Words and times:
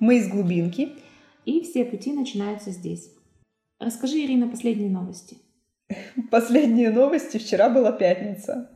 Мы 0.00 0.16
из 0.16 0.28
глубинки. 0.28 0.94
И 1.44 1.62
все 1.62 1.84
пути 1.84 2.12
начинаются 2.12 2.70
здесь. 2.70 3.10
Расскажи, 3.78 4.24
Ирина, 4.24 4.48
последние 4.48 4.90
новости. 4.90 5.36
Последние 6.30 6.90
новости. 6.90 7.38
Вчера 7.38 7.68
была 7.68 7.92
пятница. 7.92 8.70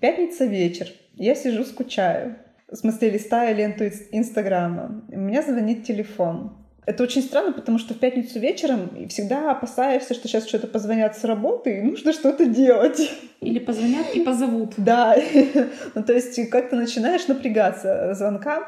Пятница 0.00 0.44
вечер. 0.44 0.88
Я 1.14 1.34
сижу, 1.34 1.64
скучаю. 1.64 2.38
В 2.68 2.76
смысле, 2.76 3.10
листаю 3.10 3.56
ленту 3.56 3.84
Инстаграма. 4.10 5.04
У 5.08 5.18
меня 5.18 5.42
звонит 5.42 5.84
телефон. 5.84 6.66
Это 6.84 7.02
очень 7.02 7.22
странно, 7.22 7.52
потому 7.52 7.78
что 7.78 7.94
в 7.94 7.98
пятницу 7.98 8.38
вечером 8.38 9.08
всегда 9.08 9.50
опасаешься, 9.50 10.14
что 10.14 10.28
сейчас 10.28 10.46
что-то 10.46 10.68
позвонят 10.68 11.16
с 11.16 11.24
работы, 11.24 11.78
и 11.78 11.82
нужно 11.82 12.12
что-то 12.12 12.46
делать. 12.46 13.00
Или 13.40 13.58
позвонят 13.58 14.14
и 14.14 14.20
позовут. 14.20 14.74
Да, 14.76 15.16
ну 15.94 16.04
то 16.04 16.12
есть 16.12 16.48
как-то 16.48 16.76
начинаешь 16.76 17.26
напрягаться 17.26 18.14
звонкам. 18.14 18.64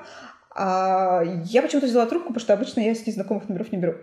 А 0.55 1.23
я 1.45 1.63
почему-то 1.63 1.87
взяла 1.87 2.07
трубку, 2.07 2.29
потому 2.29 2.41
что 2.41 2.55
обычно 2.55 2.81
я 2.81 2.95
с 2.95 3.07
незнакомых 3.07 3.49
номеров 3.49 3.71
не 3.73 3.79
беру. 3.79 3.95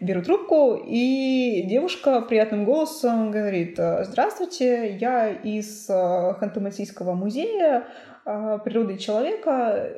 Беру 0.00 0.22
трубку, 0.22 0.74
и 0.74 1.62
девушка 1.68 2.20
приятным 2.22 2.64
голосом 2.64 3.30
говорит, 3.30 3.78
здравствуйте, 3.78 4.96
я 4.96 5.28
из 5.28 5.88
э, 5.88 5.92
Ханты-Мансийского 5.92 7.12
музея 7.12 7.84
э, 8.26 8.58
природы 8.64 8.98
человека, 8.98 9.88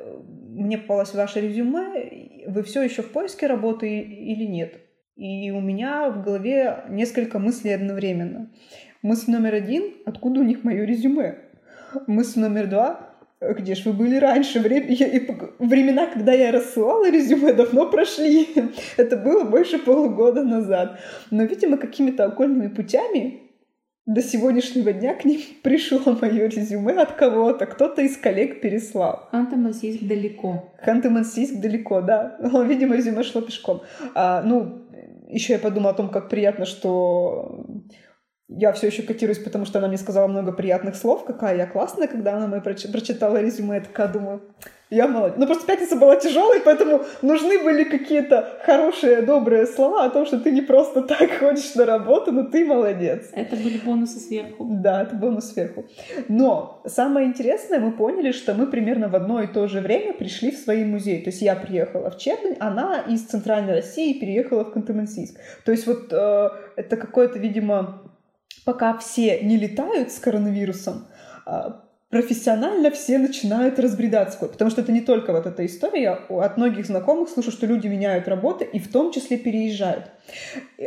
мне 0.55 0.77
попалось 0.77 1.13
ваше 1.13 1.41
резюме, 1.41 2.45
вы 2.47 2.63
все 2.63 2.83
еще 2.83 3.01
в 3.01 3.11
поиске 3.11 3.47
работы 3.47 3.99
или 3.99 4.45
нет? 4.45 4.79
И 5.15 5.49
у 5.51 5.61
меня 5.61 6.09
в 6.09 6.23
голове 6.23 6.83
несколько 6.89 7.39
мыслей 7.39 7.71
одновременно. 7.71 8.51
Мысль 9.01 9.31
номер 9.31 9.55
один, 9.55 9.93
откуда 10.05 10.41
у 10.41 10.43
них 10.43 10.63
мое 10.63 10.85
резюме? 10.85 11.39
Мысль 12.07 12.41
номер 12.41 12.67
два, 12.67 13.14
где 13.41 13.75
же 13.75 13.89
вы 13.89 13.93
были 13.93 14.15
раньше? 14.17 14.59
Времена, 14.59 16.07
когда 16.07 16.33
я 16.33 16.51
рассылала 16.51 17.09
резюме, 17.09 17.53
давно 17.53 17.89
прошли. 17.89 18.47
Это 18.97 19.17
было 19.17 19.43
больше 19.43 19.77
полугода 19.77 20.43
назад. 20.43 20.99
Но, 21.31 21.43
видимо, 21.43 21.77
какими-то 21.77 22.25
окольными 22.25 22.67
путями 22.67 23.41
до 24.05 24.21
сегодняшнего 24.21 24.93
дня 24.93 25.15
к 25.15 25.25
ним 25.25 25.41
пришло 25.63 25.99
мое 26.21 26.47
резюме 26.47 26.93
от 26.93 27.13
кого-то. 27.13 27.65
Кто-то 27.65 28.01
из 28.01 28.17
коллег 28.17 28.61
переслал. 28.61 29.29
Ханты-Мансийск 29.33 30.07
далеко. 30.07 30.73
Ханты-Мансийск 30.85 31.59
далеко, 31.59 32.01
да. 32.01 32.37
Видимо, 32.65 32.95
резюме 32.95 33.23
шло 33.23 33.41
пешком. 33.41 33.81
А, 34.13 34.43
ну, 34.43 34.85
еще 35.27 35.53
я 35.53 35.59
подумала 35.59 35.91
о 35.91 35.95
том, 35.95 36.09
как 36.09 36.29
приятно, 36.29 36.65
что 36.65 37.65
я 38.47 38.71
все 38.73 38.87
еще 38.87 39.03
котируюсь, 39.03 39.39
потому 39.39 39.65
что 39.65 39.79
она 39.79 39.87
мне 39.87 39.97
сказала 39.97 40.27
много 40.27 40.51
приятных 40.51 40.95
слов, 40.95 41.25
какая 41.25 41.57
я 41.57 41.65
классная, 41.65 42.07
когда 42.07 42.35
она 42.35 42.47
мне 42.47 42.61
прочитала 42.61 43.41
резюме, 43.41 43.75
я 43.75 43.81
такая 43.81 44.07
думаю, 44.07 44.41
я 44.91 45.07
молодец. 45.07 45.37
Ну, 45.39 45.47
просто 45.47 45.65
пятница 45.65 45.95
была 45.95 46.15
тяжелой, 46.15 46.61
поэтому 46.63 47.01
нужны 47.23 47.63
были 47.63 47.85
какие-то 47.85 48.59
хорошие, 48.63 49.23
добрые 49.23 49.65
слова 49.65 50.05
о 50.05 50.09
том, 50.11 50.27
что 50.27 50.39
ты 50.39 50.51
не 50.51 50.61
просто 50.61 51.01
так 51.01 51.31
ходишь 51.39 51.73
на 51.73 51.85
работу, 51.85 52.31
но 52.31 52.43
ты 52.43 52.65
молодец. 52.65 53.29
Это 53.33 53.55
были 53.55 53.79
бонусы 53.79 54.19
сверху. 54.19 54.63
Да, 54.69 55.01
это 55.01 55.15
бонус 55.15 55.51
сверху. 55.51 55.85
Но 56.27 56.83
самое 56.85 57.27
интересное, 57.27 57.79
мы 57.79 57.93
поняли, 57.93 58.31
что 58.31 58.53
мы 58.53 58.67
примерно 58.67 59.09
в 59.09 59.15
одно 59.15 59.41
и 59.41 59.47
то 59.47 59.67
же 59.67 59.81
время 59.81 60.13
пришли 60.13 60.51
в 60.51 60.57
свои 60.57 60.85
музеи. 60.85 61.19
То 61.21 61.31
есть 61.31 61.41
я 61.41 61.55
приехала 61.55 62.11
в 62.11 62.17
Чернень, 62.19 62.55
она 62.59 62.99
из 63.07 63.23
Центральной 63.23 63.73
России 63.73 64.19
переехала 64.19 64.65
в 64.65 64.71
Кантемансийск. 64.71 65.39
То 65.65 65.71
есть 65.71 65.87
вот 65.87 66.13
э, 66.13 66.49
это 66.75 66.95
какое-то, 66.95 67.39
видимо, 67.39 68.03
пока 68.65 68.97
все 68.97 69.39
не 69.41 69.57
летают 69.57 70.11
с 70.11 70.19
коронавирусом, 70.19 71.07
а, 71.45 71.85
профессионально 72.09 72.91
все 72.91 73.17
начинают 73.17 73.77
разбредаться. 73.77 74.39
Потому 74.39 74.71
что 74.71 74.81
это 74.81 74.91
не 74.91 75.01
только 75.01 75.33
вот 75.33 75.45
эта 75.45 75.65
история. 75.65 76.01
Я 76.01 76.13
от 76.13 76.57
многих 76.57 76.85
знакомых 76.85 77.29
слышу, 77.29 77.51
что 77.51 77.65
люди 77.65 77.87
меняют 77.87 78.27
работы 78.27 78.63
и 78.63 78.79
в 78.79 78.91
том 78.91 79.11
числе 79.11 79.37
переезжают. 79.37 80.11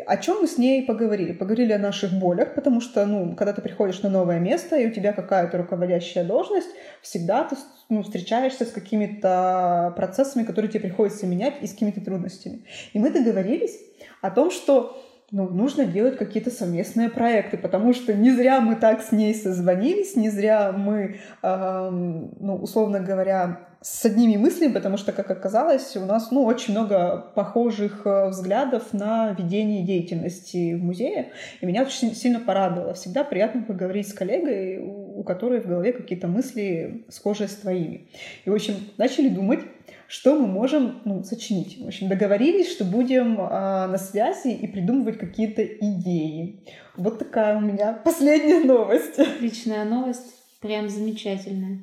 О 0.06 0.16
чем 0.16 0.40
мы 0.40 0.46
с 0.48 0.58
ней 0.58 0.84
поговорили? 0.86 1.32
Поговорили 1.32 1.72
о 1.72 1.78
наших 1.78 2.12
болях, 2.12 2.54
потому 2.54 2.80
что, 2.80 3.04
ну, 3.04 3.36
когда 3.36 3.52
ты 3.52 3.60
приходишь 3.60 4.00
на 4.02 4.08
новое 4.08 4.38
место, 4.38 4.76
и 4.76 4.86
у 4.86 4.90
тебя 4.90 5.12
какая-то 5.12 5.58
руководящая 5.58 6.24
должность, 6.24 6.70
всегда 7.02 7.44
ты 7.44 7.56
ну, 7.88 8.02
встречаешься 8.02 8.64
с 8.64 8.70
какими-то 8.70 9.92
процессами, 9.96 10.44
которые 10.44 10.70
тебе 10.70 10.80
приходится 10.80 11.26
менять, 11.26 11.54
и 11.60 11.66
с 11.66 11.72
какими-то 11.72 12.00
трудностями. 12.00 12.64
И 12.94 12.98
мы 12.98 13.10
договорились 13.10 13.78
о 14.22 14.30
том, 14.30 14.50
что 14.50 14.96
ну, 15.30 15.48
нужно 15.48 15.84
делать 15.84 16.16
какие-то 16.16 16.50
совместные 16.50 17.10
проекты, 17.10 17.58
потому 17.58 17.92
что 17.92 18.14
не 18.14 18.30
зря 18.30 18.60
мы 18.60 18.76
так 18.76 19.02
с 19.02 19.12
ней 19.12 19.34
созвонились, 19.34 20.16
не 20.16 20.30
зря 20.30 20.72
мы, 20.72 21.20
э, 21.42 21.90
ну, 21.90 22.56
условно 22.56 23.00
говоря, 23.00 23.68
с 23.80 24.04
одними 24.04 24.36
мыслями, 24.36 24.72
потому 24.72 24.96
что, 24.96 25.12
как 25.12 25.30
оказалось, 25.30 25.96
у 25.96 26.04
нас 26.04 26.30
ну, 26.30 26.44
очень 26.44 26.72
много 26.72 27.30
похожих 27.34 28.06
э, 28.06 28.28
взглядов 28.28 28.92
на 28.92 29.34
ведение 29.38 29.84
деятельности 29.84 30.74
в 30.74 30.82
музее, 30.82 31.32
и 31.60 31.66
меня 31.66 31.82
очень 31.82 32.14
сильно 32.14 32.40
порадовало. 32.40 32.94
Всегда 32.94 33.22
приятно 33.22 33.62
поговорить 33.62 34.08
с 34.08 34.14
коллегой, 34.14 34.78
у 34.78 35.22
которой 35.22 35.60
в 35.60 35.66
голове 35.66 35.92
какие-то 35.92 36.26
мысли 36.26 37.04
схожие 37.10 37.48
с 37.48 37.54
твоими. 37.54 38.08
И, 38.44 38.50
в 38.50 38.54
общем, 38.54 38.74
начали 38.96 39.28
думать, 39.28 39.60
что 40.08 40.34
мы 40.34 40.46
можем 40.46 41.02
ну, 41.04 41.22
сочинить. 41.22 41.78
В 41.78 41.86
общем, 41.86 42.08
договорились, 42.08 42.72
что 42.72 42.84
будем 42.84 43.36
а, 43.38 43.86
на 43.86 43.98
связи 43.98 44.48
и 44.48 44.66
придумывать 44.66 45.18
какие-то 45.18 45.62
идеи. 45.62 46.64
Вот 46.96 47.18
такая 47.18 47.58
у 47.58 47.60
меня 47.60 47.92
последняя 47.92 48.60
новость. 48.60 49.18
Отличная 49.18 49.84
новость, 49.84 50.34
прям 50.60 50.88
замечательная. 50.88 51.82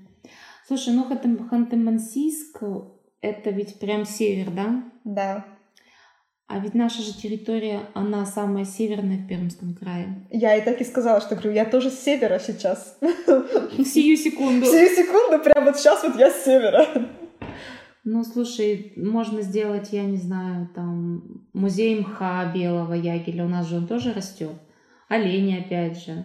Слушай, 0.68 0.96
ну 0.96 1.06
Ханты-Мансийск— 1.08 2.88
это 3.22 3.52
ведь 3.52 3.80
прям 3.80 4.06
север, 4.06 4.50
да? 4.50 4.84
Да. 5.04 5.46
А 6.48 6.60
ведь 6.60 6.74
наша 6.74 7.04
же 7.04 7.14
территория, 7.14 7.82
она 7.94 8.26
самая 8.26 8.66
северная 8.66 9.18
в 9.18 9.28
Пермском 9.28 9.76
крае. 9.76 10.28
Я 10.32 10.56
и 10.56 10.66
так 10.66 10.82
и 10.82 10.84
сказала, 10.84 11.22
что 11.22 11.36
говорю, 11.36 11.52
я 11.52 11.66
тоже 11.66 11.92
с 11.92 12.00
севера 12.00 12.40
сейчас. 12.40 12.98
Сию 13.86 14.18
секунду. 14.18 14.66
Сию 14.66 14.90
секунду, 14.90 15.44
прям 15.44 15.66
вот 15.66 15.78
сейчас 15.78 16.04
вот 16.04 16.16
я 16.18 16.32
с 16.32 16.44
севера. 16.44 16.88
Ну, 18.08 18.24
слушай, 18.24 18.94
можно 18.98 19.42
сделать, 19.42 19.92
я 19.92 20.06
не 20.06 20.18
знаю, 20.18 20.70
там, 20.76 21.48
музей 21.54 22.00
мха 22.00 22.52
белого 22.54 22.94
ягеля. 22.94 23.46
У 23.46 23.50
нас 23.50 23.68
же 23.68 23.78
он 23.78 23.88
тоже 23.88 24.14
растет. 24.14 24.54
Олени, 25.10 25.58
опять 25.58 26.06
же. 26.06 26.24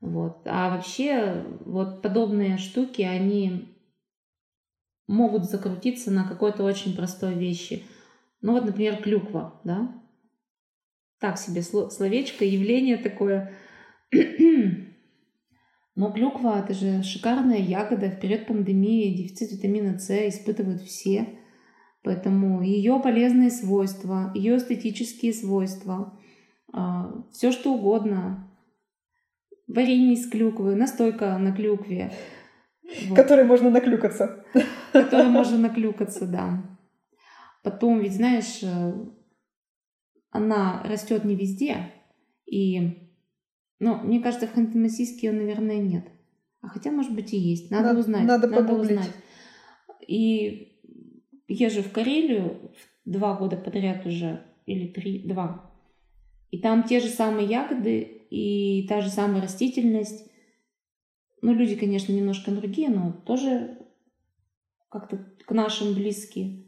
Вот. 0.00 0.42
А 0.44 0.70
вообще, 0.70 1.44
вот 1.60 2.02
подобные 2.02 2.58
штуки, 2.58 3.02
они 3.02 3.76
могут 5.06 5.44
закрутиться 5.44 6.10
на 6.10 6.24
какой-то 6.24 6.64
очень 6.64 6.96
простой 6.96 7.34
вещи. 7.34 7.84
Ну 8.40 8.54
вот, 8.54 8.64
например, 8.64 9.00
клюква, 9.00 9.60
да? 9.62 10.02
Так 11.20 11.38
себе 11.38 11.62
словечко, 11.62 12.44
явление 12.44 12.96
такое. 12.96 13.54
Но 15.98 16.12
клюква– 16.12 16.60
это 16.64 16.74
же 16.74 17.02
шикарная 17.02 17.58
ягода. 17.58 18.08
В 18.08 18.20
период 18.20 18.46
пандемии 18.46 19.16
дефицит 19.16 19.50
витамина 19.50 19.98
С 19.98 20.28
испытывают 20.28 20.80
все. 20.82 21.40
Поэтому 22.04 22.62
ее 22.62 23.00
полезные 23.02 23.50
свойства, 23.50 24.30
ее 24.32 24.58
эстетические 24.58 25.32
свойства, 25.32 26.16
а, 26.72 27.24
все 27.32 27.50
что 27.50 27.74
угодно. 27.74 28.48
Варенье 29.66 30.12
из 30.12 30.30
клюквы, 30.30 30.76
настойка 30.76 31.36
на 31.36 31.50
клюкве. 31.50 32.12
Вот. 33.08 33.16
Которой 33.16 33.44
можно 33.44 33.68
наклюкаться. 33.68 34.44
Которой 34.92 35.26
можно 35.26 35.58
наклюкаться, 35.58 36.28
да. 36.28 36.78
Потом, 37.64 37.98
ведь 37.98 38.14
знаешь, 38.14 38.60
э, 38.62 38.92
она 40.30 40.80
растет 40.84 41.24
не 41.24 41.34
везде. 41.34 41.92
И 42.46 43.07
но 43.80 43.98
мне 43.98 44.20
кажется, 44.20 44.46
в 44.46 44.56
Ханты-Мансийске 44.56 45.26
ее, 45.26 45.32
наверное, 45.32 45.78
нет. 45.78 46.04
А 46.60 46.68
хотя, 46.68 46.90
может 46.90 47.14
быть, 47.14 47.32
и 47.32 47.38
есть. 47.38 47.70
Надо, 47.70 47.88
надо 47.88 48.00
узнать. 48.00 48.24
Надо, 48.24 48.46
надо 48.48 48.74
узнать. 48.74 49.12
И 50.06 50.80
езжу 51.46 51.82
в 51.82 51.92
Карелию 51.92 52.72
два 53.04 53.34
года 53.34 53.56
подряд 53.56 54.04
уже, 54.06 54.42
или 54.66 54.88
три, 54.88 55.20
два. 55.20 55.70
И 56.50 56.58
там 56.58 56.82
те 56.82 57.00
же 57.00 57.08
самые 57.08 57.46
ягоды 57.46 58.00
и 58.30 58.86
та 58.88 59.00
же 59.00 59.10
самая 59.10 59.42
растительность. 59.42 60.30
Ну, 61.40 61.54
люди, 61.54 61.76
конечно, 61.76 62.12
немножко 62.12 62.50
другие, 62.50 62.88
но 62.88 63.12
тоже 63.12 63.78
как-то 64.88 65.24
к 65.46 65.50
нашим 65.52 65.94
близкие. 65.94 66.64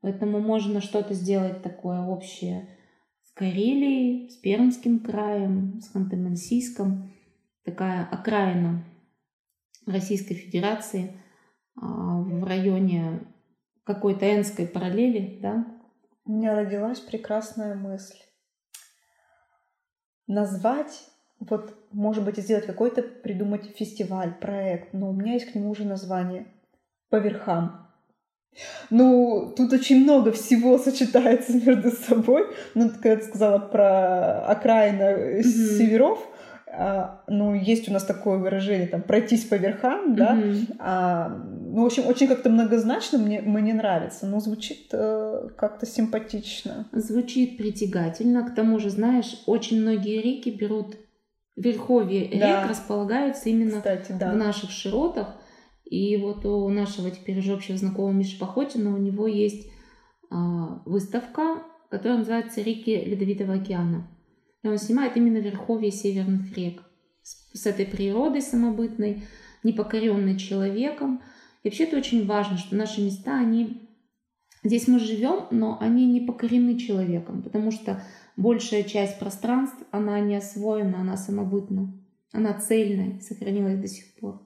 Поэтому 0.00 0.40
можно 0.40 0.80
что-то 0.80 1.14
сделать 1.14 1.62
такое 1.62 2.00
общее 2.00 2.68
Карелией, 3.40 4.28
с 4.28 4.36
Пермским 4.36 5.00
краем, 5.00 5.80
с 5.80 5.96
Ханты-Мансийском, 5.96 7.08
такая 7.64 8.06
окраина 8.06 8.84
Российской 9.86 10.34
Федерации 10.34 11.18
а, 11.74 12.20
в 12.20 12.44
районе 12.44 13.22
какой-то 13.84 14.26
Энской 14.26 14.66
параллели, 14.66 15.38
да? 15.40 15.64
У 16.26 16.32
меня 16.32 16.54
родилась 16.54 17.00
прекрасная 17.00 17.74
мысль. 17.76 18.18
Назвать, 20.26 21.08
вот, 21.38 21.74
может 21.92 22.26
быть, 22.26 22.36
сделать 22.36 22.66
какой-то, 22.66 23.00
придумать 23.00 23.74
фестиваль, 23.74 24.34
проект, 24.38 24.92
но 24.92 25.08
у 25.08 25.14
меня 25.14 25.32
есть 25.32 25.50
к 25.50 25.54
нему 25.54 25.70
уже 25.70 25.86
название. 25.86 26.46
По 27.08 27.16
верхам. 27.16 27.89
Ну, 28.90 29.52
тут 29.56 29.72
очень 29.72 30.02
много 30.02 30.32
всего 30.32 30.78
сочетается 30.78 31.52
между 31.52 31.90
собой. 31.90 32.46
Ну, 32.74 32.90
когда 32.90 33.16
ты 33.16 33.22
сказала 33.22 33.58
про 33.58 34.46
окраина 34.46 35.02
mm-hmm. 35.02 35.42
северов, 35.42 36.18
а, 36.72 37.22
ну, 37.26 37.54
есть 37.54 37.88
у 37.88 37.92
нас 37.92 38.04
такое 38.04 38.38
выражение, 38.38 38.86
там, 38.86 39.02
пройтись 39.02 39.44
по 39.44 39.54
верхам, 39.54 40.14
да, 40.14 40.36
mm-hmm. 40.36 40.76
а, 40.78 41.28
ну, 41.28 41.82
в 41.82 41.86
общем, 41.86 42.06
очень 42.06 42.28
как-то 42.28 42.48
многозначно 42.48 43.18
мне, 43.18 43.40
мне 43.40 43.74
нравится, 43.74 44.26
но 44.26 44.40
звучит 44.40 44.88
э, 44.92 45.48
как-то 45.56 45.86
симпатично. 45.86 46.88
Звучит 46.92 47.56
притягательно, 47.56 48.48
к 48.48 48.54
тому 48.54 48.78
же, 48.78 48.90
знаешь, 48.90 49.42
очень 49.46 49.80
многие 49.80 50.20
реки 50.20 50.50
берут, 50.50 50.96
верховье 51.56 52.28
да. 52.38 52.62
рек 52.62 52.70
располагаются 52.70 53.48
именно 53.48 53.78
Кстати, 53.78 54.12
да. 54.12 54.30
в 54.30 54.36
наших 54.36 54.70
широтах, 54.70 55.39
и 55.90 56.16
вот 56.16 56.46
у 56.46 56.68
нашего 56.68 57.10
теперь 57.10 57.40
уже 57.40 57.52
общего 57.52 57.76
знакомого 57.76 58.12
Миши 58.12 58.38
Похотина 58.38 58.94
у 58.94 58.98
него 58.98 59.26
есть 59.26 59.68
а, 60.30 60.80
выставка, 60.86 61.64
которая 61.90 62.18
называется 62.18 62.62
«Реки 62.62 62.94
Ледовитого 62.94 63.54
океана». 63.54 64.08
И 64.62 64.68
он 64.68 64.78
снимает 64.78 65.16
именно 65.16 65.38
верховье 65.38 65.90
северных 65.90 66.56
рек 66.56 66.82
с 67.22 67.66
этой 67.66 67.86
природой 67.86 68.40
самобытной, 68.40 69.24
непокоренной 69.64 70.38
человеком. 70.38 71.22
И 71.64 71.68
вообще 71.68 71.84
это 71.84 71.96
очень 71.96 72.24
важно, 72.24 72.56
что 72.56 72.76
наши 72.76 73.02
места, 73.02 73.36
они... 73.36 73.88
Здесь 74.62 74.86
мы 74.86 75.00
живем, 75.00 75.46
но 75.50 75.76
они 75.80 76.06
не 76.06 76.20
покорены 76.20 76.78
человеком, 76.78 77.42
потому 77.42 77.72
что 77.72 78.04
большая 78.36 78.84
часть 78.84 79.18
пространств, 79.18 79.82
она 79.90 80.20
не 80.20 80.36
освоена, 80.36 81.00
она 81.00 81.16
самобытна. 81.16 81.92
Она 82.32 82.52
цельная, 82.60 83.18
сохранилась 83.20 83.78
до 83.78 83.88
сих 83.88 84.14
пор. 84.14 84.40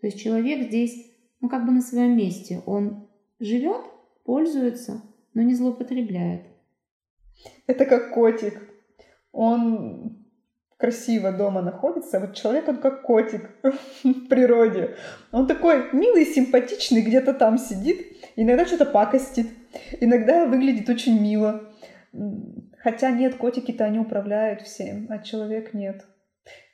То 0.00 0.06
есть 0.06 0.20
человек 0.20 0.68
здесь, 0.68 1.10
ну 1.40 1.48
как 1.48 1.66
бы 1.66 1.72
на 1.72 1.80
своем 1.80 2.16
месте. 2.16 2.62
Он 2.66 3.08
живет, 3.40 3.82
пользуется, 4.24 5.02
но 5.34 5.42
не 5.42 5.54
злоупотребляет. 5.54 6.42
Это 7.66 7.84
как 7.84 8.12
котик 8.12 8.68
он 9.32 10.26
красиво 10.78 11.32
дома 11.32 11.60
находится, 11.60 12.20
вот 12.20 12.34
человек, 12.34 12.68
он 12.68 12.78
как 12.78 13.02
котик 13.02 13.50
в 14.04 14.28
природе. 14.28 14.96
Он 15.32 15.46
такой 15.46 15.92
милый, 15.92 16.24
симпатичный, 16.24 17.02
где-то 17.02 17.34
там 17.34 17.58
сидит, 17.58 18.16
иногда 18.36 18.64
что-то 18.64 18.86
пакостит, 18.86 19.48
иногда 20.00 20.46
выглядит 20.46 20.88
очень 20.88 21.20
мило. 21.20 21.64
Хотя 22.78 23.10
нет, 23.10 23.36
котики-то 23.36 23.84
они 23.84 23.98
управляют 23.98 24.62
всем, 24.62 25.06
а 25.10 25.18
человек 25.18 25.74
нет. 25.74 26.04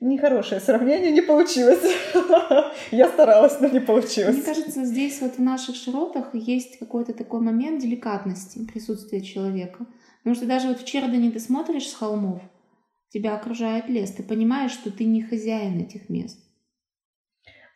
Нехорошее 0.00 0.60
сравнение, 0.60 1.10
не 1.10 1.22
получилось. 1.22 1.82
Я 2.90 3.08
старалась, 3.08 3.60
но 3.60 3.68
не 3.68 3.80
получилось. 3.80 4.36
Мне 4.36 4.44
кажется, 4.44 4.84
здесь 4.84 5.20
вот 5.20 5.36
в 5.36 5.42
наших 5.42 5.76
широтах 5.76 6.34
есть 6.34 6.78
какой-то 6.78 7.12
такой 7.12 7.40
момент 7.40 7.80
деликатности 7.80 8.66
присутствия 8.66 9.20
человека. 9.22 9.86
Потому 10.18 10.36
что 10.36 10.46
даже 10.46 10.68
вот 10.68 10.80
в 10.80 10.84
Чердане 10.84 11.30
ты 11.30 11.38
смотришь 11.38 11.88
с 11.88 11.94
холмов, 11.94 12.42
тебя 13.10 13.34
окружает 13.34 13.88
лес, 13.88 14.10
ты 14.10 14.22
понимаешь, 14.22 14.72
что 14.72 14.90
ты 14.90 15.04
не 15.04 15.22
хозяин 15.22 15.80
этих 15.80 16.08
мест. 16.08 16.38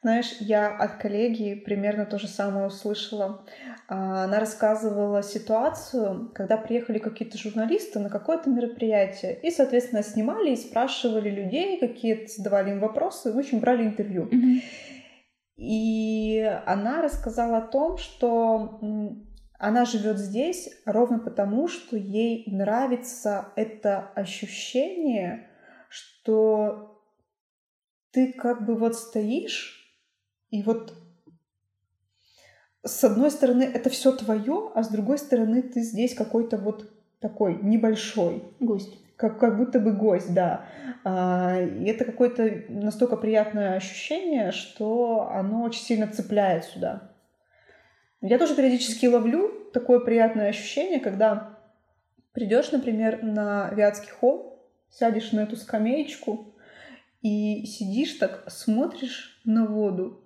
Знаешь, 0.03 0.37
я 0.41 0.69
от 0.69 0.97
коллеги 0.97 1.55
примерно 1.55 2.07
то 2.07 2.19
же 2.19 2.29
самое 2.29 2.69
услышала. 2.69 3.45
А, 3.89 4.25
она 4.25 4.39
рассказывала 4.39 5.23
ситуацию, 5.23 6.31
когда 6.35 6.59
приехали 6.59 6.99
какие-то 6.99 7.39
журналисты 7.39 7.99
на 7.99 8.11
какое-то 8.11 8.51
мероприятие 8.51 9.41
и, 9.43 9.51
соответственно, 9.51 10.03
снимали 10.03 10.51
и 10.53 10.57
спрашивали 10.57 11.31
людей, 11.31 11.81
какие 11.81 12.27
задавали 12.27 12.71
им 12.71 12.81
вопросы, 12.81 13.33
в 13.33 13.39
общем, 13.39 13.61
брали 13.61 13.85
интервью. 13.85 14.27
Mm-hmm. 14.27 14.63
И 15.57 16.41
она 16.67 17.01
рассказала 17.01 17.59
о 17.59 17.67
том, 17.67 17.97
что 17.97 18.79
она 19.59 19.85
живет 19.87 20.19
здесь 20.19 20.69
ровно 20.85 21.19
потому, 21.19 21.67
что 21.67 21.97
ей 21.97 22.45
нравится 22.47 23.49
это 23.57 24.13
ощущение, 24.15 25.49
что 25.89 27.03
ты 28.13 28.35
как 28.35 28.67
бы 28.67 28.77
вот 28.77 28.95
стоишь, 28.97 29.75
и 30.51 30.63
вот 30.63 30.93
с 32.89 33.05
одной 33.05 33.31
стороны 33.31 33.63
это 33.63 33.91
все 33.91 34.13
твое, 34.13 34.71
а 34.75 34.83
с 34.83 34.89
другой 34.89 35.19
стороны 35.19 35.63
ты 35.63 35.83
здесь 35.83 36.15
какой-то 36.15 36.57
вот 36.57 36.91
такой 37.21 37.59
небольшой. 37.63 38.43
Гость. 38.61 38.99
Как, 39.17 39.39
как 39.39 39.57
будто 39.57 39.81
бы 39.81 39.93
гость, 39.93 40.33
да. 40.33 40.67
А, 41.05 41.61
и 41.61 41.85
это 41.87 42.05
какое-то 42.05 42.65
настолько 42.69 43.17
приятное 43.17 43.75
ощущение, 43.75 44.53
что 44.53 45.29
оно 45.33 45.63
очень 45.65 45.83
сильно 45.83 46.07
цепляет 46.07 46.65
сюда. 46.65 47.13
Я 48.21 48.39
тоже 48.39 48.55
периодически 48.55 49.07
ловлю 49.07 49.51
такое 49.73 50.01
приятное 50.01 50.49
ощущение, 50.49 51.01
когда 51.01 51.59
придешь, 52.33 52.71
например, 52.71 53.23
на 53.23 53.71
Вятский 53.71 54.11
холм, 54.11 54.55
сядешь 54.91 55.33
на 55.33 55.41
эту 55.41 55.57
скамеечку 55.57 56.55
и 57.23 57.67
сидишь 57.67 58.15
так, 58.15 58.45
смотришь 58.49 59.41
на 59.45 59.67
воду. 59.67 60.23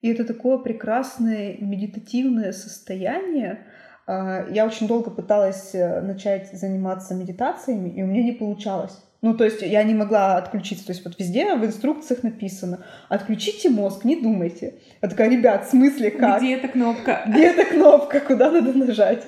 И 0.00 0.08
это 0.08 0.24
такое 0.24 0.58
прекрасное 0.58 1.56
медитативное 1.58 2.52
состояние. 2.52 3.66
А, 4.06 4.46
я 4.50 4.64
очень 4.64 4.86
долго 4.86 5.10
пыталась 5.10 5.74
э, 5.74 6.00
начать 6.00 6.52
заниматься 6.52 7.14
медитациями, 7.14 7.90
и 7.90 8.02
у 8.02 8.06
меня 8.06 8.22
не 8.22 8.32
получалось. 8.32 8.96
Ну, 9.20 9.36
то 9.36 9.44
есть 9.44 9.62
я 9.62 9.82
не 9.82 9.94
могла 9.94 10.36
отключиться. 10.36 10.86
То 10.86 10.92
есть 10.92 11.04
вот 11.04 11.18
везде 11.18 11.54
в 11.56 11.64
инструкциях 11.64 12.22
написано 12.22 12.84
«Отключите 13.08 13.68
мозг, 13.68 14.04
не 14.04 14.14
думайте». 14.14 14.74
Я 15.02 15.08
такая, 15.08 15.28
ребят, 15.28 15.66
в 15.66 15.70
смысле 15.70 16.12
как? 16.12 16.40
Где 16.40 16.54
эта 16.54 16.68
кнопка? 16.68 17.22
Где 17.26 17.46
эта 17.46 17.64
кнопка? 17.64 18.20
Куда 18.20 18.52
надо 18.52 18.72
нажать? 18.72 19.24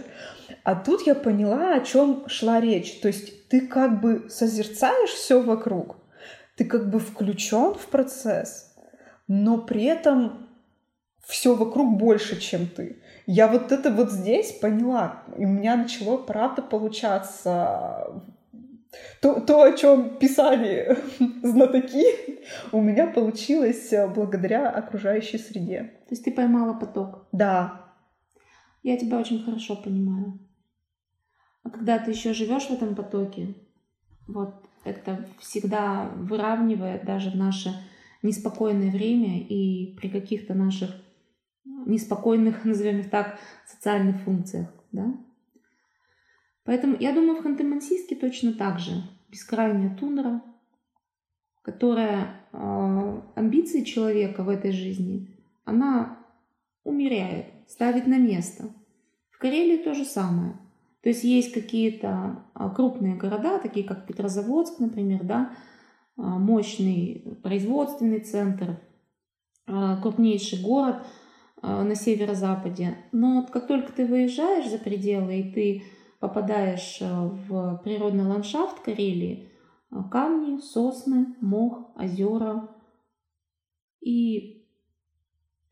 А 0.62 0.76
тут 0.76 1.06
я 1.06 1.16
поняла, 1.16 1.75
о 1.75 1.81
чем 1.81 2.28
шла 2.28 2.61
речь. 2.61 3.00
То 3.00 3.08
есть 3.08 3.49
ты 3.49 3.62
как 3.62 4.00
бы 4.00 4.28
созерцаешь 4.31 5.11
все 5.11 5.43
вокруг, 5.43 5.96
ты 6.56 6.64
как 6.64 6.88
бы 6.88 7.00
включен 7.00 7.75
в 7.75 7.87
процесс, 7.87 8.73
но 9.26 9.58
при 9.58 9.84
этом 9.84 10.50
все 11.30 11.54
вокруг 11.54 11.96
больше, 11.96 12.40
чем 12.40 12.66
ты. 12.66 12.98
Я 13.26 13.46
вот 13.46 13.72
это 13.72 13.90
вот 13.90 14.10
здесь 14.10 14.52
поняла, 14.52 15.22
и 15.38 15.44
у 15.44 15.49
меня 15.49 15.76
начало 15.76 16.16
правда 16.16 16.62
получаться 16.62 18.22
то, 19.20 19.40
то, 19.40 19.62
о 19.62 19.72
чем 19.72 20.18
писали 20.18 20.99
знатоки, 21.42 22.04
у 22.72 22.80
меня 22.80 23.06
получилось 23.06 23.92
э, 23.92 24.08
благодаря 24.08 24.68
окружающей 24.68 25.38
среде. 25.38 25.94
То 26.08 26.14
есть 26.14 26.25
ты 26.25 26.32
поймала 26.32 26.75
поток? 26.75 27.28
Да. 27.30 27.92
Я 28.82 28.96
тебя 28.96 29.18
очень 29.18 29.44
хорошо 29.44 29.76
понимаю. 29.76 30.40
А 31.62 31.70
когда 31.70 31.99
ты 31.99 32.10
еще 32.10 32.32
живешь 32.32 32.66
в 32.66 32.72
этом 32.72 32.96
потоке, 32.96 33.54
вот 34.26 34.64
это 34.84 35.28
всегда 35.38 36.10
выравнивает 36.16 37.04
даже 37.04 37.30
в 37.30 37.37
наше 37.37 37.72
неспокойное 38.22 38.90
время 38.90 39.40
и 39.40 39.94
при 39.96 40.08
каких-то 40.08 40.54
наших 40.54 40.90
неспокойных, 41.64 42.64
назовем 42.64 43.00
их 43.00 43.11
так, 43.11 43.38
социальных 43.67 44.21
функциях, 44.23 44.69
да? 44.93 45.14
Поэтому 46.64 46.97
я 47.00 47.12
думаю, 47.12 47.40
в 47.40 47.47
Ханты-Мансийске 47.47 48.17
точно 48.17 48.52
так 48.52 48.79
же. 48.79 49.02
Бескрайняя 49.29 49.97
тундра, 49.97 50.43
которая 51.62 52.47
э, 52.52 53.23
амбиции 53.35 53.83
человека 53.83 54.45
в 54.45 54.49
этой 54.49 54.73
жизни, 54.73 55.37
она 55.64 56.19
умеряет, 56.85 57.47
ставит 57.69 58.07
на 58.07 58.19
место. 58.19 58.64
В 59.31 59.38
Карелии 59.38 59.83
то 59.83 59.95
же 59.95 60.05
самое. 60.05 60.52
То 61.02 61.09
есть 61.09 61.25
есть 61.25 61.52
какие-то 61.52 62.45
а, 62.52 62.69
крупные 62.71 63.17
города, 63.17 63.59
такие 63.59 63.87
как 63.87 64.07
Петрозаводск, 64.07 64.81
например, 64.81 65.25
да, 65.25 65.52
а, 66.17 66.38
мощный 66.38 67.38
производственный 67.43 68.21
центр, 68.21 68.81
крупнейший 69.67 70.61
город 70.62 71.07
на 71.62 71.95
северо-западе. 71.95 72.97
Но 73.12 73.47
как 73.47 73.67
только 73.67 73.93
ты 73.93 74.07
выезжаешь 74.07 74.71
за 74.71 74.79
пределы 74.79 75.40
и 75.40 75.52
ты 75.52 75.83
попадаешь 76.21 76.99
э, 77.00 77.07
в 77.09 77.81
природный 77.83 78.25
ландшафт 78.25 78.81
Карелии, 78.81 79.49
э, 79.90 79.97
камни, 80.11 80.61
сосны, 80.61 81.35
мох, 81.40 81.90
озера, 81.97 82.69
и 84.00 84.67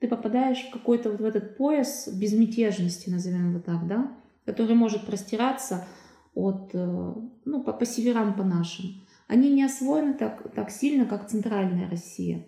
ты 0.00 0.08
попадаешь 0.08 0.66
в 0.66 0.70
какой-то 0.70 1.10
вот 1.10 1.20
в 1.20 1.24
этот 1.24 1.56
пояс 1.56 2.08
безмятежности, 2.08 3.10
назовем 3.10 3.50
его 3.50 3.60
так, 3.60 3.86
да, 3.86 4.16
который 4.46 4.74
может 4.74 5.06
простираться 5.06 5.86
от, 6.34 6.70
э, 6.72 7.14
ну, 7.44 7.62
по, 7.62 7.72
по 7.72 7.84
северам, 7.84 8.34
по 8.34 8.42
нашим. 8.42 9.02
Они 9.26 9.52
не 9.52 9.64
освоены 9.64 10.14
так, 10.14 10.50
так 10.54 10.70
сильно, 10.70 11.04
как 11.04 11.28
центральная 11.28 11.90
Россия. 11.90 12.46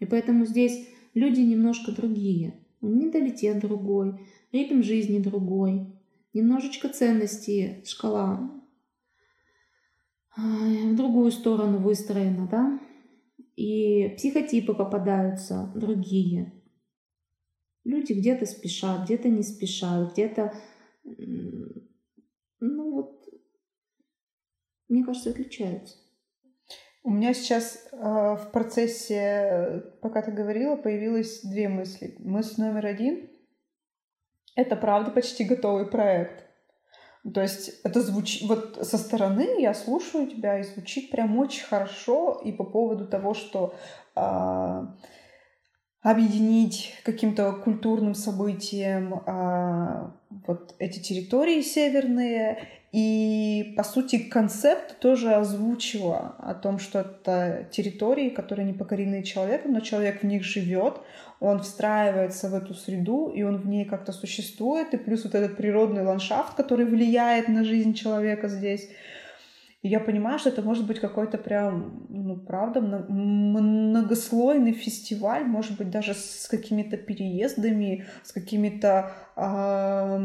И 0.00 0.04
поэтому 0.04 0.44
здесь 0.44 0.86
люди 1.14 1.40
немножко 1.40 1.92
другие. 1.92 2.54
Менталитет 2.80 3.60
другой, 3.60 4.20
ритм 4.52 4.82
жизни 4.82 5.18
другой, 5.18 5.92
немножечко 6.32 6.88
ценности 6.88 7.82
шкала 7.84 8.50
в 10.36 10.94
другую 10.94 11.32
сторону 11.32 11.78
выстроена, 11.78 12.46
да, 12.48 12.80
и 13.56 14.14
психотипы 14.16 14.74
попадаются 14.74 15.72
другие. 15.74 16.62
Люди 17.82 18.12
где-то 18.12 18.46
спешат, 18.46 19.04
где-то 19.04 19.28
не 19.28 19.42
спешат, 19.42 20.12
где-то, 20.12 20.54
ну 22.60 22.92
вот, 22.92 23.28
мне 24.88 25.04
кажется, 25.04 25.30
отличаются. 25.30 25.96
У 27.08 27.10
меня 27.10 27.32
сейчас 27.32 27.88
э, 27.90 27.96
в 27.96 28.50
процессе, 28.52 29.82
пока 30.02 30.20
ты 30.20 30.30
говорила, 30.30 30.76
появилось 30.76 31.40
две 31.40 31.66
мысли. 31.66 32.14
Мысль 32.18 32.60
номер 32.60 32.84
один— 32.84 33.30
это 34.54 34.76
правда 34.76 35.10
почти 35.10 35.44
готовый 35.44 35.86
проект. 35.86 36.44
То 37.32 37.40
есть 37.40 37.80
это 37.82 38.02
звучит... 38.02 38.46
Вот 38.46 38.86
со 38.86 38.98
стороны 38.98 39.58
я 39.58 39.72
слушаю 39.72 40.26
тебя, 40.26 40.58
и 40.58 40.64
звучит 40.64 41.10
прям 41.10 41.38
очень 41.38 41.64
хорошо. 41.64 42.42
И 42.44 42.52
по 42.52 42.64
поводу 42.64 43.08
того, 43.08 43.32
что 43.32 43.74
э, 44.14 44.86
объединить 46.02 46.92
каким-то 47.04 47.54
культурным 47.54 48.14
событием 48.14 49.14
э, 49.14 50.10
вот 50.46 50.74
эти 50.78 50.98
территории 50.98 51.62
северные 51.62 52.68
и, 52.90 53.74
по 53.76 53.82
сути, 53.82 54.18
концепт 54.18 54.98
тоже 54.98 55.34
озвучила 55.34 56.36
о 56.38 56.54
том, 56.54 56.78
что 56.78 57.00
это 57.00 57.68
территории, 57.70 58.30
которые 58.30 58.64
не 58.64 58.72
покорены 58.72 59.22
человеком, 59.22 59.72
но 59.72 59.80
человек 59.80 60.22
в 60.22 60.26
них 60.26 60.42
живет, 60.42 60.94
он 61.38 61.60
встраивается 61.60 62.48
в 62.48 62.54
эту 62.54 62.72
среду, 62.72 63.28
и 63.28 63.42
он 63.42 63.58
в 63.58 63.66
ней 63.66 63.84
как-то 63.84 64.12
существует, 64.12 64.94
и 64.94 64.96
плюс 64.96 65.24
вот 65.24 65.34
этот 65.34 65.56
природный 65.56 66.02
ландшафт, 66.02 66.54
который 66.54 66.86
влияет 66.86 67.48
на 67.48 67.62
жизнь 67.62 67.92
человека 67.92 68.48
здесь. 68.48 68.88
И 69.82 69.88
я 69.88 70.00
понимаю, 70.00 70.40
что 70.40 70.48
это 70.48 70.60
может 70.60 70.86
быть 70.88 70.98
какой-то 70.98 71.38
прям, 71.38 72.06
ну, 72.08 72.36
правда, 72.36 72.80
многослойный 72.80 74.72
фестиваль, 74.72 75.44
может 75.44 75.78
быть, 75.78 75.90
даже 75.90 76.14
с 76.14 76.48
какими-то 76.48 76.96
переездами, 76.96 78.04
с 78.24 78.32
какими-то 78.32 79.12
э, 79.36 80.18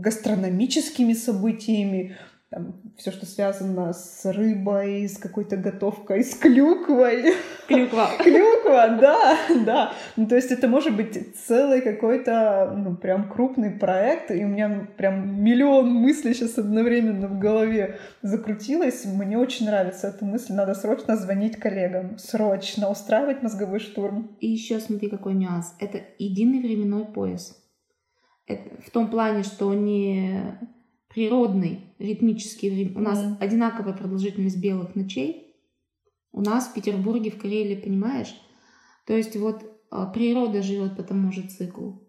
гастрономическими 0.00 1.14
событиями 1.14 2.14
там, 2.54 2.80
все, 2.96 3.10
что 3.10 3.26
связано 3.26 3.92
с 3.92 4.24
рыбой, 4.24 5.08
с 5.08 5.18
какой-то 5.18 5.56
готовкой, 5.56 6.22
с 6.22 6.36
клюквой. 6.36 7.34
Клюква. 7.66 8.10
Клюква, 8.18 8.96
да, 9.00 9.36
да. 9.64 9.92
Ну, 10.14 10.28
то 10.28 10.36
есть 10.36 10.52
это 10.52 10.68
может 10.68 10.94
быть 10.94 11.36
целый 11.36 11.80
какой-то, 11.80 12.72
ну, 12.76 12.94
прям 12.94 13.28
крупный 13.28 13.72
проект, 13.72 14.30
и 14.30 14.44
у 14.44 14.48
меня 14.48 14.86
прям 14.96 15.42
миллион 15.42 15.90
мыслей 15.90 16.32
сейчас 16.32 16.56
одновременно 16.56 17.26
в 17.26 17.40
голове 17.40 17.98
закрутилось. 18.22 19.04
Мне 19.04 19.36
очень 19.36 19.66
нравится 19.66 20.06
эта 20.06 20.24
мысль. 20.24 20.52
Надо 20.52 20.74
срочно 20.74 21.16
звонить 21.16 21.56
коллегам. 21.56 22.18
Срочно 22.18 22.88
устраивать 22.88 23.42
мозговой 23.42 23.80
штурм. 23.80 24.36
И 24.38 24.46
еще 24.46 24.78
смотри, 24.78 25.08
какой 25.08 25.34
нюанс. 25.34 25.74
Это 25.80 26.02
единый 26.20 26.60
временной 26.60 27.04
пояс. 27.04 27.60
Это 28.46 28.70
в 28.86 28.90
том 28.90 29.10
плане, 29.10 29.42
что 29.42 29.74
не 29.74 30.56
природный 31.14 31.94
ритмический 31.98 32.70
время. 32.70 32.98
У 32.98 33.00
нас 33.00 33.18
mm. 33.18 33.36
одинаковая 33.38 33.94
продолжительность 33.94 34.60
белых 34.60 34.96
ночей. 34.96 35.54
У 36.32 36.40
нас 36.40 36.66
в 36.66 36.74
Петербурге, 36.74 37.30
в 37.30 37.38
Карелии, 37.38 37.76
понимаешь? 37.76 38.34
То 39.06 39.16
есть 39.16 39.36
вот 39.36 39.62
а, 39.90 40.06
природа 40.06 40.62
живет 40.62 40.96
по 40.96 41.04
тому 41.04 41.30
же 41.30 41.42
циклу. 41.42 42.02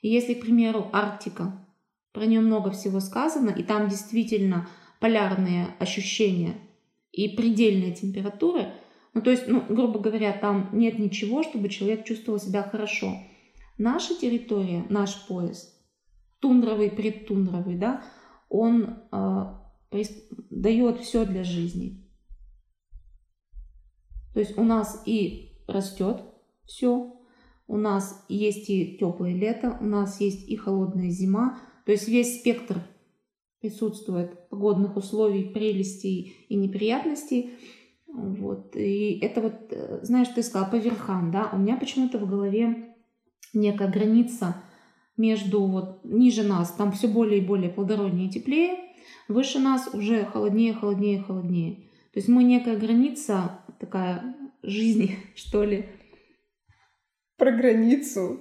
И 0.00 0.08
если, 0.08 0.32
к 0.32 0.40
примеру, 0.40 0.88
Арктика, 0.92 1.66
про 2.12 2.24
нее 2.24 2.40
много 2.40 2.70
всего 2.70 3.00
сказано, 3.00 3.50
и 3.50 3.62
там 3.62 3.88
действительно 3.88 4.68
полярные 4.98 5.68
ощущения 5.78 6.54
и 7.12 7.28
предельные 7.28 7.92
температуры, 7.92 8.72
ну 9.12 9.20
то 9.20 9.30
есть, 9.30 9.46
ну, 9.46 9.62
грубо 9.68 9.98
говоря, 9.98 10.32
там 10.32 10.70
нет 10.72 10.98
ничего, 10.98 11.42
чтобы 11.42 11.68
человек 11.68 12.04
чувствовал 12.04 12.38
себя 12.38 12.62
хорошо. 12.62 13.12
Наша 13.76 14.14
территория, 14.18 14.86
наш 14.88 15.26
пояс, 15.26 15.74
тундровый, 16.40 16.90
предтундровый, 16.90 17.76
да, 17.76 18.02
он 18.48 18.98
э, 19.12 20.00
дает 20.50 21.00
все 21.00 21.24
для 21.24 21.44
жизни. 21.44 22.04
То 24.34 24.40
есть 24.40 24.56
у 24.56 24.62
нас 24.62 25.02
и 25.06 25.62
растет 25.66 26.22
все, 26.64 27.14
у 27.66 27.76
нас 27.76 28.24
есть 28.28 28.70
и 28.70 28.96
теплое 28.98 29.34
лето, 29.34 29.76
у 29.80 29.84
нас 29.84 30.20
есть 30.20 30.48
и 30.48 30.56
холодная 30.56 31.10
зима, 31.10 31.58
то 31.84 31.92
есть 31.92 32.08
весь 32.08 32.40
спектр 32.40 32.82
присутствует 33.60 34.48
погодных 34.48 34.96
условий, 34.96 35.50
прелестей 35.50 36.46
и 36.48 36.56
неприятностей. 36.56 37.50
Вот. 38.06 38.76
И 38.76 39.18
это 39.20 39.40
вот, 39.40 39.54
э, 39.70 40.00
знаешь, 40.02 40.28
ты 40.28 40.42
сказала 40.42 40.70
по 40.70 40.76
верхам, 40.76 41.30
да, 41.30 41.50
у 41.52 41.58
меня 41.58 41.76
почему-то 41.76 42.18
в 42.18 42.28
голове 42.28 42.94
некая 43.52 43.90
граница 43.90 44.62
между 45.18 45.66
вот 45.66 46.00
ниже 46.04 46.42
нас, 46.42 46.72
там 46.72 46.92
все 46.92 47.08
более 47.08 47.38
и 47.38 47.44
более 47.44 47.70
плодороднее 47.70 48.28
и 48.28 48.30
теплее, 48.30 48.78
выше 49.28 49.58
нас 49.58 49.90
уже 49.92 50.24
холоднее, 50.24 50.74
холоднее, 50.74 51.22
холоднее. 51.22 51.88
То 52.12 52.20
есть 52.20 52.28
мы 52.28 52.44
некая 52.44 52.76
граница 52.76 53.60
такая 53.78 54.34
жизни, 54.62 55.18
что 55.34 55.64
ли. 55.64 55.86
Про 57.36 57.52
границу. 57.52 58.40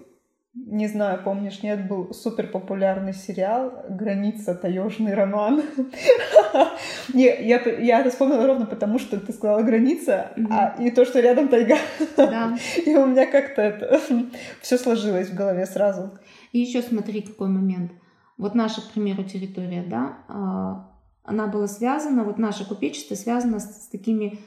Не 0.66 0.88
знаю, 0.88 1.22
помнишь, 1.24 1.62
нет, 1.62 1.88
был 1.88 2.14
супер 2.14 2.48
популярный 2.48 3.14
сериал 3.14 3.86
«Граница. 3.90 4.56
Таежный 4.56 5.14
роман». 5.14 5.62
Я, 7.14 7.58
это 7.58 8.10
вспомнила 8.10 8.48
ровно 8.48 8.66
потому, 8.66 8.98
что 8.98 9.20
ты 9.20 9.34
сказала 9.34 9.62
«граница», 9.62 10.32
а, 10.50 10.76
и 10.82 10.90
то, 10.90 11.06
что 11.06 11.20
рядом 11.20 11.50
тайга. 11.50 11.78
И 12.86 12.96
у 12.96 13.06
меня 13.06 13.28
как-то 13.28 13.62
это 13.62 14.02
все 14.62 14.80
сложилось 14.80 15.30
в 15.30 15.36
голове 15.36 15.68
сразу. 15.68 16.18
И 16.54 16.60
еще 16.60 16.82
смотри, 16.82 17.22
какой 17.22 17.50
момент. 17.50 17.92
Вот 18.40 18.56
наша, 18.56 18.82
к 18.82 18.92
примеру, 18.94 19.24
территория, 19.26 19.84
да, 19.88 20.18
а, 20.28 20.92
она 21.24 21.46
была 21.46 21.68
связана, 21.68 22.24
вот 22.24 22.40
наше 22.40 22.68
купечество 22.68 23.14
связано 23.14 23.60
с, 23.60 23.86
с 23.86 23.88
такими 23.90 24.40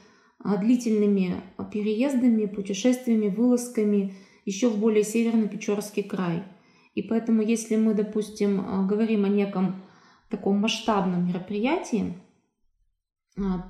а, 0.43 0.57
длительными 0.57 1.41
переездами, 1.71 2.47
путешествиями, 2.47 3.29
вылазками 3.29 4.13
еще 4.45 4.69
в 4.69 4.79
более 4.79 5.03
северный 5.03 5.47
Печорский 5.47 6.03
край. 6.03 6.43
И 6.95 7.01
поэтому, 7.01 7.41
если 7.41 7.75
мы, 7.75 7.93
допустим, 7.93 8.61
а, 8.61 8.85
говорим 8.85 9.25
о 9.25 9.29
неком 9.29 9.83
таком 10.29 10.57
масштабном 10.57 11.27
мероприятии, 11.27 12.17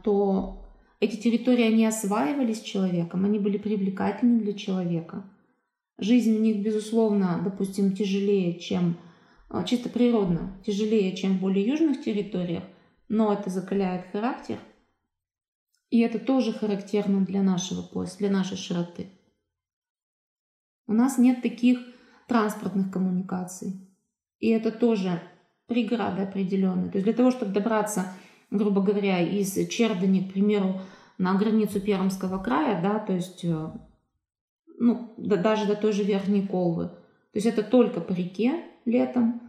то 0.04 0.66
эти 1.00 1.16
территории, 1.16 1.66
они 1.66 1.86
осваивались 1.86 2.62
человеком, 2.62 3.25
они 3.25 3.40
были 3.40 3.58
привлекательны 3.58 4.40
для 4.40 4.54
человека– 4.54 5.30
Жизнь 6.01 6.36
у 6.36 6.40
них, 6.40 6.63
безусловно, 6.63 7.40
допустим, 7.44 7.96
тяжелее, 7.96 8.60
чем 8.60 8.98
а, 9.50 9.63
чисто 9.63 9.88
природно, 9.88 10.60
тяжелее, 10.66 11.16
чем 11.16 11.38
в 11.38 11.42
более 11.42 11.63
южных 11.63 12.04
территориях, 12.04 12.63
но 13.08 13.32
это 13.32 13.51
закаляет 13.51 14.08
характер. 14.12 14.58
И 15.92 16.00
это 16.00 16.18
тоже 16.18 16.54
характерно 16.54 17.24
для 17.24 17.44
нашего 17.44 17.84
пояса, 17.84 18.18
для 18.18 18.32
нашей 18.32 18.58
широты. 18.58 19.12
У 20.91 20.93
нас 20.93 21.17
нет 21.17 21.41
таких 21.41 21.79
транспортных 22.27 22.91
коммуникаций. 22.91 23.88
И 24.39 24.50
это 24.50 24.74
тоже 24.74 25.21
преграда 25.65 26.24
определенная. 26.24 26.89
То 26.89 26.98
есть 26.98 27.05
для 27.05 27.13
того, 27.13 27.31
чтобы 27.31 27.53
добраться, 27.53 28.07
грубо 28.50 28.81
говоря, 28.81 29.21
из 29.21 29.53
Чердани, 29.69 30.19
к 30.19 30.33
примеру, 30.33 30.81
на 31.17 31.36
границу 31.36 31.79
Пермского 31.79 32.43
края, 32.43 32.81
да, 32.81 33.00
то 33.00 33.13
есть 33.13 33.45
э, 33.45 33.71
ну, 34.79 35.13
да, 35.15 35.38
даже 35.38 35.65
до 35.65 35.77
той 35.77 35.93
же 35.93 36.03
Верхней 36.03 36.45
Колвы. 36.45 36.88
То 36.88 37.36
есть 37.36 37.48
это 37.48 37.63
только 37.63 38.01
по 38.01 38.12
реке 38.12 38.62
летом 38.83 39.43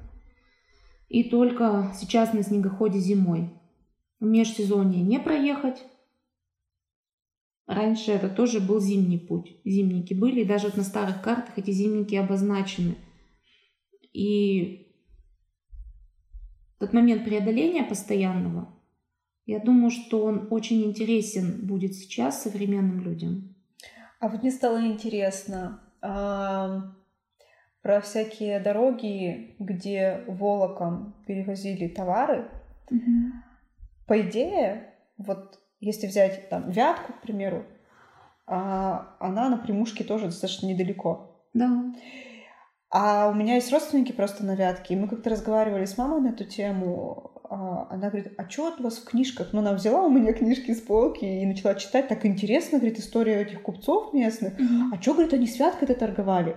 и 1.08 1.24
только 1.24 1.92
сейчас 1.96 2.34
на 2.34 2.44
снегоходе 2.44 3.00
зимой. 3.00 3.50
В 4.20 4.26
межсезонье 4.26 5.02
не 5.02 5.18
проехать. 5.18 5.82
Раньше 7.74 8.12
это 8.12 8.28
тоже 8.28 8.60
был 8.60 8.80
зимний 8.80 9.18
путь. 9.18 9.56
Зимники 9.64 10.14
были, 10.14 10.40
и 10.40 10.44
даже 10.44 10.66
вот 10.66 10.76
на 10.76 10.82
старых 10.82 11.22
картах 11.22 11.56
эти 11.56 11.70
зимники 11.70 12.14
обозначены. 12.14 12.96
И 14.12 14.92
тот 16.78 16.92
момент 16.92 17.24
преодоления 17.24 17.84
постоянного, 17.84 18.68
я 19.46 19.58
думаю, 19.58 19.90
что 19.90 20.24
он 20.24 20.48
очень 20.50 20.84
интересен 20.84 21.66
будет 21.66 21.94
сейчас 21.94 22.42
современным 22.42 23.00
людям. 23.00 23.54
А 24.20 24.28
вот 24.28 24.42
мне 24.42 24.50
стало 24.50 24.86
интересно 24.86 25.80
а, 26.00 26.94
про 27.80 28.00
всякие 28.00 28.60
дороги, 28.60 29.56
где 29.58 30.24
волоком 30.28 31.16
перевозили 31.26 31.88
товары. 31.88 32.48
Угу. 32.90 33.32
По 34.06 34.20
идее, 34.20 34.94
вот 35.16 35.61
если 35.82 36.06
взять 36.06 36.48
там 36.48 36.70
Вятку, 36.70 37.12
к 37.12 37.22
примеру, 37.22 37.64
а, 38.46 39.16
она 39.18 39.48
на 39.48 39.58
Примушке 39.58 40.04
тоже 40.04 40.26
достаточно 40.26 40.66
недалеко. 40.66 41.42
Да. 41.52 41.92
А 42.90 43.28
у 43.28 43.34
меня 43.34 43.56
есть 43.56 43.72
родственники 43.72 44.12
просто 44.12 44.44
на 44.44 44.54
Вятке, 44.54 44.94
и 44.94 44.96
мы 44.96 45.08
как-то 45.08 45.30
разговаривали 45.30 45.84
с 45.84 45.98
мамой 45.98 46.20
на 46.20 46.28
эту 46.28 46.44
тему. 46.44 47.32
А, 47.50 47.88
она 47.90 48.10
говорит, 48.10 48.32
а 48.38 48.48
что 48.48 48.72
у 48.78 48.82
вас 48.82 48.98
в 48.98 49.04
книжках? 49.04 49.48
Ну, 49.52 49.58
она 49.58 49.72
взяла 49.72 50.02
у 50.02 50.10
меня 50.10 50.32
книжки 50.32 50.72
с 50.72 50.80
полки 50.80 51.24
и 51.24 51.44
начала 51.46 51.74
читать. 51.74 52.06
Так 52.06 52.24
интересно, 52.24 52.78
говорит, 52.78 53.00
история 53.00 53.42
этих 53.42 53.62
купцов 53.62 54.14
местных. 54.14 54.54
А 54.92 55.02
что, 55.02 55.14
говорит, 55.14 55.34
они 55.34 55.46
святкой-то 55.46 55.94
торговали? 55.94 56.56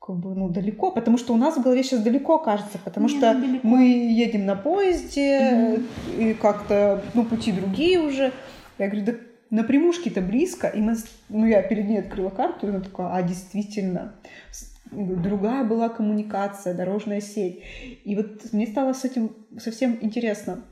как 0.00 0.16
бы, 0.16 0.34
ну, 0.34 0.48
далеко, 0.48 0.90
потому 0.90 1.18
что 1.18 1.34
у 1.34 1.36
нас 1.36 1.56
в 1.56 1.62
голове 1.62 1.84
сейчас 1.84 2.00
далеко 2.00 2.38
кажется, 2.38 2.78
потому 2.82 3.06
Не, 3.06 3.16
что 3.16 3.34
далеко. 3.34 3.60
мы 3.62 3.84
едем 3.84 4.46
на 4.46 4.56
поезде, 4.56 5.80
и 6.18 6.34
как-то, 6.34 7.02
ну, 7.12 7.24
пути 7.24 7.52
другие 7.52 8.00
уже. 8.00 8.32
Я 8.84 8.88
говорю, 8.88 9.06
да 9.06 9.12
на 9.50 9.64
примушке-то 9.64 10.20
близко, 10.20 10.68
и 10.68 10.80
мы, 10.80 10.94
ну, 11.28 11.44
я 11.44 11.62
перед 11.62 11.88
ней 11.88 11.98
открыла 11.98 12.30
карту, 12.30 12.66
и 12.66 12.70
она 12.70 12.80
такая, 12.80 13.12
а, 13.12 13.22
действительно, 13.22 14.14
другая 14.92 15.64
была 15.64 15.88
коммуникация, 15.88 16.74
дорожная 16.74 17.20
сеть. 17.20 17.62
И 18.04 18.16
вот 18.16 18.52
мне 18.52 18.66
стало 18.66 18.92
с 18.92 19.04
этим 19.04 19.34
совсем 19.58 19.98
интересно. 20.00 20.64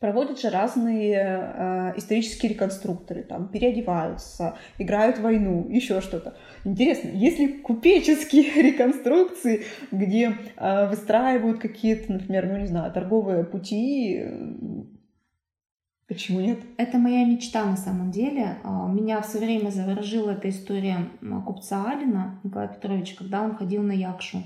Проводят 0.00 0.38
же 0.38 0.48
разные 0.48 1.14
э, 1.16 1.92
исторические 1.96 2.52
реконструкторы, 2.52 3.24
там 3.24 3.48
переодеваются, 3.48 4.56
играют 4.78 5.18
в 5.18 5.22
войну, 5.22 5.66
еще 5.68 6.00
что-то. 6.00 6.36
Интересно, 6.64 7.08
есть 7.08 7.40
ли 7.40 7.48
купеческие 7.48 8.44
реконструкции, 8.62 9.64
где 9.90 10.36
э, 10.56 10.88
выстраивают 10.88 11.58
какие-то, 11.58 12.12
например, 12.12 12.46
ну 12.46 12.58
не 12.58 12.66
знаю, 12.66 12.92
торговые 12.92 13.42
пути? 13.42 14.24
Почему 16.08 16.40
нет? 16.40 16.58
Это 16.78 16.96
моя 16.98 17.24
мечта 17.26 17.64
на 17.66 17.76
самом 17.76 18.10
деле. 18.10 18.56
А, 18.64 18.88
Меня 18.88 19.20
все 19.20 19.38
время 19.38 19.68
заворожила 19.70 20.30
эта 20.30 20.48
история 20.48 21.06
м, 21.20 21.42
купца 21.42 21.84
Алина 21.90 22.40
Николая 22.44 22.68
Петровича, 22.68 23.14
когда 23.18 23.42
он 23.42 23.54
ходил 23.54 23.82
на 23.82 23.92
Якшу. 23.92 24.42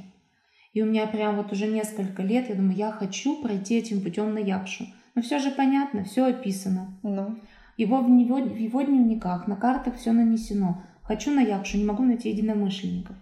И 0.73 0.83
у 0.83 0.87
меня 0.87 1.07
прям 1.07 1.37
вот 1.37 1.53
уже 1.53 1.69
несколько 1.69 2.23
лет, 2.23 2.49
я 2.49 2.57
думаю, 2.57 2.75
я 2.77 2.91
хочу 2.91 3.41
пройти 3.43 3.79
этим 3.79 4.01
путем 4.01 4.35
на 4.35 4.39
Якшу. 4.39 4.87
Но 5.15 5.23
все 5.23 5.39
же 5.39 5.51
понятно, 5.51 6.03
все 6.05 6.25
описано. 6.25 6.99
Ну, 7.05 7.37
Его 7.77 8.01
в, 8.01 8.11
него, 8.11 8.37
в 8.39 8.57
его 8.57 8.83
дневниках, 8.83 9.47
на 9.47 9.55
картах 9.57 9.97
все 9.97 10.13
нанесено. 10.13 10.83
Хочу 11.05 11.31
на 11.31 11.41
Якшу, 11.43 11.79
не 11.79 11.85
могу 11.85 12.03
найти 12.03 12.31
единомышленников. 12.31 13.15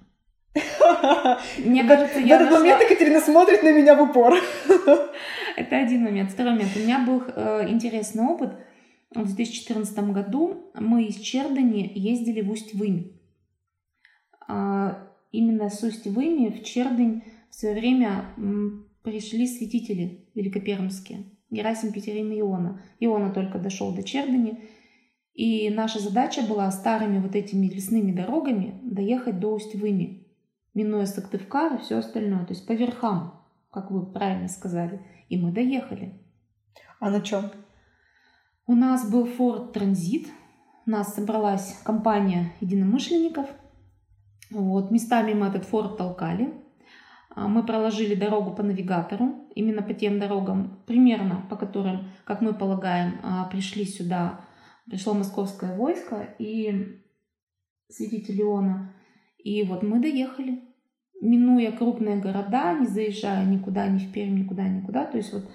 Мне 1.65 1.85
кажется, 1.85 2.21
в 2.21 2.25
я 2.25 2.37
этот 2.37 2.51
нашла- 2.51 2.59
момент 2.61 2.83
Екатерина 2.83 3.21
смотрит 3.21 3.63
на 3.63 3.73
меня 3.73 3.95
в 3.97 4.03
упор. 4.03 4.35
Это 5.61 5.77
один 5.77 6.05
момент. 6.05 6.31
Второй 6.31 6.55
момент. 6.55 6.71
У 6.75 6.79
меня 6.79 7.05
был 7.05 7.23
э, 7.23 7.69
интересный 7.69 8.25
опыт. 8.25 8.55
В 9.15 9.27
2014 9.27 9.99
году 10.11 10.71
мы 10.75 11.05
из 11.05 11.17
Чердани 11.17 11.93
ездили 11.95 12.41
в 12.41 12.51
Усть-Вымь. 12.51 13.13
А, 14.49 15.07
именно 15.33 15.69
с 15.69 15.83
Усть-Выми 15.83 16.49
в 16.49 16.65
Чердань 16.65 17.25
в 17.51 17.55
свое 17.55 17.75
время 17.75 18.25
м, 18.39 18.89
пришли 19.03 19.47
святители 19.47 20.31
великопермские. 20.35 21.27
Герасим, 21.51 21.93
Петерим 21.93 22.33
и 22.33 22.41
Иона. 22.41 22.81
Иона 22.99 23.31
только 23.31 23.59
дошел 23.59 23.95
до 23.95 24.03
Чердани. 24.03 24.71
И 25.35 25.69
наша 25.69 25.99
задача 25.99 26.41
была 26.41 26.71
старыми 26.71 27.19
вот 27.19 27.37
этими 27.37 27.67
лесными 27.67 28.13
дорогами 28.13 28.81
доехать 28.83 29.39
до 29.39 29.57
Усть-Выми, 29.57 30.27
минуя 30.73 31.05
Сыктывкар 31.05 31.75
и 31.75 31.83
все 31.83 31.99
остальное. 31.99 32.47
То 32.47 32.55
есть 32.55 32.67
по 32.67 32.73
верхам, 32.73 33.40
как 33.71 33.91
вы 33.91 34.07
правильно 34.07 34.49
сказали. 34.49 35.05
И 35.29 35.39
мы 35.39 35.53
доехали. 35.53 36.21
А 36.99 37.11
на 37.11 37.21
чем? 37.21 37.51
У 38.67 38.75
нас 38.75 39.11
был 39.11 39.27
Ford 39.27 39.73
Транзит. 39.73 40.29
У 40.87 40.91
нас 40.91 41.15
собралась 41.15 41.81
компания 41.85 42.53
единомышленников. 42.61 43.47
Вот, 44.51 44.91
местами 44.91 45.33
мы 45.35 45.47
этот 45.47 45.65
Ford 45.71 45.97
толкали. 45.97 46.53
А, 47.31 47.49
Мы 47.49 47.65
проложили 47.65 48.15
дорогу 48.15 48.53
по 48.55 48.63
навигатору, 48.63 49.49
именно 49.55 49.83
по 49.83 49.95
тем 49.95 50.19
дорогам, 50.19 50.83
примерно 50.87 51.47
по 51.49 51.57
которым, 51.57 52.11
как 52.25 52.41
мы 52.41 52.53
полагаем, 52.53 53.21
а, 53.23 53.45
пришли 53.45 53.85
сюда, 53.85 54.41
пришло 54.87 55.15
московское 55.15 55.77
войско 55.77 56.35
и 56.39 57.01
святитель 57.89 58.41
Иона. 58.43 58.95
И 59.39 59.63
вот 59.63 59.83
мы 59.83 60.01
доехали, 60.01 60.63
минуя 61.21 61.73
крупные 61.73 62.17
города, 62.17 62.79
не 62.79 62.87
заезжая 62.87 63.45
никуда, 63.45 63.87
ни 63.89 63.99
в 63.99 64.13
Пермь, 64.13 64.39
никуда, 64.39 64.69
никуда. 64.69 65.05
То 65.05 65.19
есть 65.19 65.33
вот 65.33 65.51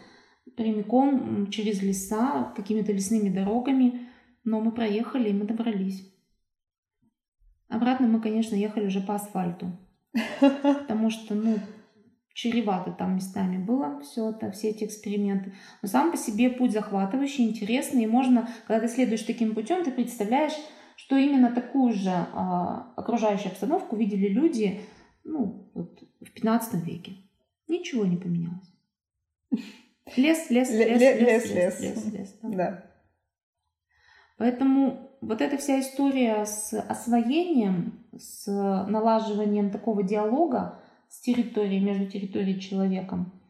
прямиком 0.55 1.49
через 1.49 1.81
леса, 1.81 2.53
какими-то 2.55 2.91
лесными 2.91 3.29
дорогами, 3.29 4.07
но 4.43 4.61
мы 4.61 4.71
проехали 4.71 5.29
и 5.29 5.33
мы 5.33 5.45
добрались. 5.45 6.11
Обратно 7.67 8.07
мы, 8.07 8.21
конечно, 8.21 8.55
ехали 8.55 8.85
уже 8.85 9.01
по 9.01 9.15
асфальту, 9.15 9.71
потому 10.61 11.09
что, 11.09 11.33
ну, 11.33 11.57
чревато 12.33 12.91
там 12.91 13.15
местами 13.15 13.57
было 13.57 13.99
все 14.01 14.29
это, 14.29 14.51
все 14.51 14.69
эти 14.69 14.83
эксперименты. 14.83 15.53
Но 15.81 15.87
сам 15.87 16.11
по 16.11 16.17
себе 16.17 16.49
путь 16.49 16.73
захватывающий, 16.73 17.49
интересный, 17.49 18.03
и 18.03 18.07
можно, 18.07 18.47
когда 18.67 18.87
ты 18.87 18.93
следуешь 18.93 19.23
таким 19.23 19.55
путем, 19.55 19.83
ты 19.83 19.91
представляешь, 19.91 20.53
что 20.95 21.17
именно 21.17 21.51
такую 21.51 21.93
же 21.93 22.11
а, 22.11 22.93
окружающую 22.95 23.51
обстановку 23.51 23.95
видели 23.95 24.27
люди, 24.27 24.81
ну, 25.25 25.69
вот 25.73 26.01
в 26.21 26.31
15 26.31 26.85
веке. 26.85 27.17
Ничего 27.67 28.05
не 28.05 28.15
поменялось. 28.17 28.71
Лес, 30.15 30.49
лес, 30.49 30.69
Ле- 30.69 30.89
лес, 30.89 30.99
ле- 31.01 31.19
лес, 31.19 31.45
лес, 31.45 31.49
лес, 31.49 31.55
лес. 31.55 31.81
лес, 31.81 32.13
лес, 32.13 32.39
да. 32.43 32.49
Да. 32.49 32.91
Поэтому 34.37 35.17
вот 35.21 35.41
эта 35.41 35.57
вся 35.57 35.79
история 35.79 36.45
с 36.45 36.73
освоением, 36.79 38.05
с 38.17 38.45
налаживанием 38.87 39.71
такого 39.71 40.03
диалога 40.03 40.81
с 41.09 41.21
территорией, 41.21 41.83
между 41.83 42.07
территорией 42.09 42.57
и 42.57 42.61
человеком, 42.61 43.41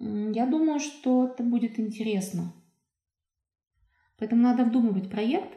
я 0.00 0.46
думаю, 0.46 0.80
что 0.80 1.28
это 1.28 1.42
будет 1.42 1.78
интересно. 1.78 2.52
Поэтому 4.18 4.42
надо 4.42 4.62
обдумывать 4.62 5.10
проект, 5.10 5.52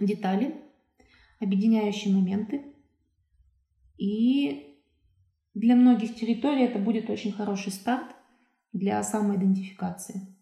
детали, 0.00 0.54
объединяющие 1.40 2.14
моменты. 2.14 2.73
И 3.96 4.80
для 5.54 5.76
многих 5.76 6.14
территорий 6.14 6.64
это 6.64 6.78
будет 6.78 7.10
очень 7.10 7.32
хороший 7.32 7.72
старт 7.72 8.14
для 8.72 9.02
самоидентификации. 9.02 10.34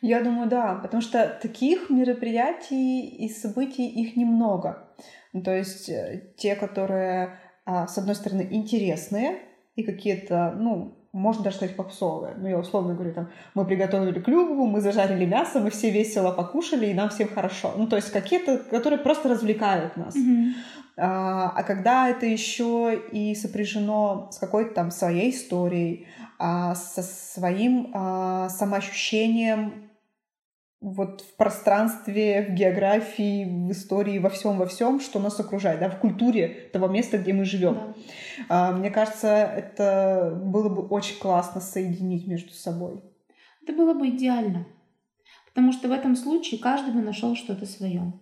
Я 0.00 0.22
думаю, 0.22 0.48
да, 0.48 0.74
потому 0.76 1.00
что 1.00 1.38
таких 1.40 1.90
мероприятий 1.90 3.06
и 3.06 3.28
событий 3.28 3.86
их 3.88 4.16
немного. 4.16 4.88
Ну, 5.32 5.42
То 5.42 5.54
есть 5.56 5.88
э, 5.88 6.32
те, 6.36 6.56
которые, 6.56 7.38
а, 7.64 7.86
с 7.86 7.98
одной 7.98 8.14
стороны, 8.14 8.46
интересные 8.50 9.40
и 9.76 9.84
какие-то, 9.84 10.52
ну, 10.58 10.97
можно 11.12 11.44
даже 11.44 11.56
сказать, 11.56 11.76
попсовые. 11.76 12.34
Ну, 12.36 12.48
я 12.48 12.58
условно 12.58 12.94
говорю, 12.94 13.14
там, 13.14 13.28
мы 13.54 13.64
приготовили 13.64 14.20
клюкву, 14.20 14.66
мы 14.66 14.80
зажарили 14.80 15.24
мясо, 15.24 15.60
мы 15.60 15.70
все 15.70 15.90
весело 15.90 16.32
покушали, 16.32 16.86
и 16.86 16.94
нам 16.94 17.08
всем 17.08 17.28
хорошо. 17.28 17.72
Ну, 17.76 17.86
то 17.86 17.96
есть 17.96 18.12
какие-то, 18.12 18.58
которые 18.58 18.98
просто 18.98 19.28
развлекают 19.28 19.96
нас. 19.96 20.14
А, 21.00 21.52
а 21.54 21.62
когда 21.62 22.08
это 22.08 22.26
еще 22.26 23.00
и 23.12 23.34
сопряжено 23.34 24.28
с 24.32 24.38
какой-то 24.38 24.74
там 24.74 24.90
своей 24.90 25.30
историей, 25.30 26.06
а, 26.38 26.74
со 26.74 27.02
своим 27.02 27.90
а, 27.94 28.48
самоощущением 28.48 29.87
вот 30.80 31.22
в 31.22 31.36
пространстве, 31.36 32.46
в 32.48 32.54
географии, 32.54 33.44
в 33.44 33.72
истории, 33.72 34.18
во 34.18 34.30
всем, 34.30 34.58
во 34.58 34.66
всем, 34.66 35.00
что 35.00 35.18
нас 35.18 35.38
окружает, 35.40 35.80
да, 35.80 35.90
в 35.90 35.98
культуре 35.98 36.70
того 36.72 36.86
места, 36.86 37.18
где 37.18 37.32
мы 37.32 37.44
живем. 37.44 37.74
Да. 37.74 37.94
А, 38.48 38.72
Мне 38.72 38.90
кажется, 38.90 39.28
это 39.28 40.40
было 40.40 40.68
бы 40.68 40.86
очень 40.86 41.18
классно 41.18 41.60
соединить 41.60 42.26
между 42.26 42.52
собой. 42.52 43.02
Это 43.62 43.72
было 43.72 43.92
бы 43.92 44.08
идеально. 44.08 44.66
Потому 45.46 45.72
что 45.72 45.88
в 45.88 45.92
этом 45.92 46.14
случае 46.14 46.60
каждый 46.60 46.94
бы 46.94 47.00
нашел 47.00 47.34
что-то 47.34 47.66
свое. 47.66 48.12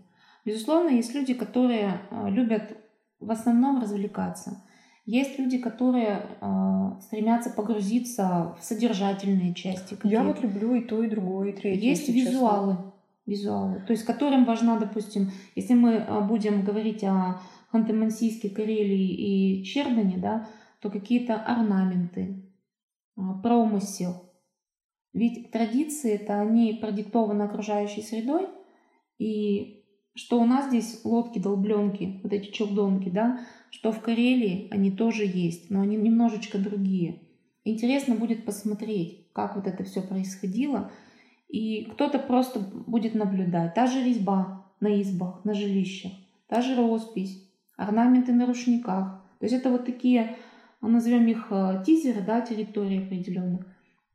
Безусловно, 0.46 0.88
есть 0.88 1.14
люди, 1.14 1.34
которые 1.34 2.00
э, 2.10 2.30
любят 2.30 2.76
в 3.20 3.30
основном 3.30 3.82
развлекаться. 3.82 4.62
Есть 5.06 5.38
люди, 5.38 5.58
которые 5.58 6.26
э, 6.40 7.00
стремятся 7.00 7.50
погрузиться 7.50 8.56
в 8.58 8.64
содержательные 8.64 9.54
части. 9.54 9.96
Я 10.02 10.24
вот 10.24 10.42
люблю 10.42 10.74
и 10.74 10.82
то, 10.82 11.02
и 11.02 11.08
другое, 11.08 11.50
и 11.50 11.52
третье. 11.52 11.80
Есть 11.80 12.08
если 12.08 12.20
честно. 12.20 12.30
визуалы, 12.30 12.76
визуалы, 13.24 13.84
то 13.86 13.92
есть 13.92 14.04
которым 14.04 14.44
важна, 14.44 14.78
допустим, 14.80 15.30
если 15.54 15.74
мы 15.74 15.92
э, 15.92 16.20
будем 16.22 16.64
говорить 16.64 17.04
о 17.04 17.40
Ханты-Мансийске, 17.72 18.50
Карелии 18.50 19.60
и 19.60 19.64
Чердане, 19.64 20.16
да, 20.18 20.48
то 20.80 20.90
какие-то 20.90 21.34
орнаменты, 21.36 22.42
а, 23.16 23.34
промысел. 23.34 24.32
Ведь 25.12 25.52
традиции 25.52 26.14
это 26.14 26.40
они 26.40 26.74
продиктованы 26.74 27.42
окружающей 27.42 28.02
средой, 28.02 28.48
и 29.18 29.75
что 30.16 30.40
у 30.40 30.46
нас 30.46 30.68
здесь 30.68 31.02
лодки, 31.04 31.38
долбленки, 31.38 32.20
вот 32.22 32.32
эти 32.32 32.50
чулдонки, 32.50 33.10
да, 33.10 33.40
что 33.70 33.92
в 33.92 34.00
Карелии 34.00 34.68
они 34.70 34.90
тоже 34.90 35.24
есть, 35.24 35.70
но 35.70 35.82
они 35.82 35.96
немножечко 35.96 36.58
другие. 36.58 37.20
Интересно 37.64 38.14
будет 38.14 38.44
посмотреть, 38.44 39.30
как 39.32 39.56
вот 39.56 39.66
это 39.66 39.84
все 39.84 40.00
происходило, 40.00 40.90
и 41.48 41.84
кто-то 41.92 42.18
просто 42.18 42.60
будет 42.60 43.14
наблюдать. 43.14 43.74
Та 43.74 43.86
же 43.86 44.02
резьба 44.02 44.72
на 44.80 45.00
избах, 45.02 45.44
на 45.44 45.52
жилищах, 45.52 46.12
та 46.48 46.62
же 46.62 46.74
роспись, 46.76 47.46
орнаменты 47.76 48.32
на 48.32 48.46
рушниках. 48.46 49.22
То 49.38 49.44
есть 49.44 49.54
это 49.54 49.70
вот 49.70 49.84
такие, 49.84 50.36
ну, 50.80 50.88
назовем 50.88 51.26
их 51.26 51.48
э, 51.50 51.82
тизеры, 51.84 52.22
да, 52.22 52.40
территории 52.40 53.04
определенных. 53.04 53.66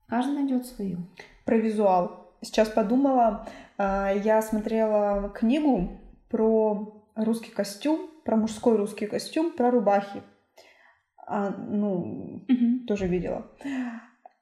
Каждый 0.07 0.33
найдет 0.33 0.65
свое. 0.65 0.97
Про 1.45 1.57
визуал. 1.57 2.20
Сейчас 2.41 2.69
подумала, 2.69 3.47
а, 3.77 4.11
я 4.11 4.41
смотрела 4.41 5.29
книгу 5.29 5.99
про 6.29 7.03
русский 7.15 7.51
костюм 7.51 8.11
про 8.23 8.35
мужской 8.35 8.75
русский 8.77 9.07
костюм, 9.07 9.51
про 9.51 9.71
рубахи. 9.71 10.21
А, 11.27 11.49
ну, 11.49 12.43
Мгм. 12.47 12.85
тоже 12.85 13.07
видела. 13.07 13.47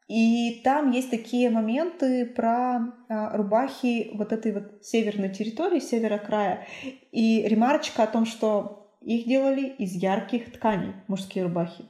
И 0.07 0.62
там 0.63 0.89
есть 0.91 1.12
такие 1.12 1.49
моменты 1.51 2.25
про 2.25 2.79
а, 3.09 3.38
рубахи 3.38 4.09
вот 4.15 4.33
этой 4.33 4.53
вот 4.53 4.83
северной 4.83 5.29
территории, 5.29 5.79
севера 5.79 6.17
края. 6.17 6.65
И 7.12 7.43
ремарочка 7.47 8.03
о 8.03 8.07
том, 8.07 8.25
что 8.25 8.97
их 9.01 9.27
делали 9.27 9.67
из 9.67 9.93
ярких 9.93 10.51
тканей, 10.51 10.93
мужские 11.07 11.43
рубахи. 11.43 11.85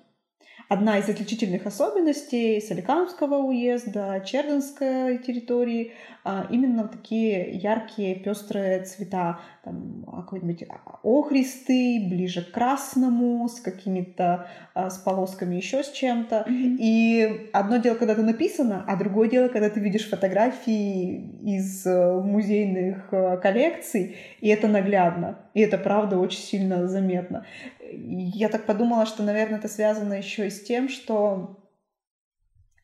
Одна 0.69 0.99
из 0.99 1.09
отличительных 1.09 1.65
особенностей 1.65 2.61
Соликамского 2.61 3.37
уезда, 3.37 4.19
Черденской 4.23 5.17
территории, 5.17 5.93
а, 6.23 6.45
именно 6.51 6.87
такие 6.87 7.55
яркие 7.55 8.13
пестрые 8.13 8.83
цвета, 8.83 9.39
там 9.69 10.03
а, 10.07 10.21
какой-нибудь 10.21 10.63
а, 10.67 10.99
охристый, 11.03 12.07
ближе 12.09 12.41
к 12.41 12.51
красному, 12.51 13.47
с 13.47 13.59
какими-то 13.59 14.47
а, 14.73 14.89
с 14.89 14.97
полосками 14.97 15.55
еще 15.55 15.83
с 15.83 15.91
чем-то. 15.91 16.45
Мгм. 16.47 16.77
И 16.79 17.49
одно 17.53 17.77
дело, 17.77 17.95
когда 17.95 18.13
это 18.13 18.23
написано, 18.23 18.83
а 18.87 18.95
другое 18.95 19.29
дело, 19.29 19.47
когда 19.47 19.69
ты 19.69 19.79
видишь 19.79 20.09
фотографии 20.09 21.39
из 21.43 21.85
э, 21.85 22.21
музейных 22.21 23.13
э, 23.13 23.37
коллекций, 23.37 24.17
и 24.41 24.49
это 24.49 24.67
наглядно. 24.67 25.37
И 25.53 25.61
это, 25.61 25.77
правда, 25.77 26.17
очень 26.17 26.41
сильно 26.41 26.87
заметно. 26.87 27.45
Я 27.91 28.49
так 28.49 28.65
подумала, 28.65 29.05
что, 29.05 29.23
наверное, 29.23 29.59
это 29.59 29.67
связано 29.67 30.13
еще 30.13 30.47
и 30.47 30.49
с 30.49 30.63
тем, 30.63 30.89
что 30.89 31.57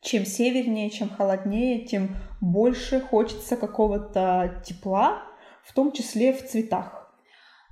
чем 0.02 0.26
севернее, 0.26 0.92
чем 0.92 1.10
холоднее, 1.10 1.86
тем 1.86 2.16
больше 2.42 3.00
хочется 3.02 3.58
какого-то 3.58 4.62
тепла, 4.64 5.24
в 5.66 5.74
том 5.74 5.92
числе 5.92 6.34
в 6.34 6.46
цветах. 6.46 7.14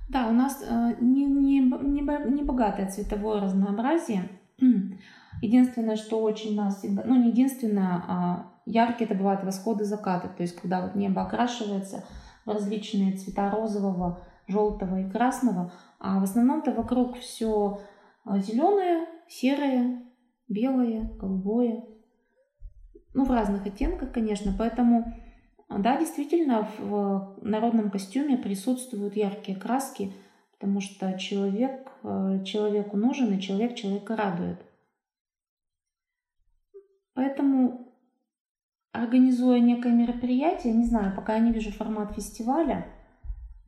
Да, 0.08 0.28
у 0.28 0.32
нас 0.32 0.62
э, 0.62 0.96
не, 1.00 1.24
не, 1.24 1.60
не, 1.60 2.30
не 2.30 2.42
богатое 2.42 2.88
цветовое 2.88 3.40
разнообразие. 3.40 4.28
Единственное, 5.42 5.96
что 5.96 6.20
очень 6.20 6.54
нас 6.54 6.82
ну 6.82 7.16
не 7.16 7.28
единственное, 7.28 8.04
а 8.06 8.52
яркие 8.66 9.08
это 9.08 9.18
бывают 9.18 9.44
восходы, 9.44 9.84
закаты, 9.84 10.28
то 10.28 10.42
есть 10.42 10.60
когда 10.60 10.82
вот 10.82 10.94
небо 10.94 11.22
окрашивается 11.22 12.04
в 12.44 12.50
различные 12.50 13.16
цвета 13.16 13.50
розового, 13.50 14.22
желтого 14.46 15.00
и 15.00 15.10
красного, 15.10 15.72
а 15.98 16.20
в 16.20 16.22
основном-то 16.22 16.72
вокруг 16.72 17.18
все 17.18 17.80
зеленое, 18.26 19.06
серое, 19.28 20.02
белое, 20.48 21.10
голубое, 21.18 21.84
ну 23.14 23.24
в 23.24 23.30
разных 23.30 23.66
оттенках, 23.66 24.12
конечно, 24.12 24.54
поэтому 24.56 25.14
да, 25.68 25.98
действительно, 25.98 26.68
в 26.78 27.36
народном 27.42 27.90
костюме 27.90 28.36
присутствуют 28.36 29.16
яркие 29.16 29.58
краски, 29.58 30.12
потому 30.52 30.80
что 30.80 31.18
человек 31.18 31.90
э, 32.02 32.42
человеку 32.44 32.96
нужен, 32.96 33.32
и 33.34 33.40
человек 33.40 33.74
человека 33.74 34.16
радует. 34.16 34.58
Поэтому, 37.14 37.92
организуя 38.92 39.58
некое 39.60 39.92
мероприятие, 39.92 40.72
не 40.74 40.84
знаю, 40.84 41.14
пока 41.14 41.34
я 41.34 41.40
не 41.40 41.52
вижу 41.52 41.72
формат 41.72 42.12
фестиваля, 42.14 42.86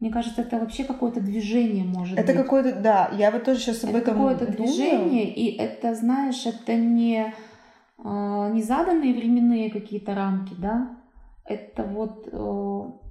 мне 0.01 0.11
кажется, 0.11 0.43
это 0.43 0.59
вообще 0.59 0.85
какое-то 0.85 1.21
движение 1.21 1.85
может 1.85 2.19
Это 2.19 2.33
быть. 2.33 2.43
какое-то, 2.43 2.81
да, 2.81 3.11
я 3.17 3.31
вот 3.31 3.45
тоже 3.45 3.61
сейчас 3.61 3.83
об 3.85 3.91
Это 3.91 3.99
этом 3.99 4.15
какое-то 4.17 4.47
думаю. 4.47 4.57
движение, 4.59 5.33
и 5.35 5.57
это, 5.57 5.95
знаешь, 5.95 6.45
это 6.45 6.75
не, 6.75 7.33
а, 7.99 8.51
не 8.51 8.63
заданные 8.63 9.15
временные 9.15 9.71
какие-то 9.71 10.15
рамки, 10.15 10.55
да, 10.59 10.91
это 11.49 11.85
вот 11.85 12.29
э, 12.31 13.07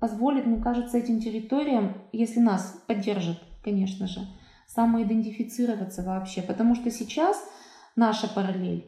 позволит, 0.00 0.46
мне 0.46 0.62
кажется, 0.62 0.98
этим 0.98 1.20
территориям, 1.20 2.02
если 2.12 2.40
нас 2.40 2.82
поддержат, 2.86 3.38
конечно 3.62 4.06
же, 4.06 4.20
самоидентифицироваться 4.66 6.02
вообще, 6.02 6.42
потому 6.42 6.74
что 6.74 6.90
сейчас 6.90 7.42
наша 7.96 8.28
параллель, 8.28 8.86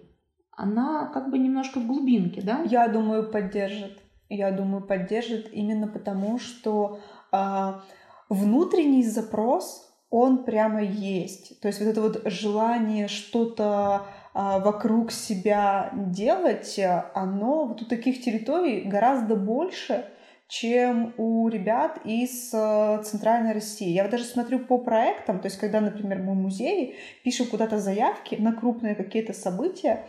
она 0.53 1.07
как 1.07 1.31
бы 1.31 1.39
немножко 1.39 1.81
в 1.81 1.87
глубинке, 1.87 2.43
да? 2.43 2.63
Я 2.63 2.89
думаю, 2.89 3.31
поддержит. 3.31 3.99
Я 4.29 4.53
думаю, 4.53 4.87
поддержит 4.87 5.53
именно 5.53 5.89
потому, 5.89 6.39
что 6.39 7.01
а, 7.33 7.83
внутренний 8.29 9.03
запрос, 9.03 9.91
он 10.11 10.45
прямо 10.45 10.83
есть. 10.83 11.61
То 11.61 11.69
есть 11.69 11.81
вот 11.81 11.89
это 11.89 12.01
вот 12.03 12.23
желание 12.27 13.09
что-то 13.09 14.07
вокруг 14.33 15.11
себя 15.11 15.91
делать, 15.93 16.79
а, 16.79 17.11
оно 17.15 17.67
вот 17.67 17.83
у 17.83 17.85
таких 17.85 18.23
территорий 18.23 18.83
гораздо 18.83 19.35
больше, 19.35 20.05
чем 20.47 21.15
у 21.17 21.49
ребят 21.49 22.01
из 22.05 22.53
э, 22.53 23.03
Центральной 23.05 23.53
России. 23.53 23.89
Я 23.89 24.03
вот 24.03 24.11
даже 24.11 24.25
смотрю 24.25 24.59
по 24.59 24.79
проектам, 24.79 25.39
то 25.39 25.47
есть 25.47 25.59
когда, 25.59 25.81
например, 25.81 26.19
мы 26.19 26.33
в 26.33 26.37
музее 26.37 26.95
пишем 27.23 27.47
куда-то 27.47 27.79
заявки 27.79 28.35
на 28.35 28.53
крупные 28.53 28.97
какие-то 28.97 29.33
события, 29.33 30.07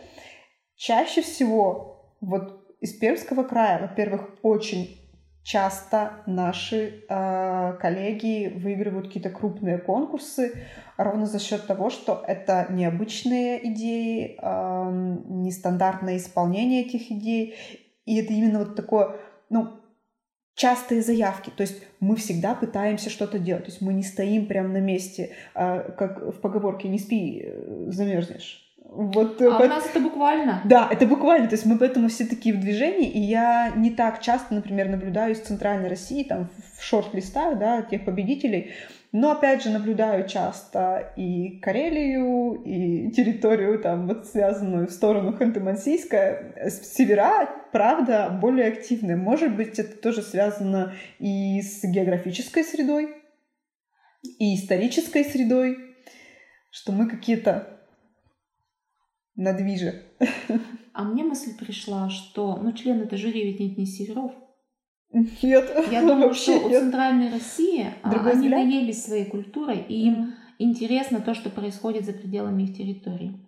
чаще 0.74 1.22
всего 1.22 2.16
вот 2.20 2.66
из 2.80 2.92
Пермского 2.92 3.44
края, 3.44 3.80
во-первых, 3.80 4.30
очень 4.42 5.01
часто 5.42 6.22
наши 6.26 7.04
э, 7.08 7.76
коллеги 7.80 8.52
выигрывают 8.56 9.08
какие-то 9.08 9.30
крупные 9.30 9.78
конкурсы 9.78 10.54
ровно 10.96 11.26
за 11.26 11.38
счет 11.40 11.66
того, 11.66 11.90
что 11.90 12.22
это 12.26 12.66
необычные 12.70 13.72
идеи, 13.72 14.38
э, 14.40 14.90
нестандартное 15.28 16.16
исполнение 16.16 16.82
этих 16.84 17.10
идей, 17.10 17.56
и 18.06 18.16
это 18.16 18.32
именно 18.32 18.60
вот 18.60 18.76
такое, 18.76 19.16
ну, 19.50 19.80
частые 20.54 21.02
заявки. 21.02 21.50
То 21.50 21.62
есть 21.62 21.82
мы 22.00 22.16
всегда 22.16 22.54
пытаемся 22.54 23.10
что-то 23.10 23.38
делать. 23.38 23.64
То 23.64 23.70
есть 23.70 23.80
мы 23.80 23.94
не 23.94 24.02
стоим 24.02 24.46
прямо 24.46 24.68
на 24.68 24.80
месте, 24.80 25.30
э, 25.54 25.92
как 25.96 26.20
в 26.20 26.40
поговорке 26.40 26.88
«не 26.88 26.98
спи, 26.98 27.42
э, 27.44 27.86
замерзнешь». 27.88 28.61
Вот, 28.94 29.40
А 29.40 29.56
у 29.56 29.58
поэт- 29.58 29.70
нас 29.70 29.86
это 29.86 30.00
буквально. 30.00 30.60
да, 30.64 30.86
это 30.90 31.06
буквально, 31.06 31.48
то 31.48 31.54
есть 31.54 31.64
мы 31.64 31.78
поэтому 31.78 32.08
все 32.08 32.26
такие 32.26 32.54
в 32.54 32.60
движении, 32.60 33.08
и 33.10 33.20
я 33.20 33.72
не 33.74 33.90
так 33.90 34.20
часто, 34.20 34.52
например, 34.54 34.88
наблюдаю 34.90 35.32
из 35.32 35.40
Центральной 35.40 35.88
России, 35.88 36.24
там, 36.24 36.50
в 36.76 36.82
шорт-листах, 36.84 37.58
да, 37.58 37.80
тех 37.80 38.04
победителей, 38.04 38.72
но, 39.10 39.30
опять 39.32 39.62
же, 39.62 39.70
наблюдаю 39.70 40.28
часто 40.28 41.12
и 41.16 41.58
Карелию, 41.60 42.62
и 42.64 43.10
территорию, 43.12 43.78
там, 43.78 44.06
вот 44.08 44.26
связанную 44.26 44.86
в 44.88 44.90
сторону 44.90 45.32
Ханты-Мансийска. 45.38 46.68
Севера, 46.70 47.48
правда, 47.72 48.28
более 48.40 48.68
активны. 48.68 49.16
Может 49.16 49.56
быть, 49.56 49.78
это 49.78 49.96
тоже 49.96 50.20
связано 50.22 50.92
и 51.18 51.62
с 51.62 51.82
географической 51.84 52.62
средой, 52.62 53.14
и 54.38 54.54
исторической 54.54 55.24
средой, 55.24 55.78
что 56.70 56.92
мы 56.92 57.08
какие-то 57.08 57.71
надвиже. 59.36 60.02
А 60.92 61.04
мне 61.04 61.24
мысль 61.24 61.56
пришла, 61.58 62.10
что, 62.10 62.56
ну, 62.62 62.72
члены 62.72 63.04
это 63.04 63.16
жюри 63.16 63.44
ведь 63.44 63.60
нет 63.60 63.78
не 63.78 63.86
северов. 63.86 64.32
Нет, 65.12 65.70
Я 65.90 66.00
думаю, 66.02 66.28
вообще 66.28 66.56
что 66.56 66.66
у 66.66 66.68
нет. 66.70 66.80
Центральной 66.82 67.30
России 67.30 67.86
а, 68.02 68.10
Другой 68.10 68.32
они 68.32 68.48
взгляд? 68.48 68.64
наелись 68.64 69.04
своей 69.04 69.24
культурой, 69.26 69.84
и 69.88 70.06
им 70.06 70.34
интересно 70.58 71.20
то, 71.20 71.34
что 71.34 71.50
происходит 71.50 72.04
за 72.04 72.12
пределами 72.12 72.62
их 72.64 72.76
территории. 72.76 73.38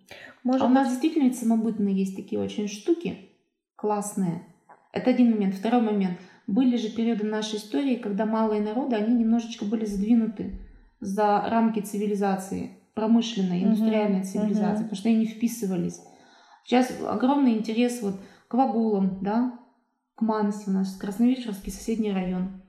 Может 0.43 0.61
а 0.61 0.65
у 0.65 0.67
быть. 0.67 0.75
нас 0.75 0.89
действительно 0.89 1.23
ведь 1.23 1.39
самобытные 1.39 1.95
есть 1.95 2.15
такие 2.15 2.39
очень 2.39 2.67
штуки 2.67 3.17
классные. 3.75 4.43
Это 4.91 5.09
один 5.09 5.31
момент. 5.31 5.55
Второй 5.55 5.81
момент. 5.81 6.19
Были 6.47 6.77
же 6.77 6.89
периоды 6.89 7.25
нашей 7.25 7.57
истории, 7.57 7.95
когда 7.95 8.25
малые 8.25 8.61
народы, 8.61 8.95
они 8.95 9.15
немножечко 9.15 9.65
были 9.65 9.85
задвинуты 9.85 10.59
за 10.99 11.41
рамки 11.49 11.79
цивилизации, 11.79 12.77
промышленной, 12.95 13.63
индустриальной 13.63 14.23
цивилизации, 14.23 14.83
мгм. 14.83 14.83
потому 14.83 14.95
что 14.95 15.09
они 15.09 15.17
не 15.19 15.27
вписывались. 15.27 16.01
Сейчас 16.63 16.91
огромный 17.05 17.57
интерес 17.57 18.01
вот 18.01 18.15
к 18.47 18.53
вагулам, 18.55 19.19
да, 19.21 19.59
к 20.15 20.21
Манси. 20.21 20.69
У 20.69 20.71
нас 20.71 20.95
Красновишерский 20.95 21.71
соседний 21.71 22.11
район. 22.11 22.63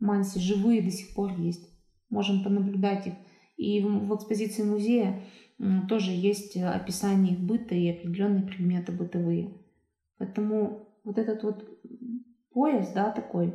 Манси 0.00 0.40
живые 0.40 0.82
до 0.82 0.90
сих 0.90 1.14
пор 1.14 1.38
есть. 1.38 1.66
Можем 2.10 2.44
понаблюдать 2.44 3.06
их. 3.06 3.14
И 3.56 3.80
в, 3.80 4.06
в 4.06 4.16
экспозиции 4.16 4.64
музея 4.64 5.22
тоже 5.88 6.10
есть 6.12 6.56
описание 6.56 7.34
их 7.34 7.40
быта 7.40 7.74
и 7.74 7.90
определенные 7.90 8.44
предметы 8.44 8.92
бытовые. 8.92 9.54
Поэтому 10.18 10.88
вот 11.04 11.18
этот 11.18 11.42
вот 11.42 11.64
пояс, 12.52 12.92
да, 12.92 13.10
такой, 13.10 13.54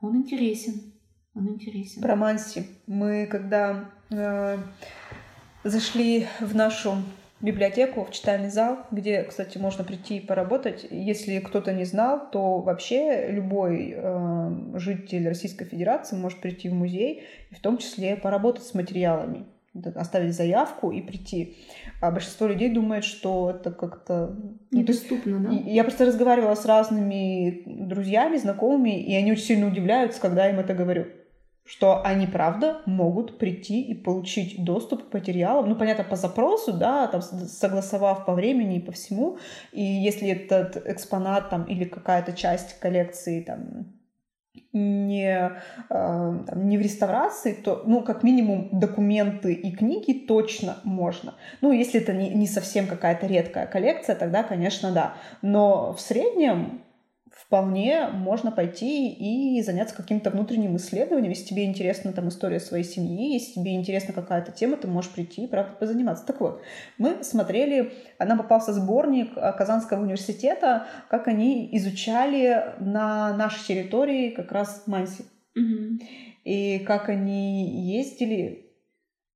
он 0.00 0.16
интересен. 0.16 0.92
Он 1.34 1.48
интересен. 1.48 2.02
Про 2.02 2.16
Манси. 2.16 2.64
Мы 2.86 3.26
когда 3.26 3.90
э, 4.10 4.58
зашли 5.64 6.26
в 6.40 6.54
нашу 6.56 6.96
библиотеку, 7.40 8.04
в 8.04 8.10
читальный 8.10 8.50
зал, 8.50 8.80
где, 8.90 9.22
кстати, 9.22 9.56
можно 9.56 9.84
прийти 9.84 10.18
и 10.18 10.26
поработать. 10.26 10.86
Если 10.90 11.38
кто-то 11.38 11.72
не 11.72 11.84
знал, 11.84 12.30
то 12.30 12.58
вообще 12.58 13.28
любой 13.30 13.94
э, 13.96 14.50
житель 14.74 15.28
Российской 15.28 15.64
Федерации 15.64 16.16
может 16.16 16.40
прийти 16.40 16.68
в 16.68 16.74
музей 16.74 17.22
и 17.50 17.54
в 17.54 17.60
том 17.60 17.78
числе 17.78 18.16
поработать 18.16 18.64
с 18.64 18.74
материалами, 18.74 19.46
оставить 19.94 20.34
заявку 20.34 20.90
и 20.90 21.00
прийти. 21.00 21.56
А 22.02 22.10
большинство 22.10 22.46
людей 22.46 22.70
думает, 22.70 23.04
что 23.04 23.50
это 23.50 23.70
как-то... 23.70 24.36
ну, 24.70 24.78
Недоступно, 24.78 25.38
да? 25.40 25.50
Я 25.50 25.84
просто 25.84 26.06
разговаривала 26.06 26.54
с 26.54 26.66
разными 26.66 27.62
друзьями, 27.66 28.36
знакомыми, 28.36 29.00
и 29.00 29.14
они 29.14 29.32
очень 29.32 29.44
сильно 29.44 29.68
удивляются, 29.68 30.20
когда 30.20 30.46
я 30.46 30.52
им 30.52 30.60
это 30.60 30.74
говорю. 30.74 31.06
Что 31.70 32.02
они, 32.04 32.26
правда, 32.26 32.82
могут 32.84 33.38
прийти 33.38 33.80
и 33.80 33.94
получить 33.94 34.64
доступ 34.64 35.08
к 35.08 35.14
материалам, 35.14 35.68
ну, 35.68 35.76
понятно, 35.76 36.02
по 36.02 36.16
запросу, 36.16 36.72
да, 36.72 37.06
там, 37.06 37.22
согласовав 37.22 38.26
по 38.26 38.34
времени 38.34 38.78
и 38.78 38.80
по 38.80 38.90
всему, 38.90 39.38
и 39.70 39.80
если 39.80 40.30
этот 40.30 40.84
экспонат 40.84 41.48
там 41.48 41.62
или 41.62 41.84
какая-то 41.84 42.32
часть 42.32 42.80
коллекции 42.80 43.42
там 43.42 43.86
не, 44.72 45.32
э, 45.32 45.50
там, 45.88 46.68
не 46.68 46.76
в 46.76 46.80
реставрации, 46.80 47.52
то, 47.52 47.84
ну, 47.86 48.02
как 48.02 48.24
минимум, 48.24 48.68
документы 48.72 49.52
и 49.52 49.70
книги 49.70 50.12
точно 50.26 50.78
можно. 50.82 51.34
Ну, 51.60 51.70
если 51.70 52.00
это 52.00 52.12
не, 52.12 52.30
не 52.30 52.48
совсем 52.48 52.88
какая-то 52.88 53.28
редкая 53.28 53.68
коллекция, 53.68 54.16
тогда, 54.16 54.42
конечно, 54.42 54.90
да. 54.90 55.14
Но 55.40 55.92
в 55.92 56.00
среднем 56.00 56.82
вполне 57.50 58.06
можно 58.12 58.52
пойти 58.52 59.10
и 59.10 59.60
заняться 59.62 59.96
каким-то 59.96 60.30
внутренним 60.30 60.76
исследованием. 60.76 61.32
Если 61.32 61.46
тебе 61.46 61.64
интересна 61.64 62.12
там 62.12 62.28
история 62.28 62.60
своей 62.60 62.84
семьи, 62.84 63.32
если 63.32 63.54
тебе 63.54 63.74
интересна 63.74 64.14
какая-то 64.14 64.52
тема, 64.52 64.76
ты 64.76 64.86
можешь 64.86 65.10
прийти 65.10 65.42
и, 65.42 65.46
правда, 65.48 65.74
позаниматься. 65.74 66.24
Так 66.24 66.40
вот, 66.40 66.62
мы 66.96 67.24
смотрели, 67.24 67.92
нам 68.20 68.38
попался 68.38 68.72
сборник 68.72 69.34
Казанского 69.34 70.00
университета, 70.00 70.86
как 71.08 71.26
они 71.26 71.68
изучали 71.72 72.66
на 72.78 73.36
нашей 73.36 73.66
территории 73.66 74.30
как 74.30 74.52
раз 74.52 74.84
Манси. 74.86 75.24
Угу. 75.56 76.06
И 76.44 76.78
как 76.86 77.08
они 77.08 77.68
ездили 77.96 78.69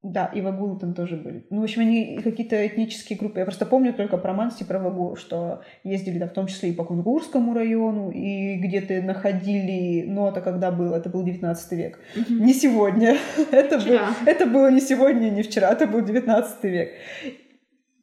да, 0.04 0.26
и 0.26 0.42
вагулы 0.42 0.78
там 0.78 0.92
тоже 0.92 1.16
были. 1.16 1.44
Ну, 1.48 1.62
в 1.62 1.64
общем, 1.64 1.80
они 1.80 2.20
какие-то 2.22 2.66
этнические 2.66 3.18
группы. 3.18 3.38
Я 3.38 3.46
просто 3.46 3.64
помню 3.64 3.94
только 3.94 4.18
про 4.18 4.34
Манси, 4.34 4.64
про 4.64 4.78
вагулов, 4.78 5.18
что 5.18 5.62
ездили, 5.82 6.18
да, 6.18 6.26
в 6.26 6.32
том 6.32 6.46
числе 6.46 6.68
и 6.70 6.72
по 6.74 6.84
Кунгурскому 6.84 7.54
району, 7.54 8.10
и 8.10 8.56
где-то 8.56 9.00
находили, 9.00 10.04
но 10.06 10.28
это 10.28 10.42
когда 10.42 10.70
было, 10.70 10.96
это 10.96 11.08
был 11.08 11.24
19 11.24 11.72
век. 11.72 11.98
Не 12.28 12.52
сегодня. 12.52 13.16
это, 13.50 13.78
был, 13.78 13.98
это 14.26 14.46
было 14.46 14.70
не 14.70 14.80
сегодня, 14.80 15.30
не 15.30 15.42
вчера, 15.42 15.70
это 15.70 15.86
был 15.86 16.02
19 16.02 16.64
век. 16.64 16.90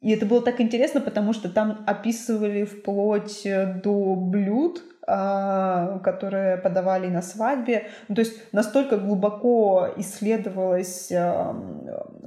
И 0.02 0.10
это 0.10 0.26
было 0.26 0.42
так 0.42 0.60
интересно, 0.60 1.00
потому 1.00 1.32
что 1.32 1.48
там 1.48 1.84
описывали 1.86 2.64
вплоть 2.64 3.46
до 3.82 4.14
блюд, 4.16 4.82
а, 5.04 5.98
которые 6.00 6.58
подавали 6.58 7.08
на 7.08 7.22
свадьбе. 7.22 7.88
Ну, 8.08 8.14
то 8.14 8.20
есть 8.20 8.52
настолько 8.52 8.98
глубоко 8.98 9.88
исследовалась 9.96 11.10
а, 11.10 11.56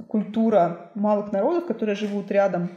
культура 0.08 0.90
малых 0.94 1.32
народов, 1.32 1.66
которые 1.66 1.96
живут 1.96 2.30
рядом. 2.30 2.70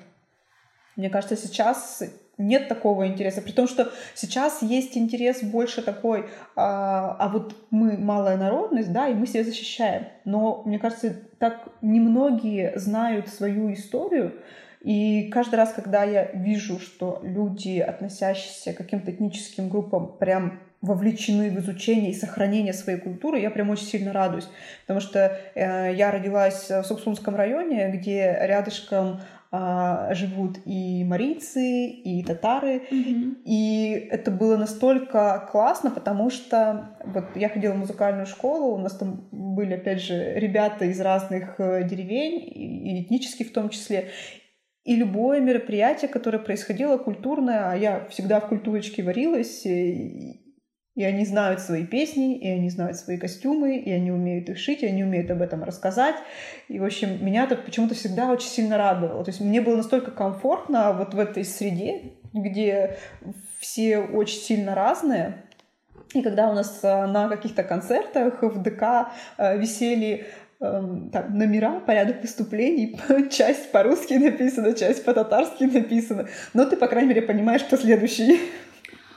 Мне 0.96 1.10
кажется, 1.10 1.36
сейчас 1.36 2.02
нет 2.38 2.70
такого 2.70 3.08
интереса, 3.08 3.42
при 3.42 3.52
том, 3.52 3.68
что 3.68 3.92
сейчас 4.16 4.62
есть 4.62 4.98
интерес 4.98 5.44
больше 5.44 5.82
такой, 5.82 6.30
а, 6.56 7.18
а 7.20 7.28
вот 7.28 7.56
мы 7.70 7.98
малая 7.98 8.38
народность, 8.38 8.94
да, 8.94 9.10
и 9.10 9.14
мы 9.14 9.28
себя 9.28 9.44
защищаем. 9.44 10.08
Но 10.24 10.64
мне 10.66 10.80
кажется, 10.80 11.14
так 11.40 11.68
немногие 11.82 12.80
знают 12.80 13.28
свою 13.28 13.74
историю, 13.74 14.34
и 14.82 15.30
каждый 15.30 15.56
раз, 15.56 15.74
когда 15.74 16.04
я 16.04 16.32
вижу, 16.34 16.80
что 16.80 17.20
люди, 17.24 17.80
относящиеся 17.80 18.74
к 18.74 18.78
каким-то 18.78 19.12
этническим 19.12 19.70
группам, 19.70 20.18
прям 20.18 20.60
вовлечены 20.82 21.50
в 21.50 21.60
изучение 21.60 22.12
и 22.12 22.16
сохранение 22.16 22.74
своей 22.74 23.00
культуры, 23.00 23.40
я 23.40 23.52
прям 23.52 23.70
очень 23.70 23.86
сильно 23.86 24.14
радуюсь. 24.14 24.48
Потому 24.82 25.02
что 25.02 25.38
э, 25.54 25.94
я 25.94 26.12
родилась 26.12 26.70
в 26.70 26.84
Суксунском 26.84 27.36
районе, 27.36 27.92
где 27.92 28.38
рядышком 28.42 29.20
а, 29.52 30.14
живут 30.14 30.60
и 30.66 31.04
марийцы, 31.04 31.88
и 31.88 32.24
татары. 32.24 32.84
Мгм. 32.92 33.38
И 33.46 34.08
это 34.12 34.30
было 34.30 34.58
настолько 34.58 35.48
классно, 35.52 35.90
потому 35.90 36.30
что 36.30 36.92
вот 37.04 37.26
я 37.36 37.50
ходила 37.50 37.74
в 37.74 37.78
музыкальную 37.78 38.28
школу, 38.28 38.76
у 38.76 38.78
нас 38.78 38.96
там 38.96 39.28
были, 39.32 39.74
опять 39.74 40.04
же, 40.04 40.36
ребята 40.36 40.86
из 40.86 41.02
разных 41.02 41.56
э, 41.60 41.84
деревень, 41.84 42.44
и 42.46 43.02
этнических 43.02 43.48
в 43.48 43.54
том 43.54 43.70
числе. 43.70 44.10
И 44.90 44.96
любое 44.96 45.40
мероприятие, 45.40 46.10
которое 46.10 46.40
происходило 46.40 46.98
культурное, 46.98 47.70
а 47.70 47.76
я 47.76 48.08
всегда 48.10 48.40
в 48.40 48.48
культурочке 48.48 49.04
варилась, 49.04 49.64
и, 49.64 50.42
и 50.96 51.04
они 51.04 51.26
знают 51.26 51.60
свои 51.60 51.86
песни, 51.86 52.40
и 52.40 52.50
они 52.50 52.72
знают 52.72 52.98
свои 52.98 53.20
костюмы, 53.20 53.78
и 53.78 53.92
они 53.92 54.10
умеют 54.10 54.50
их 54.50 54.58
шить, 54.58 54.82
и 54.82 54.88
они 54.88 55.04
умеют 55.04 55.30
об 55.30 55.44
этом 55.44 55.64
рассказать. 55.64 56.16
И, 56.70 56.80
в 56.80 56.84
общем, 56.84 57.24
меня 57.24 57.44
это 57.44 57.56
почему-то 57.56 57.94
всегда 57.94 58.32
очень 58.32 58.50
сильно 58.50 58.80
радовало. 58.80 59.24
То 59.24 59.30
есть 59.30 59.42
мне 59.42 59.62
было 59.62 59.76
настолько 59.76 60.10
комфортно 60.10 60.92
вот 60.94 61.14
в 61.14 61.20
этой 61.20 61.46
среде, 61.46 62.14
где 62.34 62.98
все 63.60 64.00
очень 64.00 64.40
сильно 64.40 64.74
разные. 64.74 65.44
И 66.16 66.24
когда 66.24 66.50
у 66.50 66.54
нас 66.54 66.80
э, 66.82 67.06
на 67.06 67.30
каких-то 67.30 67.62
концертах 67.62 68.42
в 68.42 68.60
ДК 68.64 69.10
э, 69.38 69.56
висели 69.60 70.26
там, 70.60 71.38
номера, 71.38 71.80
порядок 71.80 72.22
выступлений, 72.22 73.00
часть 73.32 73.72
по-русски 73.72 74.14
написана, 74.16 74.74
часть 74.74 75.06
по-татарски 75.06 75.64
написана, 75.64 76.28
но 76.54 76.66
ты, 76.66 76.76
по 76.76 76.88
крайней 76.88 77.10
мере, 77.10 77.22
понимаешь, 77.22 77.64
кто 77.64 77.78
следующий. 77.78 78.40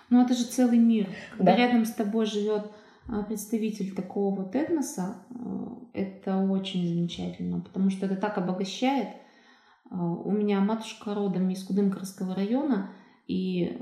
Ну, 0.08 0.22
это 0.24 0.34
же 0.34 0.44
целый 0.44 0.78
мир. 0.78 1.08
Когда 1.36 1.52
Да. 1.52 1.58
рядом 1.58 1.84
с 1.84 1.92
тобой 1.92 2.26
живет 2.26 2.70
а, 3.08 3.22
представитель 3.24 3.94
такого 3.94 4.32
вот 4.42 4.54
этноса, 4.54 5.16
э, 5.30 5.34
это 5.94 6.36
очень 6.36 6.86
замечательно, 6.86 7.60
потому 7.60 7.90
что 7.90 8.06
это 8.06 8.14
так 8.14 8.38
обогащает. 8.38 9.08
А, 9.90 10.04
У 10.04 10.30
меня 10.30 10.60
матушка 10.60 11.12
родом 11.14 11.50
из 11.50 11.64
Кудымкарского 11.64 12.34
района, 12.36 12.90
и 13.26 13.78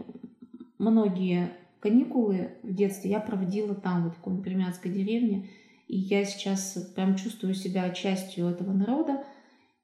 многие 0.78 1.50
каникулы 1.80 2.52
в 2.62 2.72
детстве 2.74 3.10
я 3.10 3.20
проводила 3.20 3.74
там, 3.74 4.04
вот 4.04 4.14
в 4.14 4.20
Кумпримятской 4.20 4.90
деревне, 4.90 5.48
и 5.90 5.96
я 5.96 6.24
сейчас 6.24 6.78
прям 6.94 7.16
чувствую 7.16 7.52
себя 7.54 7.90
частью 7.90 8.46
этого 8.46 8.72
народа, 8.72 9.24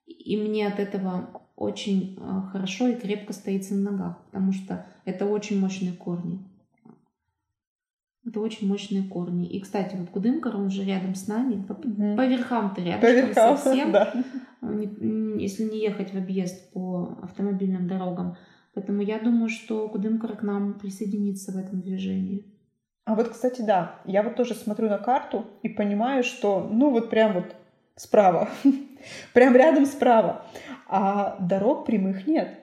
и 0.06 0.36
мне 0.36 0.68
от 0.68 0.78
этого 0.78 1.42
очень 1.56 2.16
э, 2.16 2.42
хорошо 2.52 2.86
и 2.86 2.94
крепко 2.94 3.32
стоится 3.32 3.74
на 3.74 3.90
ногах, 3.90 4.24
потому 4.26 4.52
что 4.52 4.86
это 5.04 5.26
очень 5.26 5.58
мощные 5.58 5.92
корни. 5.94 6.38
Это 8.24 8.38
очень 8.38 8.68
мощные 8.68 9.02
корни. 9.02 9.48
И, 9.48 9.58
кстати, 9.60 9.96
вот 9.96 10.10
Кудымкар, 10.10 10.56
он 10.56 10.70
же 10.70 10.84
рядом 10.84 11.16
с 11.16 11.26
нами. 11.26 11.62
По, 11.64 11.74
Мгм. 11.74 12.16
по 12.16 12.24
верхам-то 12.24 12.82
рядом 12.82 13.00
По 13.00 13.10
верхам, 13.10 13.56
совсем. 13.56 13.92
да. 13.92 14.12
М, 14.62 15.38
если 15.38 15.64
не 15.64 15.80
ехать 15.80 16.12
в 16.12 16.16
объезд 16.16 16.72
по 16.72 17.18
автомобильным 17.22 17.88
дорогам. 17.88 18.36
Поэтому 18.74 19.02
я 19.02 19.18
думаю, 19.18 19.48
что 19.48 19.88
Кудымкар 19.88 20.36
к 20.36 20.42
нам 20.42 20.78
присоединится 20.78 21.50
в 21.50 21.56
этом 21.56 21.80
движении. 21.80 22.55
А 23.06 23.14
вот, 23.14 23.28
кстати, 23.28 23.62
да, 23.62 24.00
я 24.04 24.22
вот 24.24 24.34
тоже 24.34 24.54
смотрю 24.54 24.88
на 24.88 24.98
карту 24.98 25.46
и 25.62 25.68
понимаю, 25.68 26.24
что, 26.24 26.68
ну, 26.70 26.90
вот 26.90 27.08
прям 27.08 27.34
вот 27.34 27.54
справа, 27.94 28.48
прям 29.32 29.54
рядом 29.54 29.86
справа, 29.86 30.44
а 30.88 31.36
дорог 31.40 31.86
прямых 31.86 32.26
нет. 32.26 32.58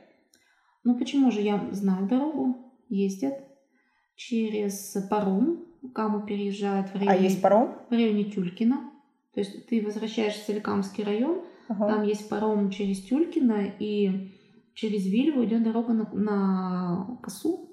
Ну 0.84 0.98
почему 1.00 1.32
же 1.32 1.40
я 1.42 1.66
знаю 1.72 2.08
дорогу? 2.08 2.58
Ездят 2.90 3.40
через 4.16 4.96
Парум. 5.10 5.66
Каму 5.96 6.26
переезжают 6.26 6.90
в 6.90 6.96
А 6.96 7.00
районе, 7.00 7.24
есть 7.24 7.42
паром? 7.42 7.76
в 7.90 7.92
районе 7.94 8.26
Тюлькина. 8.26 8.92
То 9.34 9.40
есть 9.40 9.68
ты 9.68 9.82
возвращаешься 9.82 10.42
в 10.42 10.46
Соликамский 10.46 11.04
район, 11.04 11.42
Ага. 11.68 11.88
там 11.88 12.04
есть 12.04 12.30
паром 12.30 12.70
через 12.70 13.02
Тюлькина, 13.02 13.66
и 13.80 14.32
через 14.76 15.06
Вильву 15.06 15.44
идет 15.46 15.64
дорога 15.64 15.94
на, 15.94 16.10
на 16.14 17.18
Косу. 17.24 17.70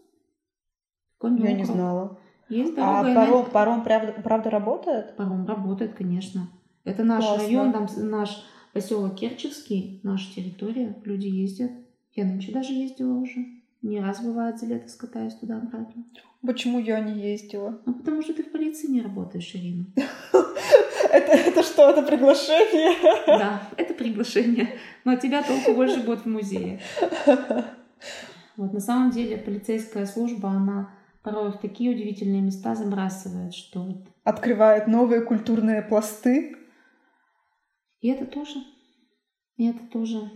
Я 1.23 1.53
не 1.53 1.65
знала. 1.65 2.19
Есть 2.51 2.75
А 2.77 3.03
дорога. 3.03 3.11
и 3.11 3.15
паром, 3.15 3.39
на- 3.45 3.51
паром 3.51 3.85
правда, 3.85 4.13
правда 4.23 4.51
работает? 4.51 5.17
Паром 5.17 5.47
работает, 5.47 5.95
конечно. 5.95 6.49
Это 6.85 7.05
наш 7.05 7.25
Классно. 7.25 7.45
район, 7.45 7.73
там 7.73 7.87
наш 8.11 8.43
поселок 8.73 9.15
Керчевский, 9.17 10.01
наша 10.03 10.35
территория, 10.35 10.97
люди 11.05 11.27
ездят. 11.27 11.71
Я 12.15 12.25
нынче 12.25 12.53
даже 12.53 12.73
ездила 12.73 13.15
уже. 13.15 13.47
Не 13.83 14.01
раз 14.01 14.21
бывает 14.23 14.59
за 14.59 14.67
лето 14.67 14.89
скатаюсь 14.89 15.35
туда-обратно. 15.35 16.05
Почему 16.47 16.79
я 16.81 17.01
не 17.01 17.21
ездила? 17.33 17.81
Ну, 17.87 17.95
потому 17.95 18.23
что 18.23 18.35
ты 18.35 18.43
в 18.43 18.51
полиции 18.53 18.89
не 18.89 19.01
работаешь, 19.01 19.51
Ирина. 19.55 19.87
Это, 21.13 21.33
это 21.33 21.63
что, 21.65 21.91
это 21.91 22.03
приглашение? 22.03 22.93
Да, 23.27 23.63
это 23.77 23.95
приглашение. 23.95 24.69
Но 25.05 25.13
от 25.13 25.21
тебя 25.21 25.43
толку 25.43 25.73
больше 25.75 26.01
будет 26.05 26.21
в 26.21 26.27
музее. 26.27 26.79
Вот 28.57 28.73
на 28.73 28.81
самом 28.81 29.11
деле 29.11 29.39
полицейская 29.39 30.05
служба, 30.07 30.51
она 30.51 30.91
порой 31.23 31.53
в 31.53 31.59
такие 31.59 31.95
удивительные 31.95 32.43
места 32.43 32.75
забрасывает, 32.75 33.55
что 33.55 33.83
вот... 33.83 34.07
Открывает 34.25 34.87
новые 34.87 35.23
культурные 35.23 35.83
пласты. 35.83 36.57
И 38.01 38.09
это 38.09 38.27
тоже. 38.27 38.61
И 39.57 39.69
это 39.69 39.81
тоже. 39.93 40.31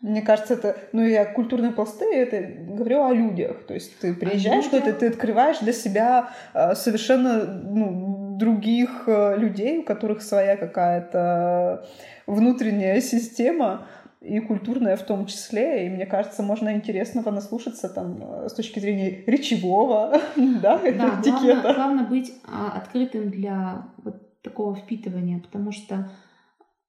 Мне 0.00 0.22
кажется, 0.22 0.54
это, 0.54 0.78
ну, 0.92 1.04
я 1.04 1.26
культурные 1.26 1.72
пласты, 1.72 2.06
это 2.06 2.40
говорю 2.40 3.04
о 3.04 3.12
людях. 3.12 3.66
То 3.66 3.74
есть 3.74 3.98
ты 3.98 4.14
приезжаешь 4.14 4.64
людях? 4.64 4.80
куда-то, 4.80 4.98
ты 4.98 5.06
открываешь 5.08 5.58
для 5.58 5.74
себя 5.74 6.30
э, 6.54 6.74
совершенно 6.74 7.44
ну, 7.44 8.36
других 8.38 9.04
э, 9.06 9.36
людей, 9.36 9.78
у 9.78 9.82
которых 9.82 10.22
своя 10.22 10.56
какая-то 10.56 11.86
внутренняя 12.26 13.02
система, 13.02 13.86
и 14.20 14.38
культурная 14.40 14.96
в 14.96 15.02
том 15.02 15.26
числе. 15.26 15.86
И 15.86 15.90
мне 15.90 16.06
кажется, 16.06 16.42
можно 16.42 16.74
интересного 16.74 17.30
наслушаться 17.30 17.88
там 17.88 18.22
э, 18.22 18.48
с 18.48 18.54
точки 18.54 18.78
зрения 18.78 19.24
речевого, 19.26 20.20
да, 20.36 20.78
Да, 20.78 20.92
главное, 20.92 21.20
этикета. 21.20 21.74
главное 21.74 22.06
быть 22.06 22.32
а, 22.44 22.72
открытым 22.72 23.30
для 23.30 23.88
вот 23.98 24.40
такого 24.42 24.74
впитывания, 24.74 25.40
потому 25.40 25.72
что 25.72 26.10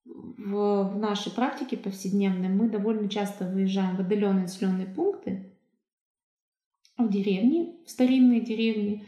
в, 0.05 0.83
в 0.93 0.97
нашей 0.97 1.31
практике 1.31 1.77
повседневной 1.77 2.49
мы 2.49 2.69
довольно 2.69 3.09
часто 3.09 3.45
выезжаем 3.45 3.95
в 3.95 4.01
отдаленные 4.01 4.43
населенные 4.43 4.87
пункты, 4.87 5.53
в 6.97 7.09
деревни, 7.09 7.77
в 7.85 7.89
старинные 7.89 8.41
деревни, 8.41 9.05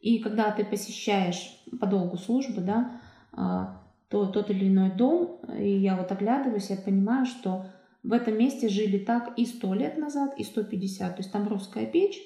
и 0.00 0.18
когда 0.20 0.50
ты 0.50 0.64
посещаешь 0.64 1.62
по 1.80 1.86
долгу 1.86 2.18
службы, 2.18 2.60
да, 2.60 3.00
а, 3.32 3.83
то 4.14 4.26
тот 4.26 4.48
или 4.48 4.68
иной 4.68 4.92
дом, 4.92 5.40
и 5.58 5.68
я 5.68 5.96
вот 5.96 6.12
оглядываюсь, 6.12 6.70
я 6.70 6.76
понимаю, 6.76 7.26
что 7.26 7.66
в 8.04 8.12
этом 8.12 8.38
месте 8.38 8.68
жили 8.68 8.96
так 8.96 9.36
и 9.36 9.44
сто 9.44 9.74
лет 9.74 9.98
назад, 9.98 10.38
и 10.38 10.44
150. 10.44 11.16
То 11.16 11.20
есть 11.20 11.32
там 11.32 11.48
русская 11.48 11.84
печь, 11.84 12.22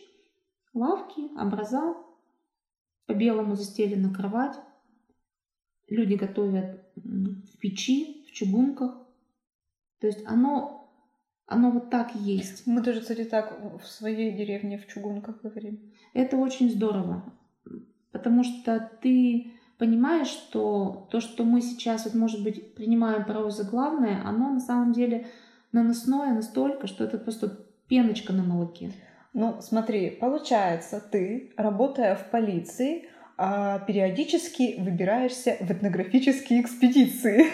лавки, 0.75 1.35
образа, 1.41 1.95
по-белому 3.07 3.57
застелена 3.57 4.13
кровать. 4.13 4.55
Люди 5.89 6.13
готовят 6.13 6.85
в 6.95 7.57
печи, 7.59 8.27
в 8.29 8.33
чугунках. 8.33 8.95
То 9.99 10.09
есть 10.09 10.27
оно, 10.27 10.93
оно 11.47 11.71
вот 11.71 11.89
так 11.89 12.15
есть. 12.17 12.67
Мы 12.67 12.83
тоже, 12.83 13.01
кстати, 13.01 13.25
так 13.25 13.79
в 13.83 13.87
своей 13.87 14.37
деревне 14.37 14.77
в 14.77 14.87
чугунках 14.89 15.41
говорим. 15.41 15.91
Это 16.13 16.37
очень 16.37 16.71
здорово, 16.71 17.33
потому 18.13 18.45
что 18.45 18.79
ты 19.01 19.55
понимаешь, 19.79 20.29
что 20.29 21.09
то, 21.11 21.21
что 21.21 21.45
мы 21.45 21.61
сейчас, 21.61 22.05
вот, 22.05 22.15
может 22.15 22.43
быть, 22.43 22.75
принимаем 22.75 23.25
порой 23.25 23.51
за 23.51 23.65
главное, 23.65 24.23
оно 24.25 24.51
на 24.51 24.61
самом 24.61 24.93
деле 24.93 25.27
наносное 25.73 26.35
настолько, 26.35 26.87
что 26.87 27.05
это 27.05 27.19
просто 27.19 27.67
пеночка 27.89 28.33
на 28.33 28.43
молоке. 28.43 28.93
Ну, 29.33 29.59
смотри, 29.61 30.11
получается, 30.11 31.01
ты, 31.01 31.53
работая 31.57 32.17
в 32.17 32.31
полиции, 32.31 33.09
а, 33.37 33.79
периодически 33.81 34.77
выбираешься 34.79 35.57
в 35.61 35.71
этнографические 35.71 36.61
экспедиции 36.61 37.47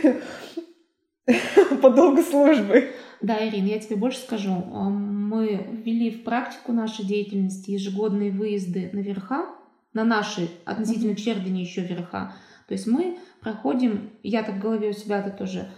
по 1.83 1.91
долгу 1.91 2.23
службы. 2.23 2.91
Да, 3.21 3.47
Ирина, 3.47 3.67
я 3.67 3.79
тебе 3.81 3.97
больше 3.97 4.19
скажу. 4.19 4.53
А, 4.73 4.89
мы 4.89 5.67
ввели 5.85 6.11
в 6.11 6.25
практику 6.25 6.73
нашей 6.73 7.05
деятельности 7.05 7.73
ежегодные 7.73 8.31
выезды 8.31 8.89
на 8.93 9.01
верха, 9.01 9.47
на 9.95 10.05
наши 10.05 10.51
относительно 10.65 11.13
mm-hmm. 11.13 11.17
Чердани 11.17 11.61
еще 11.61 11.83
верха. 11.83 12.35
То 12.69 12.75
есть 12.75 12.87
мы 12.87 13.19
проходим, 13.41 14.11
я 14.23 14.43
так 14.43 14.57
в 14.57 14.61
голове 14.61 14.91
у 14.91 14.93
себя 14.93 15.21
это 15.21 15.31
тоже 15.31 15.71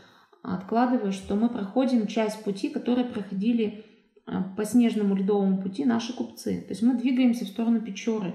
откладываю, 0.43 1.13
что 1.13 1.35
мы 1.35 1.49
проходим 1.49 2.07
часть 2.07 2.43
пути, 2.45 2.69
которые 2.69 3.07
проходили 3.07 3.85
а, 4.27 4.43
по 4.57 4.65
снежному 4.65 5.15
ледовому 5.15 5.61
пути 5.61 5.85
наши 5.85 6.13
купцы. 6.15 6.63
То 6.63 6.71
есть 6.71 6.83
мы 6.83 6.95
двигаемся 6.95 7.45
в 7.45 7.49
сторону 7.49 7.81
Печоры. 7.81 8.33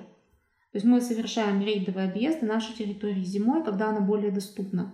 То 0.71 0.77
есть 0.77 0.85
мы 0.85 1.01
совершаем 1.01 1.61
рейдовые 1.61 2.09
объезды 2.09 2.45
нашей 2.45 2.75
территории 2.75 3.23
зимой, 3.23 3.63
когда 3.63 3.89
она 3.89 3.99
более 3.99 4.31
доступна. 4.31 4.93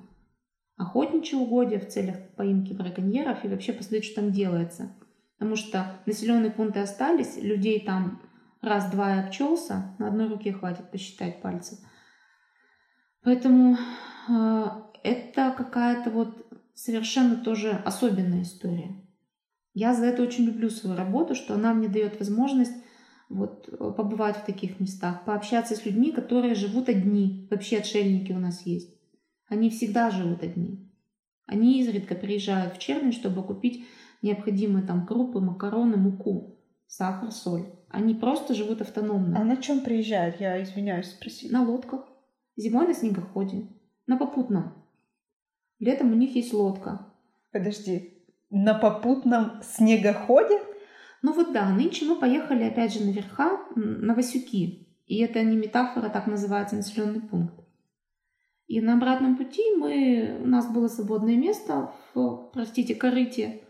Охотничьи 0.75 1.37
угодья 1.37 1.79
в 1.79 1.87
целях 1.87 2.15
поимки 2.35 2.73
браконьеров 2.73 3.43
и 3.43 3.47
вообще 3.47 3.73
посмотреть, 3.73 4.05
что 4.05 4.21
там 4.21 4.31
делается. 4.31 4.95
Потому 5.37 5.55
что 5.55 5.99
населенные 6.05 6.51
пункты 6.51 6.79
остались, 6.79 7.37
людей 7.37 7.83
там 7.83 8.21
раз-два 8.67 9.15
и 9.15 9.19
обчелся, 9.19 9.95
на 9.99 10.07
одной 10.07 10.27
руке 10.27 10.53
хватит 10.53 10.91
посчитать 10.91 11.41
пальцы. 11.41 11.79
Поэтому 13.23 13.77
э, 14.29 14.65
это 15.03 15.53
какая-то 15.57 16.09
вот 16.09 16.47
совершенно 16.73 17.35
тоже 17.37 17.71
особенная 17.71 18.43
история. 18.43 19.03
Я 19.73 19.93
за 19.93 20.05
это 20.05 20.23
очень 20.23 20.45
люблю 20.45 20.69
свою 20.69 20.95
работу, 20.95 21.35
что 21.35 21.53
она 21.53 21.73
мне 21.73 21.87
дает 21.87 22.19
возможность 22.19 22.73
вот, 23.29 23.67
э, 23.67 23.93
побывать 23.95 24.37
в 24.37 24.45
таких 24.45 24.79
местах, 24.79 25.25
пообщаться 25.25 25.75
с 25.75 25.85
людьми, 25.85 26.11
которые 26.11 26.55
живут 26.55 26.89
одни. 26.89 27.47
Вообще 27.51 27.77
отшельники 27.77 28.31
у 28.31 28.39
нас 28.39 28.65
есть. 28.65 28.95
Они 29.47 29.69
всегда 29.69 30.11
живут 30.11 30.43
одни. 30.43 30.91
Они 31.45 31.79
изредка 31.79 32.15
приезжают 32.15 32.75
в 32.75 32.79
Чернь, 32.79 33.11
чтобы 33.11 33.43
купить 33.43 33.87
необходимые 34.21 34.85
там 34.85 35.05
крупы, 35.05 35.39
макароны, 35.39 35.95
муку, 35.97 36.59
сахар, 36.87 37.31
соль. 37.31 37.76
Они 37.89 38.13
просто 38.13 38.53
живут 38.53 38.81
автономно. 38.81 39.39
А 39.39 39.43
на 39.43 39.57
чем 39.57 39.81
приезжают? 39.81 40.39
Я 40.39 40.61
извиняюсь 40.61 41.09
спросить. 41.09 41.51
На 41.51 41.63
лодках. 41.63 42.07
Зимой 42.55 42.87
на 42.87 42.93
снегоходе. 42.93 43.67
На 44.07 44.17
попутном. 44.17 44.73
Летом 45.79 46.11
у 46.11 46.15
них 46.15 46.35
есть 46.35 46.53
лодка. 46.53 47.13
Подожди, 47.51 48.17
на 48.49 48.73
попутном 48.73 49.61
снегоходе? 49.61 50.59
Ну 51.21 51.33
вот 51.33 51.51
да, 51.53 51.69
нынче 51.69 52.05
мы 52.05 52.19
поехали 52.19 52.63
опять 52.63 52.93
же 52.93 53.03
наверха, 53.03 53.59
на 53.75 54.13
Васюки. 54.13 54.87
И 55.05 55.19
это 55.19 55.41
не 55.43 55.55
метафора, 55.55 56.09
так 56.09 56.27
называется 56.27 56.75
населенный 56.75 57.21
пункт. 57.21 57.55
И 58.67 58.81
на 58.81 58.95
обратном 58.95 59.37
пути 59.37 59.63
мы, 59.75 60.39
у 60.43 60.47
нас 60.47 60.69
было 60.71 60.87
свободное 60.87 61.37
место 61.37 61.93
в, 62.13 62.49
простите, 62.53 62.95
корыте. 62.95 63.61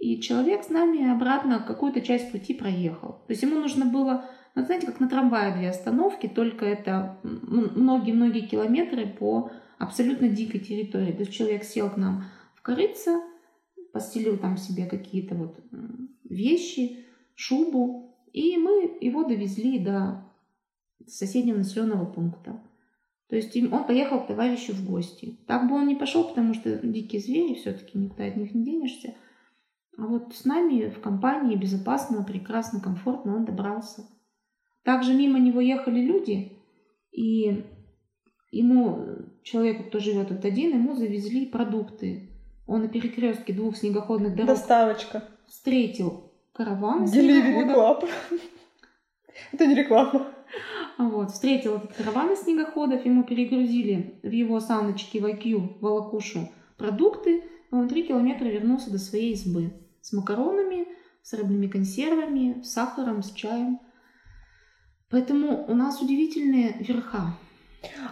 И 0.00 0.18
человек 0.18 0.64
с 0.64 0.70
нами 0.70 1.12
обратно 1.12 1.60
какую-то 1.60 2.00
часть 2.00 2.32
пути 2.32 2.54
проехал. 2.54 3.22
То 3.26 3.30
есть 3.32 3.42
ему 3.42 3.56
нужно 3.56 3.84
было, 3.84 4.24
ну, 4.54 4.64
знаете, 4.64 4.86
как 4.86 4.98
на 4.98 5.10
трамвае 5.10 5.54
две 5.54 5.68
остановки, 5.68 6.26
только 6.26 6.64
это 6.64 7.18
многие-многие 7.22 8.46
километры 8.46 9.06
по 9.06 9.50
абсолютно 9.78 10.30
дикой 10.30 10.60
территории. 10.60 11.12
То 11.12 11.20
есть 11.20 11.32
человек 11.32 11.64
сел 11.64 11.90
к 11.90 11.98
нам 11.98 12.24
в 12.54 12.62
корыце, 12.62 13.20
постелил 13.92 14.38
там 14.38 14.56
себе 14.56 14.86
какие-то 14.86 15.34
вот 15.34 15.60
вещи, 16.24 17.04
шубу, 17.34 18.16
и 18.32 18.56
мы 18.56 18.96
его 19.02 19.24
довезли 19.24 19.80
до 19.80 20.24
соседнего 21.06 21.58
населенного 21.58 22.06
пункта. 22.06 22.58
То 23.28 23.36
есть 23.36 23.54
он 23.54 23.84
поехал 23.84 24.20
к 24.20 24.28
товарищу 24.28 24.72
в 24.72 24.88
гости. 24.88 25.36
Так 25.46 25.68
бы 25.68 25.74
он 25.74 25.88
не 25.88 25.94
пошел, 25.94 26.24
потому 26.24 26.54
что 26.54 26.78
дикие 26.78 27.20
звери 27.20 27.54
все-таки 27.54 27.98
никуда 27.98 28.24
от 28.24 28.36
них 28.36 28.54
не 28.54 28.64
денешься. 28.64 29.14
А 29.98 30.06
вот 30.06 30.34
с 30.34 30.44
нами 30.44 30.88
в 30.88 31.00
компании 31.00 31.56
безопасно, 31.56 32.22
прекрасно, 32.22 32.80
комфортно 32.80 33.36
он 33.36 33.44
добрался. 33.44 34.06
Также 34.82 35.14
мимо 35.14 35.38
него 35.38 35.60
ехали 35.60 36.00
люди, 36.00 36.58
и 37.12 37.64
ему, 38.50 39.04
человеку, 39.42 39.84
кто 39.84 39.98
живет 39.98 40.28
тут 40.28 40.44
один, 40.44 40.70
ему 40.70 40.94
завезли 40.94 41.46
продукты 41.46 42.30
он 42.70 42.82
на 42.82 42.88
перекрестке 42.88 43.52
двух 43.52 43.76
снегоходных 43.76 44.36
дорог 44.36 44.54
Доставочка. 44.54 45.24
встретил 45.48 46.30
караван 46.52 47.04
Delivery 47.04 47.66
Club. 47.66 48.08
Это 49.52 49.66
не 49.66 49.74
реклама. 49.74 50.28
Вот, 50.96 51.32
встретил 51.32 51.76
этот 51.76 51.94
караван 51.94 52.32
из 52.32 52.42
снегоходов, 52.42 53.04
ему 53.04 53.24
перегрузили 53.24 54.20
в 54.22 54.30
его 54.30 54.60
саночки 54.60 55.18
Вайкью, 55.18 55.78
Волокушу, 55.80 56.48
продукты, 56.76 57.42
и 57.70 57.74
он 57.74 57.88
три 57.88 58.06
километра 58.06 58.46
вернулся 58.46 58.90
до 58.90 58.98
своей 58.98 59.32
избы 59.34 59.72
с 60.00 60.12
макаронами, 60.12 60.88
с 61.22 61.32
рыбными 61.32 61.66
консервами, 61.66 62.62
с 62.62 62.72
сахаром, 62.72 63.22
с 63.22 63.32
чаем. 63.32 63.80
Поэтому 65.10 65.66
у 65.66 65.74
нас 65.74 66.00
удивительные 66.00 66.76
верха. 66.80 67.34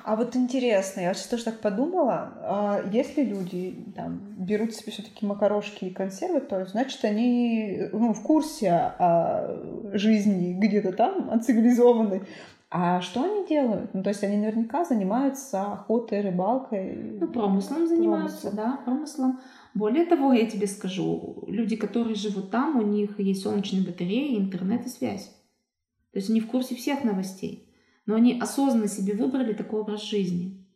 А 0.04 0.16
вот 0.16 0.34
интересно, 0.34 1.00
я 1.00 1.12
сейчас 1.12 1.26
тоже 1.26 1.44
так 1.44 1.60
подумала, 1.60 2.32
а 2.40 2.82
если 2.90 3.22
люди 3.22 3.92
там, 3.94 4.18
берут 4.38 4.72
себе 4.74 4.92
все-таки 4.92 5.26
макарошки 5.26 5.84
и 5.84 5.90
консервы, 5.90 6.40
то 6.40 6.64
значит 6.64 7.04
они 7.04 7.82
ну, 7.92 8.14
в 8.14 8.22
курсе 8.22 8.70
о 8.70 9.90
жизни 9.92 10.54
где-то 10.54 10.92
там, 10.92 11.30
о 11.30 11.38
цивилизованной. 11.38 12.22
А 12.70 13.00
что 13.00 13.24
они 13.24 13.46
делают? 13.46 13.94
Ну, 13.94 14.02
то 14.02 14.10
есть 14.10 14.22
они 14.24 14.36
наверняка 14.36 14.84
занимаются 14.84 15.72
охотой, 15.72 16.20
рыбалкой. 16.20 17.18
Ну, 17.20 17.26
промыслом 17.28 17.86
занимаются, 17.86 18.54
да, 18.54 18.78
промыслом. 18.84 19.40
Более 19.78 20.04
того, 20.04 20.32
я 20.32 20.46
тебе 20.46 20.66
скажу, 20.66 21.44
люди, 21.46 21.76
которые 21.76 22.14
живут 22.14 22.50
там, 22.50 22.76
у 22.76 22.82
них 22.82 23.20
есть 23.20 23.42
солнечные 23.42 23.82
батареи, 23.82 24.36
интернет 24.36 24.86
и 24.86 24.88
связь. 24.88 25.28
То 26.12 26.18
есть 26.18 26.30
они 26.30 26.40
в 26.40 26.48
курсе 26.48 26.74
всех 26.74 27.04
новостей 27.04 27.68
но 28.08 28.14
они 28.14 28.40
осознанно 28.40 28.88
себе 28.88 29.12
выбрали 29.12 29.52
такой 29.52 29.82
образ 29.82 30.02
жизни. 30.02 30.66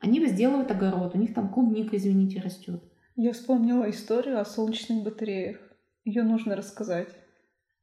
Они 0.00 0.20
возделывают 0.20 0.70
огород, 0.70 1.14
у 1.14 1.18
них 1.18 1.32
там 1.32 1.48
клубника, 1.48 1.96
извините, 1.96 2.40
растет. 2.40 2.84
Я 3.16 3.32
вспомнила 3.32 3.88
историю 3.88 4.38
о 4.38 4.44
солнечных 4.44 5.02
батареях. 5.02 5.56
Ее 6.04 6.22
нужно 6.22 6.56
рассказать. 6.56 7.08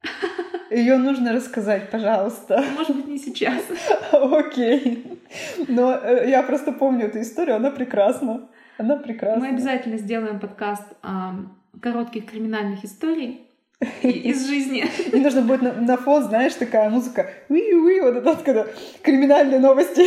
Ее 0.70 0.98
нужно 0.98 1.32
рассказать, 1.32 1.90
пожалуйста. 1.90 2.64
Может 2.76 2.94
быть, 2.94 3.08
не 3.08 3.18
сейчас. 3.18 3.60
Окей. 4.12 5.20
Но 5.66 5.92
э, 5.92 6.30
я 6.30 6.44
просто 6.44 6.70
помню 6.70 7.06
эту 7.06 7.20
историю, 7.20 7.56
она 7.56 7.72
прекрасна. 7.72 8.48
Она 8.82 8.96
прекрасна. 8.96 9.40
Мы 9.40 9.50
обязательно 9.50 9.96
сделаем 9.96 10.40
подкаст 10.40 10.82
о 11.02 11.34
коротких 11.80 12.26
криминальных 12.26 12.84
историях 12.84 13.36
из 14.02 14.44
жизни. 14.48 14.84
И 15.12 15.20
нужно 15.20 15.42
будет 15.42 15.62
на, 15.62 15.72
на 15.74 15.96
фон, 15.96 16.24
знаешь, 16.24 16.54
такая 16.54 16.90
музыка. 16.90 17.30
Уи, 17.48 17.74
уи, 17.74 18.00
вот 18.00 18.16
это 18.16 18.30
вот, 18.30 18.42
когда 18.42 18.66
криминальные 19.02 19.60
новости. 19.60 20.02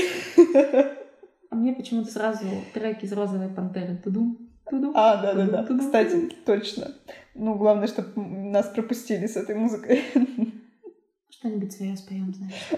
А 1.50 1.56
мне 1.56 1.72
почему-то 1.72 2.12
сразу 2.12 2.44
трек 2.74 3.02
из 3.02 3.14
«Розовой 3.14 3.48
пантеры». 3.48 3.96
Тудум, 4.04 4.40
тудум. 4.70 4.92
А, 4.94 5.22
да-да-да. 5.22 5.66
Кстати, 5.78 6.30
точно. 6.46 6.92
Ну, 7.34 7.56
главное, 7.56 7.88
чтобы 7.88 8.22
нас 8.22 8.68
пропустили 8.68 9.26
с 9.26 9.38
этой 9.38 9.56
музыкой. 9.56 10.04
Что-нибудь 11.30 11.72
свое 11.72 11.96
споем, 11.96 12.34
знаешь. 12.34 12.72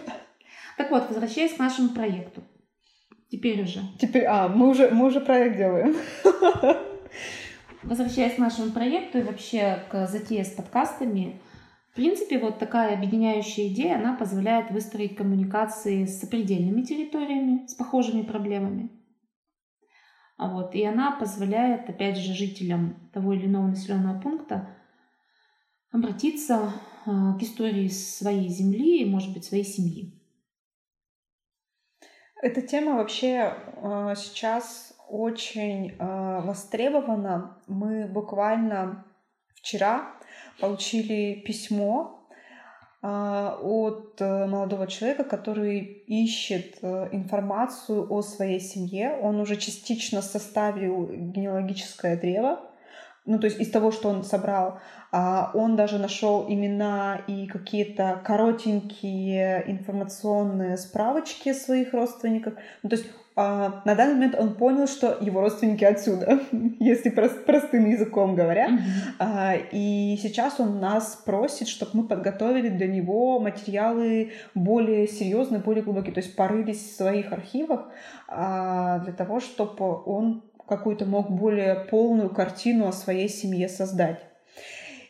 Так 0.78 0.91
вот, 0.91 1.10
возвращаясь 1.10 1.56
к 1.56 1.60
нашему 1.60 1.89
проекту. 1.89 2.43
Теперь 3.30 3.61
уже. 3.61 3.82
Теперь, 3.99 4.23
а, 4.25 4.47
мы 4.47 4.69
уже, 4.69 4.89
мы 4.89 5.07
уже 5.07 5.19
проект 5.19 5.57
делаем. 5.57 5.95
Возвращаясь 7.84 8.36
к 8.36 8.38
нашему 8.38 8.71
проекту 8.71 9.19
и 9.19 9.23
вообще 9.23 9.84
к 9.89 10.07
затее 10.07 10.43
с 10.43 10.51
подкастами, 10.51 11.41
в 11.91 11.95
принципе, 11.95 12.38
вот 12.38 12.59
такая 12.59 12.95
объединяющая 12.95 13.67
идея, 13.69 13.95
она 13.95 14.15
позволяет 14.15 14.71
выстроить 14.71 15.15
коммуникации 15.15 16.05
с 16.05 16.19
сопредельными 16.19 16.84
территориями, 16.84 17.65
с 17.67 17.73
похожими 17.73 18.21
проблемами. 18.21 18.91
А 20.38 20.49
вот, 20.49 20.75
и 20.75 20.84
она 20.86 21.11
позволяет, 21.11 21.89
опять 21.89 22.17
же, 22.17 22.34
жителям 22.34 23.09
того 23.13 23.34
или 23.34 23.47
иного 23.47 23.67
населенного 23.67 24.21
пункта 24.21 24.69
обратиться 25.91 26.73
а, 27.05 27.34
к 27.34 27.41
истории 27.41 27.88
своей 27.88 28.49
земли 28.49 29.01
и, 29.01 29.09
может 29.09 29.34
быть, 29.34 29.45
своей 29.45 29.63
семьи. 29.63 30.16
Эта 32.41 32.61
тема 32.61 32.97
вообще 32.97 33.53
а, 33.81 34.15
сейчас 34.15 34.93
очень 35.09 35.95
а, 35.97 36.41
востребована. 36.41 37.57
Мы 37.67 38.05
буквально 38.07 39.05
вчера 39.55 40.13
получили 40.59 41.41
письмо 41.45 42.13
от 42.99 44.19
э, 44.19 44.47
молодого 44.47 44.88
человека, 44.88 45.23
который 45.23 45.79
ищет 45.79 46.79
э, 46.81 47.09
информацию 47.11 48.11
о 48.11 48.23
своей 48.23 48.59
семье. 48.59 49.15
Он 49.21 49.39
уже 49.39 49.55
частично 49.55 50.23
составил 50.23 51.07
генеалогическое 51.07 52.17
древо, 52.17 52.59
ну, 53.28 53.39
то 53.39 53.45
есть 53.45 53.59
из 53.59 53.69
того, 53.69 53.91
что 53.91 54.09
он 54.09 54.23
собрал, 54.23 54.80
а, 55.11 55.51
он 55.53 55.75
даже 55.75 55.99
нашел 55.99 56.45
имена 56.47 57.21
и 57.28 57.45
какие-то 57.47 58.21
коротенькие 58.23 59.63
информационные 59.67 60.78
справочки 60.78 61.53
своих 61.53 61.93
родственников. 61.93 62.53
Ну, 62.84 62.89
то 62.89 62.95
есть 62.95 63.07
а, 63.36 63.82
на 63.84 63.95
данный 63.95 64.13
момент 64.15 64.36
он 64.39 64.55
понял, 64.55 64.88
что 64.88 65.17
его 65.19 65.41
родственники 65.41 65.84
отсюда, 65.84 66.39
если 66.80 67.09
прост, 67.09 67.45
простым 67.45 67.89
языком 67.89 68.34
говоря. 68.34 68.69
Mm-hmm. 68.69 69.67
И 69.73 70.17
сейчас 70.21 70.59
он 70.59 70.80
нас 70.80 71.21
просит, 71.25 71.67
чтобы 71.67 71.91
мы 71.93 72.07
подготовили 72.07 72.69
для 72.69 72.88
него 72.88 73.39
материалы 73.39 74.32
более 74.55 75.05
серьезные, 75.05 75.61
более 75.61 75.84
глубокие, 75.84 76.13
то 76.13 76.21
есть 76.21 76.36
порылись 76.36 76.80
в 76.80 76.95
своих 76.95 77.34
архивах 77.34 77.89
для 78.30 79.13
того, 79.17 79.39
чтобы 79.39 80.03
он 80.03 80.43
какую-то 80.68 81.05
мог 81.05 81.32
более 81.32 81.76
полную 81.76 82.30
картину 82.30 82.88
о 82.88 82.91
своей 82.91 83.30
семье 83.30 83.70
создать. 83.70 84.20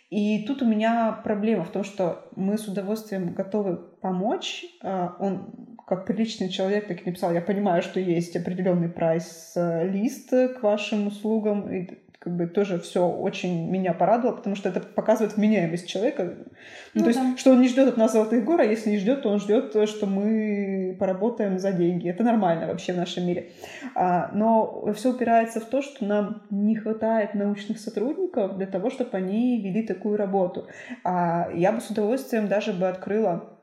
И 0.10 0.46
тут 0.46 0.62
у 0.62 0.66
меня 0.66 1.20
проблема 1.24 1.66
в 1.66 1.72
том, 1.72 1.84
что 1.84 2.30
мы 2.36 2.58
с 2.58 2.68
удовольствием 2.68 3.34
готовы 3.34 3.76
помочь. 3.76 4.64
А, 4.82 5.18
он, 5.20 5.76
как 5.86 6.06
приличный 6.06 6.48
человек, 6.48 6.88
так 6.88 7.02
и 7.02 7.06
написал, 7.06 7.34
я 7.34 7.42
понимаю, 7.42 7.82
что 7.82 8.00
есть 8.00 8.36
определенный 8.38 8.88
прайс-лист 8.88 10.30
к 10.30 10.60
вашим 10.62 11.08
услугам, 11.08 11.70
и 11.70 11.90
как 12.28 12.36
бы 12.36 12.46
тоже 12.46 12.78
все 12.78 13.08
очень 13.08 13.72
меня 13.72 13.94
порадовало, 13.94 14.36
потому 14.36 14.58
что 14.58 14.68
это 14.68 14.82
показывает 14.82 15.38
вменяемость 15.38 15.88
человека. 15.88 16.24
Ну, 16.26 16.46
ну, 16.94 17.06
то 17.06 17.14
да. 17.14 17.22
есть, 17.22 17.40
что 17.40 17.52
он 17.52 17.62
не 17.62 17.70
ждет 17.70 17.88
от 17.88 17.96
нас 17.96 18.12
золотых 18.12 18.44
гор, 18.44 18.60
а 18.60 18.66
если 18.66 18.90
не 18.90 18.98
ждет, 18.98 19.22
то 19.22 19.30
он 19.30 19.40
ждет, 19.40 19.74
что 19.88 20.08
мы 20.08 20.98
поработаем 21.00 21.58
за 21.58 21.72
деньги. 21.72 22.10
Это 22.10 22.26
нормально 22.26 22.68
вообще 22.68 22.92
в 22.92 22.98
нашем 22.98 23.26
мире. 23.26 23.52
А, 23.96 24.30
но 24.34 24.92
все 24.94 25.12
упирается 25.12 25.62
в 25.62 25.66
то, 25.66 25.82
что 25.82 26.04
нам 26.04 26.44
не 26.50 26.76
хватает 26.76 27.34
научных 27.34 27.80
сотрудников 27.80 28.58
для 28.58 28.68
того, 28.68 28.90
чтобы 28.90 29.12
они 29.14 29.62
вели 29.62 29.84
такую 29.84 30.18
работу. 30.18 30.68
А 31.06 31.50
я 31.54 31.72
бы 31.72 31.80
с 31.80 31.90
удовольствием 31.90 32.50
даже 32.50 32.74
бы 32.74 32.90
открыла 32.90 33.58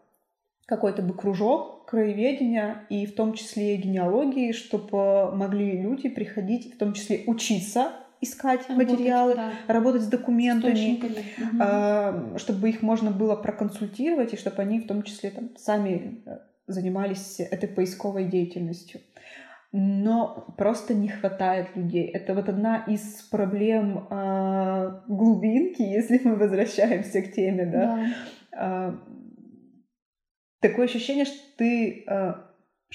какой-то 0.67 1.03
бы 1.03 1.13
кружок 1.13 1.85
краеведения 1.85 2.87
и 2.89 3.05
в 3.05 3.15
том 3.15 3.35
числе 3.35 3.77
генеалогии, 3.77 4.53
чтобы 4.53 5.31
могли 5.37 5.83
люди 5.83 6.09
приходить, 6.09 6.75
в 6.75 6.79
том 6.79 6.95
числе 6.95 7.25
учиться 7.27 7.93
искать 8.25 8.69
работать, 8.69 8.91
материалы, 8.91 9.35
да. 9.35 9.53
работать 9.69 10.03
с 10.03 10.07
документами, 10.07 11.01
э, 11.61 12.39
чтобы 12.39 12.69
их 12.69 12.83
можно 12.83 13.11
было 13.11 13.37
проконсультировать, 13.37 14.35
и 14.35 14.37
чтобы 14.37 14.63
они 14.63 14.81
в 14.81 14.87
том 14.87 15.03
числе 15.03 15.31
там, 15.31 15.57
сами 15.57 16.23
э, 16.27 16.39
занимались 16.67 17.41
этой 17.41 17.69
поисковой 17.69 18.25
деятельностью. 18.25 19.01
Но 19.73 20.55
просто 20.57 20.95
не 20.95 21.09
хватает 21.09 21.75
людей. 21.75 22.07
Это 22.07 22.35
вот 22.35 22.49
одна 22.49 22.85
из 22.87 23.23
проблем 23.23 24.07
э, 24.11 25.01
глубинки, 25.09 25.83
если 26.01 26.21
мы 26.25 26.37
возвращаемся 26.37 27.23
к 27.23 27.33
теме, 27.33 27.67
да. 27.67 28.11
да. 28.53 28.91
Э, 28.91 28.97
такое 30.61 30.87
ощущение, 30.87 31.25
что 31.25 31.39
ты 31.57 32.05
э, 32.07 32.35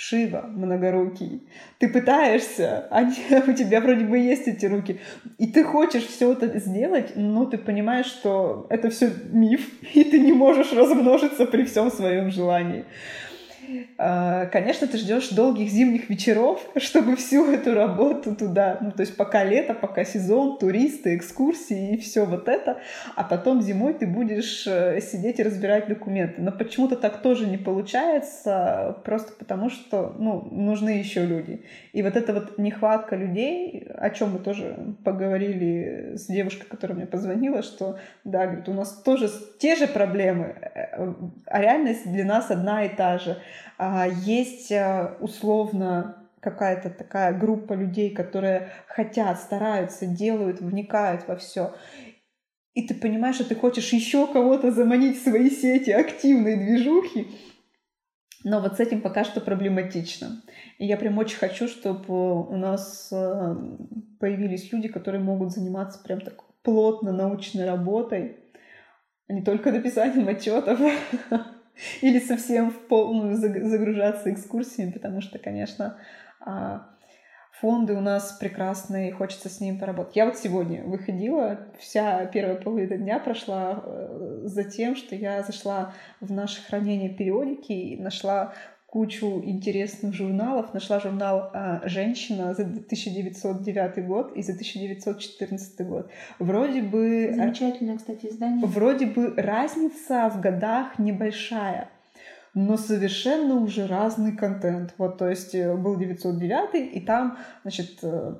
Шива 0.01 0.45
многорукий. 0.47 1.41
Ты 1.77 1.89
пытаешься, 1.89 2.87
а 2.89 3.01
у 3.47 3.51
тебя 3.51 3.81
вроде 3.81 4.05
бы 4.05 4.17
есть 4.17 4.47
эти 4.47 4.65
руки, 4.65 5.01
и 5.37 5.47
ты 5.47 5.65
хочешь 5.65 6.05
все 6.05 6.31
это 6.31 6.57
сделать, 6.57 7.17
но 7.17 7.45
ты 7.45 7.57
понимаешь, 7.57 8.05
что 8.05 8.65
это 8.69 8.89
все 8.91 9.11
миф, 9.29 9.69
и 9.93 10.05
ты 10.05 10.21
не 10.21 10.31
можешь 10.31 10.71
размножиться 10.71 11.45
при 11.45 11.65
всем 11.65 11.91
своем 11.91 12.31
желании. 12.31 12.85
А, 13.97 14.45
конечно, 14.47 14.87
ты 14.87 14.97
ждешь 14.97 15.29
долгих 15.29 15.69
зимних 15.69 16.09
вечеров, 16.09 16.61
чтобы 16.77 17.15
всю 17.15 17.51
эту 17.51 17.73
работу 17.73 18.35
туда, 18.35 18.77
ну, 18.81 18.91
то 18.91 19.01
есть 19.01 19.15
пока 19.15 19.43
лето, 19.43 19.73
пока 19.73 20.03
сезон, 20.03 20.57
туристы, 20.57 21.15
экскурсии 21.15 21.93
и 21.93 21.97
все 21.97 22.25
вот 22.25 22.47
это, 22.47 22.79
а 23.15 23.23
потом 23.23 23.61
зимой 23.61 23.93
ты 23.93 24.07
будешь 24.07 24.65
э, 24.67 24.99
сидеть 25.01 25.39
и 25.39 25.43
разбирать 25.43 25.87
документы. 25.87 26.41
Но 26.41 26.51
почему-то 26.51 26.95
так 26.95 27.21
тоже 27.21 27.47
не 27.47 27.57
получается, 27.57 28.97
просто 29.03 29.33
потому 29.33 29.69
что, 29.69 30.15
ну, 30.17 30.47
нужны 30.51 30.89
еще 30.89 31.25
люди. 31.25 31.63
И 31.93 32.01
вот 32.01 32.15
эта 32.15 32.33
вот 32.33 32.57
нехватка 32.57 33.15
людей, 33.15 33.87
о 33.95 34.09
чем 34.09 34.33
мы 34.33 34.39
тоже 34.39 34.95
поговорили 35.03 36.13
с 36.15 36.27
девушкой, 36.27 36.67
которая 36.67 36.97
мне 36.97 37.07
позвонила, 37.07 37.61
что, 37.61 37.99
да, 38.23 38.45
говорит, 38.45 38.69
у 38.69 38.73
нас 38.73 38.93
тоже 39.01 39.29
те 39.59 39.75
же 39.75 39.87
проблемы, 39.87 40.55
э, 40.61 41.13
а 41.45 41.61
реальность 41.61 42.09
для 42.11 42.25
нас 42.25 42.51
одна 42.51 42.85
и 42.85 42.95
та 42.95 43.17
же. 43.17 43.37
А, 43.81 44.05
есть 44.07 44.71
э, 44.73 45.15
условно 45.21 46.27
какая-то 46.41 46.89
такая 46.89 47.33
группа 47.33 47.71
людей, 47.71 48.09
которые 48.13 48.71
хотят, 48.87 49.39
стараются, 49.39 50.05
делают, 50.05 50.59
вникают 50.59 51.25
во 51.29 51.37
все. 51.37 51.73
И 52.73 52.85
ты 52.85 52.93
понимаешь, 52.93 53.35
что 53.35 53.45
ты 53.45 53.55
хочешь 53.55 53.93
еще 53.93 54.27
кого-то 54.27 54.71
заманить 54.71 55.17
в 55.17 55.23
свои 55.23 55.49
сети 55.49 55.91
активной 55.91 56.57
движухи, 56.57 57.27
но 58.43 58.59
вот 58.59 58.75
с 58.75 58.79
этим 58.81 58.99
пока 59.01 59.23
что 59.23 59.39
проблематично. 59.39 60.41
И 60.77 60.85
я 60.85 60.97
прям 60.97 61.17
очень 61.17 61.37
хочу, 61.37 61.69
чтобы 61.69 62.49
у 62.49 62.57
нас 62.57 63.09
э, 63.13 63.55
появились 64.19 64.73
люди, 64.73 64.89
которые 64.89 65.23
могут 65.23 65.51
заниматься 65.51 66.03
прям 66.03 66.19
так 66.19 66.43
плотно 66.63 67.13
научной 67.13 67.65
работой, 67.65 68.39
а 69.29 69.33
не 69.33 69.41
только 69.41 69.71
написанием 69.71 70.27
отчетов. 70.27 70.81
или 72.01 72.19
совсем 72.19 72.71
в 72.71 72.87
полную 72.87 73.35
загружаться 73.35 74.31
экскурсиями, 74.31 74.91
потому 74.91 75.21
что, 75.21 75.39
конечно, 75.39 75.97
а, 76.39 76.87
фонды 77.59 77.93
у 77.93 78.01
нас 78.01 78.33
прекрасные, 78.33 79.09
и 79.09 79.11
хочется 79.11 79.49
с 79.49 79.59
ними 79.59 79.77
поработать. 79.77 80.15
Я 80.15 80.25
вот 80.25 80.37
сегодня 80.37 80.83
выходила, 80.83 81.67
вся 81.77 82.25
первая 82.27 82.55
половина 82.55 82.97
дня 82.97 83.19
прошла 83.19 83.83
э, 83.83 84.41
за 84.45 84.63
тем, 84.63 84.95
что 84.95 85.15
я 85.15 85.43
зашла 85.43 85.93
в 86.21 86.31
наше 86.31 86.61
хранение 86.65 87.09
периодики 87.09 87.73
и 87.73 88.01
нашла 88.01 88.53
кучу 88.89 89.41
интересных 89.43 90.13
журналов. 90.13 90.73
Нашла 90.73 90.99
журнал 90.99 91.51
а, 91.53 91.81
«Женщина» 91.85 92.53
за 92.53 92.63
1909 92.63 94.05
год 94.05 94.35
и 94.35 94.41
за 94.41 94.53
1914 94.53 95.87
год. 95.87 96.09
Вроде 96.39 96.81
бы... 96.81 97.29
А, 97.31 97.35
Замечательное, 97.35 97.97
кстати, 97.97 98.25
издание. 98.25 98.65
Вроде 98.65 99.05
бы 99.05 99.33
разница 99.37 100.29
в 100.29 100.41
годах 100.41 100.97
небольшая, 100.97 101.89
но 102.55 102.77
совершенно 102.77 103.55
уже 103.55 103.85
разный 103.85 104.35
контент. 104.35 104.95
Вот, 104.97 105.19
то 105.19 105.29
есть 105.29 105.53
э, 105.53 105.75
был 105.75 105.97
909 105.97 106.95
и 106.95 106.99
там, 107.01 107.37
значит, 107.61 107.99
э, 108.01 108.35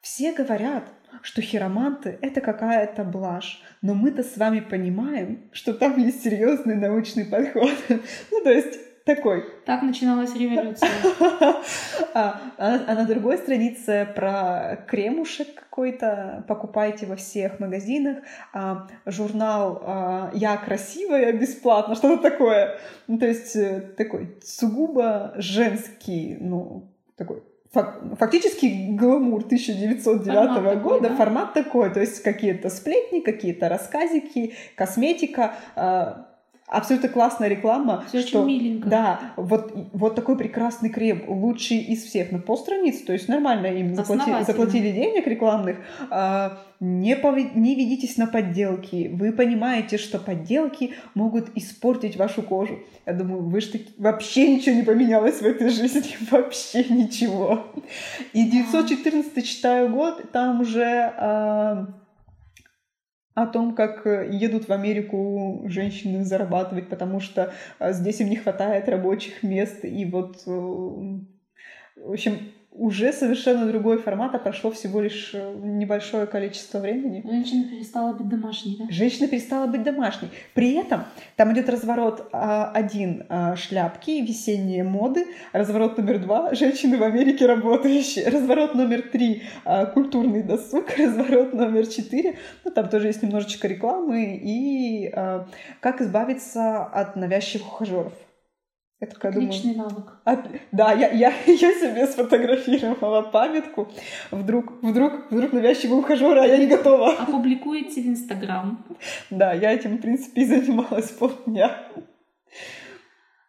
все 0.00 0.32
говорят, 0.32 0.84
что 1.22 1.40
хироманты— 1.40 2.18
это 2.20 2.40
какая-то 2.40 3.04
блажь. 3.04 3.62
Но 3.80 3.94
мы-то 3.94 4.24
с 4.24 4.36
вами 4.36 4.58
понимаем, 4.58 5.48
что 5.52 5.72
там 5.72 5.96
есть 5.98 6.24
серьезный 6.24 6.74
научный 6.74 7.24
подход. 7.24 7.72
ну, 7.88 8.42
то 8.42 8.50
есть 8.50 8.76
такой. 9.04 9.44
Так 9.66 9.82
начиналась 9.82 10.34
революция. 10.34 10.88
а, 12.14 12.40
а, 12.58 12.80
а 12.86 12.94
на 12.94 13.04
другой 13.06 13.38
странице 13.38 14.08
про 14.14 14.84
кремушек 14.88 15.54
какой-то 15.54 16.44
покупайте 16.48 17.06
во 17.06 17.16
всех 17.16 17.60
магазинах. 17.60 18.18
А, 18.52 18.88
журнал 19.06 19.82
а, 19.84 20.30
«Я 20.34 20.56
красивая» 20.56 21.32
бесплатно, 21.32 21.94
что-то 21.94 22.22
такое. 22.22 22.78
Ну, 23.06 23.18
то 23.18 23.26
есть 23.26 23.54
э, 23.56 23.80
такой 23.96 24.38
сугубо 24.42 25.34
женский, 25.36 26.36
ну, 26.40 26.90
такой 27.16 27.42
фактически 28.18 28.90
гламур 28.90 29.44
1909 29.44 30.24
формат 30.24 30.82
года, 30.82 31.00
такой, 31.00 31.00
да? 31.00 31.16
формат 31.16 31.54
такой, 31.54 31.92
то 31.92 32.00
есть 32.00 32.22
какие-то 32.22 32.70
сплетни, 32.70 33.18
какие-то 33.18 33.68
рассказики, 33.68 34.54
косметика, 34.76 35.54
а, 35.74 36.28
абсолютно 36.66 37.08
классная 37.08 37.48
реклама. 37.48 38.04
Все 38.08 38.20
что, 38.20 38.42
очень 38.42 38.48
миленько. 38.48 38.88
Да, 38.88 39.20
вот, 39.36 39.72
вот 39.92 40.14
такой 40.14 40.36
прекрасный 40.36 40.88
крем, 40.88 41.24
лучший 41.28 41.78
из 41.78 42.04
всех 42.04 42.32
на 42.32 42.38
полстраниц, 42.38 43.02
то 43.02 43.12
есть 43.12 43.28
нормально 43.28 43.66
им 43.66 43.94
заплатили, 43.94 44.42
заплатили 44.44 44.90
денег 44.90 45.26
рекламных. 45.26 45.78
А, 46.10 46.58
не, 46.80 47.16
пов... 47.16 47.36
не 47.54 47.74
ведитесь 47.74 48.16
на 48.16 48.26
подделки. 48.26 49.10
Вы 49.12 49.32
понимаете, 49.32 49.98
что 49.98 50.18
подделки 50.18 50.94
могут 51.14 51.56
испортить 51.56 52.16
вашу 52.16 52.42
кожу. 52.42 52.80
Я 53.06 53.12
думаю, 53.12 53.42
вы 53.42 53.60
же 53.60 53.72
таки... 53.72 53.92
вообще 53.98 54.54
ничего 54.54 54.76
не 54.76 54.82
поменялось 54.82 55.40
в 55.40 55.46
этой 55.46 55.68
жизни, 55.68 56.16
вообще 56.30 56.84
ничего. 56.84 57.66
И 58.32 58.44
914 58.44 59.46
читаю 59.46 59.90
год, 59.90 60.30
там 60.32 60.60
уже... 60.60 61.12
А 61.16 61.86
о 63.34 63.46
том, 63.46 63.74
как 63.74 64.06
э, 64.06 64.28
едут 64.30 64.68
в 64.68 64.72
Америку 64.72 65.64
женщины 65.66 66.24
зарабатывать, 66.24 66.88
потому 66.88 67.20
что 67.20 67.52
э, 67.80 67.92
здесь 67.92 68.20
им 68.20 68.30
не 68.30 68.36
хватает 68.36 68.88
рабочих 68.88 69.42
мест. 69.42 69.84
И 69.84 70.04
вот, 70.04 70.42
э, 70.46 70.50
в 70.50 72.12
общем, 72.12 72.52
уже 72.74 73.12
совершенно 73.12 73.66
другой 73.66 73.98
формат, 73.98 74.34
а 74.34 74.38
прошло 74.38 74.72
всего 74.72 75.00
лишь 75.00 75.30
э, 75.32 75.54
небольшое 75.62 76.26
количество 76.26 76.80
времени. 76.80 77.22
Женщина 77.24 77.64
перестала 77.68 78.12
быть 78.12 78.28
домашней, 78.28 78.76
да? 78.76 78.86
Женщина 78.90 79.28
перестала 79.28 79.68
быть 79.68 79.84
домашней. 79.84 80.28
При 80.54 80.72
этом 80.72 81.04
там 81.36 81.52
идет 81.52 81.68
разворот 81.68 82.28
а, 82.32 82.72
один 82.72 83.26
а, 83.28 83.54
шляпки, 83.54 84.20
весенние 84.22 84.82
моды, 84.82 85.26
разворот 85.52 85.98
номер 85.98 86.18
два 86.18 86.52
женщины 86.54 86.98
в 86.98 87.04
Америке 87.04 87.46
работающие, 87.46 88.28
разворот 88.28 88.74
номер 88.74 89.02
три 89.02 89.44
а, 89.64 89.86
культурный 89.86 90.42
досуг, 90.42 90.86
разворот 90.98 91.54
номер 91.54 91.86
четыре, 91.86 92.38
ну 92.64 92.72
там 92.72 92.88
тоже 92.88 93.06
есть 93.06 93.22
немножечко 93.22 93.68
рекламы 93.68 94.40
и 94.42 95.12
как 95.80 96.00
избавиться 96.00 96.84
от 96.84 97.14
навязчивых 97.14 97.74
ухажеров. 97.74 98.12
Я 99.00 99.06
такая 99.08 99.32
Отличный 99.32 99.74
думаю, 99.74 99.90
навык. 99.90 100.20
От... 100.24 100.46
Да, 100.72 100.92
я, 100.92 101.10
я, 101.10 101.32
я 101.46 101.56
себе 101.56 102.06
сфотографировала 102.06 103.22
памятку. 103.22 103.88
Вдруг, 104.30 104.82
вдруг, 104.82 105.30
вдруг 105.30 105.52
навязчивый 105.52 105.98
ухажер, 105.98 106.38
а 106.38 106.46
я 106.46 106.56
не 106.56 106.66
готова. 106.66 107.12
Опубликуете 107.14 108.02
в 108.02 108.06
Инстаграм. 108.06 108.84
Да, 109.30 109.52
я 109.52 109.72
этим, 109.72 109.98
в 109.98 110.00
принципе, 110.00 110.42
и 110.42 110.46
занималась 110.46 111.10
полдня. 111.18 111.70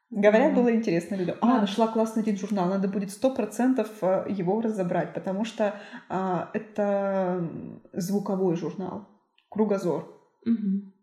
Говорят, 0.09 0.55
было 0.55 0.73
интересно 0.73 1.15
людям. 1.15 1.37
А, 1.41 1.59
нашла 1.59 1.87
классный 1.87 2.21
один 2.21 2.37
журнал. 2.37 2.69
Надо 2.69 2.87
будет 2.87 3.11
сто 3.11 3.33
процентов 3.33 3.89
э, 4.01 4.25
его 4.29 4.61
разобрать, 4.61 5.13
потому 5.13 5.43
что 5.43 5.79
а, 6.09 6.49
это 6.53 7.49
звуковой 7.91 8.55
журнал. 8.55 9.09
Кругозор. 9.49 10.03
Угу. 10.45 10.93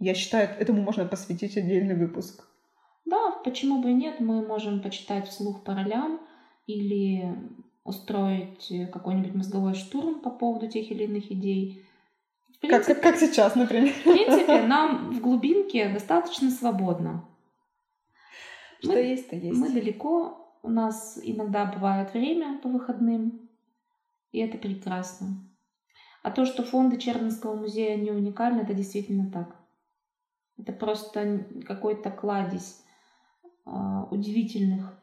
Я 0.00 0.14
считаю, 0.14 0.50
этому 0.58 0.82
можно 0.82 1.06
посвятить 1.06 1.56
отдельный 1.56 1.94
выпуск. 1.96 2.49
Да, 3.04 3.32
почему 3.44 3.82
бы 3.82 3.90
и 3.90 3.94
нет, 3.94 4.20
мы 4.20 4.46
можем 4.46 4.80
почитать 4.80 5.28
вслух 5.28 5.62
по 5.64 5.74
ролям 5.74 6.20
или 6.66 7.36
устроить 7.84 8.72
какой-нибудь 8.92 9.34
мозговой 9.34 9.74
штурм 9.74 10.20
по 10.20 10.30
поводу 10.30 10.68
тех 10.68 10.90
или 10.90 11.04
иных 11.04 11.32
идей. 11.32 11.84
Принципе, 12.60 12.94
как, 12.94 13.02
как 13.02 13.16
сейчас, 13.16 13.54
например. 13.54 13.92
В 13.92 14.02
принципе, 14.02 14.62
нам 14.62 15.12
в 15.12 15.20
глубинке 15.20 15.88
достаточно 15.88 16.50
свободно. 16.50 17.24
Что 18.80 18.92
мы, 18.92 18.98
есть, 18.98 19.30
то 19.30 19.36
есть. 19.36 19.58
Мы 19.58 19.70
далеко, 19.70 20.54
у 20.62 20.68
нас 20.68 21.18
иногда 21.22 21.64
бывает 21.64 22.12
время 22.12 22.58
по 22.58 22.68
выходным, 22.68 23.48
и 24.32 24.38
это 24.40 24.58
прекрасно. 24.58 25.28
А 26.22 26.30
то, 26.30 26.44
что 26.44 26.62
фонды 26.62 26.98
Чернинского 26.98 27.54
музея 27.54 27.96
не 27.96 28.10
уникальны, 28.10 28.60
это 28.60 28.74
действительно 28.74 29.30
так. 29.30 29.56
Это 30.58 30.72
просто 30.72 31.46
какой-то 31.66 32.10
кладезь 32.10 32.82
удивительных 33.64 34.98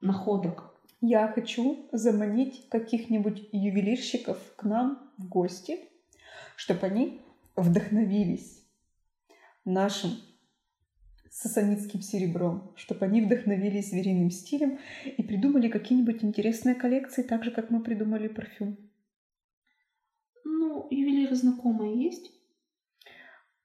находок. 0.00 0.74
Я 1.00 1.28
хочу 1.28 1.88
заманить 1.92 2.68
каких-нибудь 2.68 3.48
ювелирщиков 3.52 4.38
к 4.56 4.64
нам 4.64 5.10
в 5.18 5.28
гости, 5.28 5.78
чтобы 6.56 6.86
они 6.86 7.20
вдохновились 7.54 8.62
нашим 9.64 10.12
сасанитским 11.30 12.00
серебром, 12.00 12.72
чтобы 12.76 13.04
они 13.04 13.20
вдохновились 13.20 13.90
звериным 13.90 14.30
стилем 14.30 14.78
и 15.04 15.22
придумали 15.22 15.68
какие-нибудь 15.68 16.24
интересные 16.24 16.74
коллекции, 16.74 17.22
так 17.22 17.44
же, 17.44 17.50
как 17.50 17.70
мы 17.70 17.82
придумали 17.82 18.28
парфюм. 18.28 18.78
Ну, 20.44 20.88
ювелиры 20.90 21.36
знакомые 21.36 22.02
есть? 22.02 22.32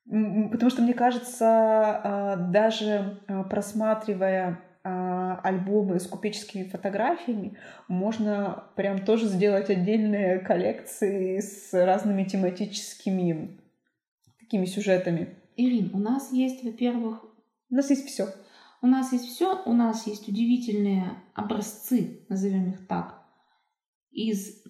Потому 0.05 0.69
что, 0.69 0.81
мне 0.81 0.93
кажется, 0.93 1.45
а, 1.47 2.35
даже 2.35 3.21
а, 3.27 3.43
просматривая 3.43 4.61
а, 4.83 5.39
альбомы 5.43 5.99
с 5.99 6.07
купеческими 6.07 6.63
фотографиями, 6.63 7.57
можно 7.87 8.65
прям 8.75 9.05
тоже 9.05 9.27
сделать 9.27 9.69
отдельные 9.69 10.39
коллекции 10.39 11.39
с 11.39 11.71
разными 11.73 12.23
тематическими 12.23 13.59
такими 14.39 14.65
сюжетами. 14.65 15.35
Ирин, 15.55 15.91
у 15.93 15.99
нас 15.99 16.31
есть, 16.31 16.63
во-первых... 16.63 17.23
У 17.69 17.75
нас 17.75 17.89
есть 17.89 18.05
все. 18.07 18.27
У 18.81 18.87
нас 18.87 19.13
есть 19.13 19.29
все, 19.29 19.61
у 19.63 19.71
нас 19.71 20.07
есть 20.07 20.27
удивительные 20.27 21.11
образцы, 21.35 22.25
назовем 22.27 22.71
их 22.71 22.87
так, 22.87 23.21
из 24.09 24.61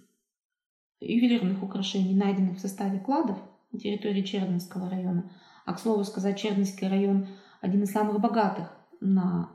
ювелирных 0.99 1.63
украшений, 1.63 2.13
найденных 2.13 2.57
в 2.57 2.59
составе 2.59 2.99
кладов– 2.99 3.39
на 3.71 3.79
территории 3.79 4.21
Чердынского 4.23 4.89
района. 4.89 5.31
А, 5.65 5.73
к 5.73 5.79
слову 5.79 6.03
сказать, 6.03 6.39
Чердынский 6.39 6.87
район 6.87 7.27
один 7.61 7.83
из 7.83 7.91
самых 7.91 8.19
богатых 8.19 8.71
на 8.99 9.49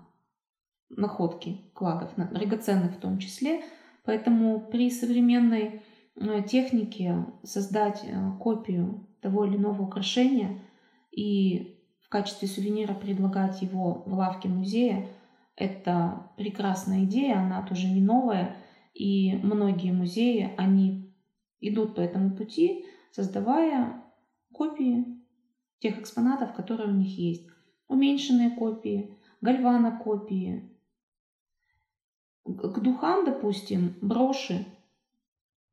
находки 0.88 1.60
кладов, 1.74 2.10
драгоценных 2.16 2.96
в 2.96 3.00
том 3.00 3.18
числе. 3.18 3.62
Поэтому 4.04 4.60
при 4.60 4.90
современной 4.90 5.82
э, 6.14 6.42
технике 6.48 7.26
создать 7.42 8.04
э, 8.04 8.30
копию 8.40 9.06
того 9.20 9.44
или 9.44 9.56
иного 9.56 9.82
украшения 9.82 10.60
и 11.10 11.80
в 12.00 12.08
качестве 12.08 12.46
сувенира 12.46 12.94
предлагать 12.94 13.62
его 13.62 14.04
в 14.06 14.14
лавке 14.14 14.48
музея– 14.48 15.08
это 15.56 16.30
прекрасная 16.36 17.04
идея, 17.04 17.38
она 17.38 17.62
тоже 17.62 17.88
не 17.88 18.02
новая. 18.02 18.56
И 18.94 19.36
многие 19.42 19.90
музеи, 19.90 20.52
они 20.56 21.14
идут 21.60 21.94
по 21.94 22.00
этому 22.00 22.36
пути, 22.36 22.84
создавая 23.10 24.02
копии 24.56 25.04
тех 25.78 25.98
экспонатов, 25.98 26.54
которые 26.54 26.88
у 26.88 26.94
них 26.94 27.18
есть. 27.18 27.46
Уменьшенные 27.88 28.50
копии, 28.50 29.16
гальванокопии. 29.40 30.70
К 32.44 32.80
духам, 32.80 33.24
допустим, 33.24 33.94
броши 34.00 34.66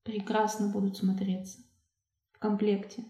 прекрасно 0.03 0.69
будут 0.69 0.97
смотреться 0.97 1.59
в 2.33 2.39
комплекте 2.39 3.05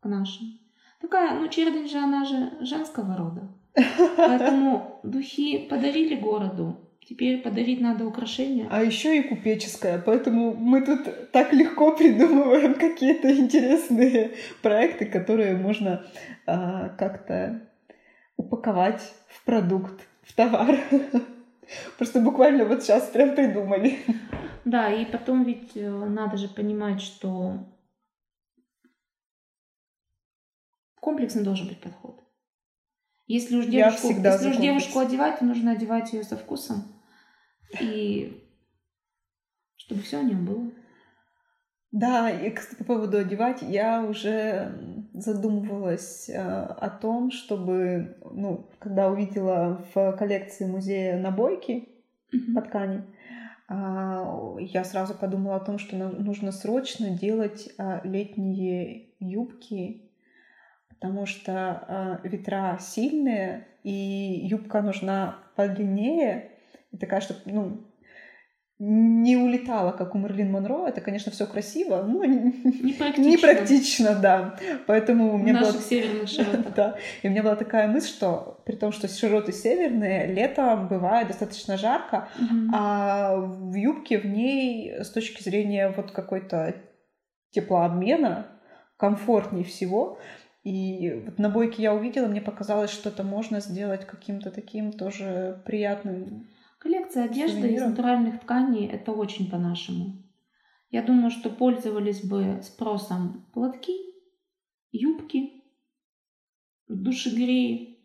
к 0.00 0.08
нашим. 0.08 0.58
Такая, 1.00 1.38
ну, 1.38 1.48
чердень 1.48 1.88
же, 1.88 1.98
она 1.98 2.24
же 2.24 2.64
женского 2.64 3.16
рода. 3.16 3.48
Поэтому 4.16 5.00
духи 5.02 5.68
подарили 5.68 6.14
городу, 6.14 6.90
Теперь 7.08 7.42
подарить 7.42 7.82
надо 7.82 8.06
украшения. 8.06 8.66
А 8.70 8.82
еще 8.82 9.18
и 9.18 9.28
купеческая, 9.28 10.00
поэтому 10.00 10.54
мы 10.54 10.80
тут 10.80 11.30
так 11.32 11.52
легко 11.52 11.94
придумываем 11.94 12.74
какие-то 12.74 13.30
интересные 13.36 14.32
проекты, 14.62 15.04
которые 15.04 15.54
можно 15.54 16.06
а, 16.46 16.88
как-то 16.90 17.68
упаковать 18.38 19.02
в 19.28 19.44
продукт, 19.44 20.08
в 20.22 20.32
товар. 20.34 20.78
Просто 21.98 22.20
буквально 22.20 22.64
вот 22.64 22.82
сейчас 22.82 23.08
прям 23.08 23.34
придумали. 23.34 23.98
Да, 24.64 24.90
и 24.90 25.04
потом 25.04 25.44
ведь 25.44 25.76
э, 25.76 25.90
надо 25.90 26.38
же 26.38 26.48
понимать, 26.48 27.02
что 27.02 27.58
комплексный 31.00 31.44
должен 31.44 31.68
быть 31.68 31.80
подход. 31.80 32.22
Если 33.26 33.56
уж 33.56 33.66
девушку, 33.66 34.08
если 34.08 34.50
уж 34.50 34.56
девушку 34.56 35.00
одевать, 35.00 35.38
то 35.38 35.44
нужно 35.44 35.72
одевать 35.72 36.14
ее 36.14 36.24
со 36.24 36.38
вкусом. 36.38 36.93
И 37.80 38.40
чтобы 39.76 40.02
все 40.02 40.18
о 40.18 40.22
нем 40.22 40.44
было. 40.44 40.70
Да, 41.92 42.28
и, 42.28 42.50
кстати, 42.50 42.78
по 42.78 42.84
поводу 42.84 43.18
одевать, 43.18 43.62
я 43.62 44.02
уже 44.02 45.06
задумывалась 45.12 46.28
э, 46.28 46.40
о 46.40 46.90
том, 46.90 47.30
чтобы, 47.30 48.16
ну, 48.32 48.68
когда 48.80 49.08
увидела 49.08 49.86
в 49.94 50.12
коллекции 50.16 50.66
музея 50.66 51.20
набойки 51.20 51.88
mm-hmm. 52.32 52.54
по 52.54 52.62
ткани, 52.62 53.04
э, 53.68 54.56
я 54.58 54.82
сразу 54.82 55.14
подумала 55.14 55.56
о 55.56 55.64
том, 55.64 55.78
что 55.78 55.94
нужно 55.94 56.50
срочно 56.50 57.10
делать 57.10 57.68
э, 57.78 58.00
летние 58.02 59.10
юбки, 59.20 60.10
потому 60.88 61.26
что 61.26 62.20
э, 62.24 62.28
ветра 62.28 62.76
сильные, 62.80 63.68
и 63.84 63.92
юбка 64.42 64.82
нужна 64.82 65.38
подлиннее, 65.54 66.53
такая, 66.98 67.20
чтобы, 67.20 67.40
ну, 67.46 67.80
не 68.80 69.36
улетала, 69.36 69.92
как 69.92 70.14
у 70.14 70.18
Мерлин 70.18 70.50
Монро. 70.50 70.88
Это, 70.88 71.00
конечно, 71.00 71.30
все 71.30 71.46
красиво, 71.46 72.02
но 72.02 72.24
Непрактично. 72.24 73.22
непрактично, 73.22 74.14
да. 74.16 74.58
Поэтому 74.86 75.32
у 75.34 75.38
меня 75.38 75.54
была... 75.54 75.66
наших 75.66 75.82
северных 75.82 76.28
широтах. 76.28 76.74
Да. 76.74 76.98
И 77.22 77.28
у 77.28 77.30
меня 77.30 77.42
была 77.44 77.54
такая 77.54 77.86
мысль, 77.86 78.08
что 78.08 78.60
при 78.66 78.74
том, 78.74 78.90
что 78.90 79.06
широты 79.06 79.52
северные, 79.52 80.26
летом 80.26 80.88
бывает 80.88 81.28
достаточно 81.28 81.76
жарко, 81.76 82.28
Мгм. 82.38 82.70
а 82.74 83.36
в 83.36 83.74
юбке 83.74 84.18
в 84.18 84.26
ней 84.26 84.92
с 85.02 85.10
точки 85.10 85.42
зрения 85.42 85.94
вот 85.96 86.10
какой-то 86.10 86.74
теплообмена 87.52 88.48
комфортнее 88.96 89.64
всего. 89.64 90.18
И 90.64 91.22
вот 91.26 91.38
на 91.38 91.48
бойке 91.48 91.82
я 91.82 91.94
увидела, 91.94 92.26
мне 92.26 92.40
показалось, 92.40 92.90
что 92.90 93.10
это 93.10 93.22
можно 93.22 93.60
сделать 93.60 94.04
каким-то 94.04 94.50
таким 94.50 94.92
тоже 94.92 95.62
приятным. 95.64 96.48
Коллекция 96.84 97.24
одежды 97.24 97.72
из 97.72 97.80
натуральных 97.82 98.40
тканей 98.40 98.86
это 98.86 99.12
очень 99.12 99.50
по-нашему. 99.50 100.22
Я 100.90 101.02
думаю, 101.02 101.30
что 101.30 101.48
пользовались 101.48 102.22
бы 102.22 102.60
спросом 102.62 103.46
платки, 103.54 103.96
юбки, 104.92 105.64
душегреи. 106.88 107.98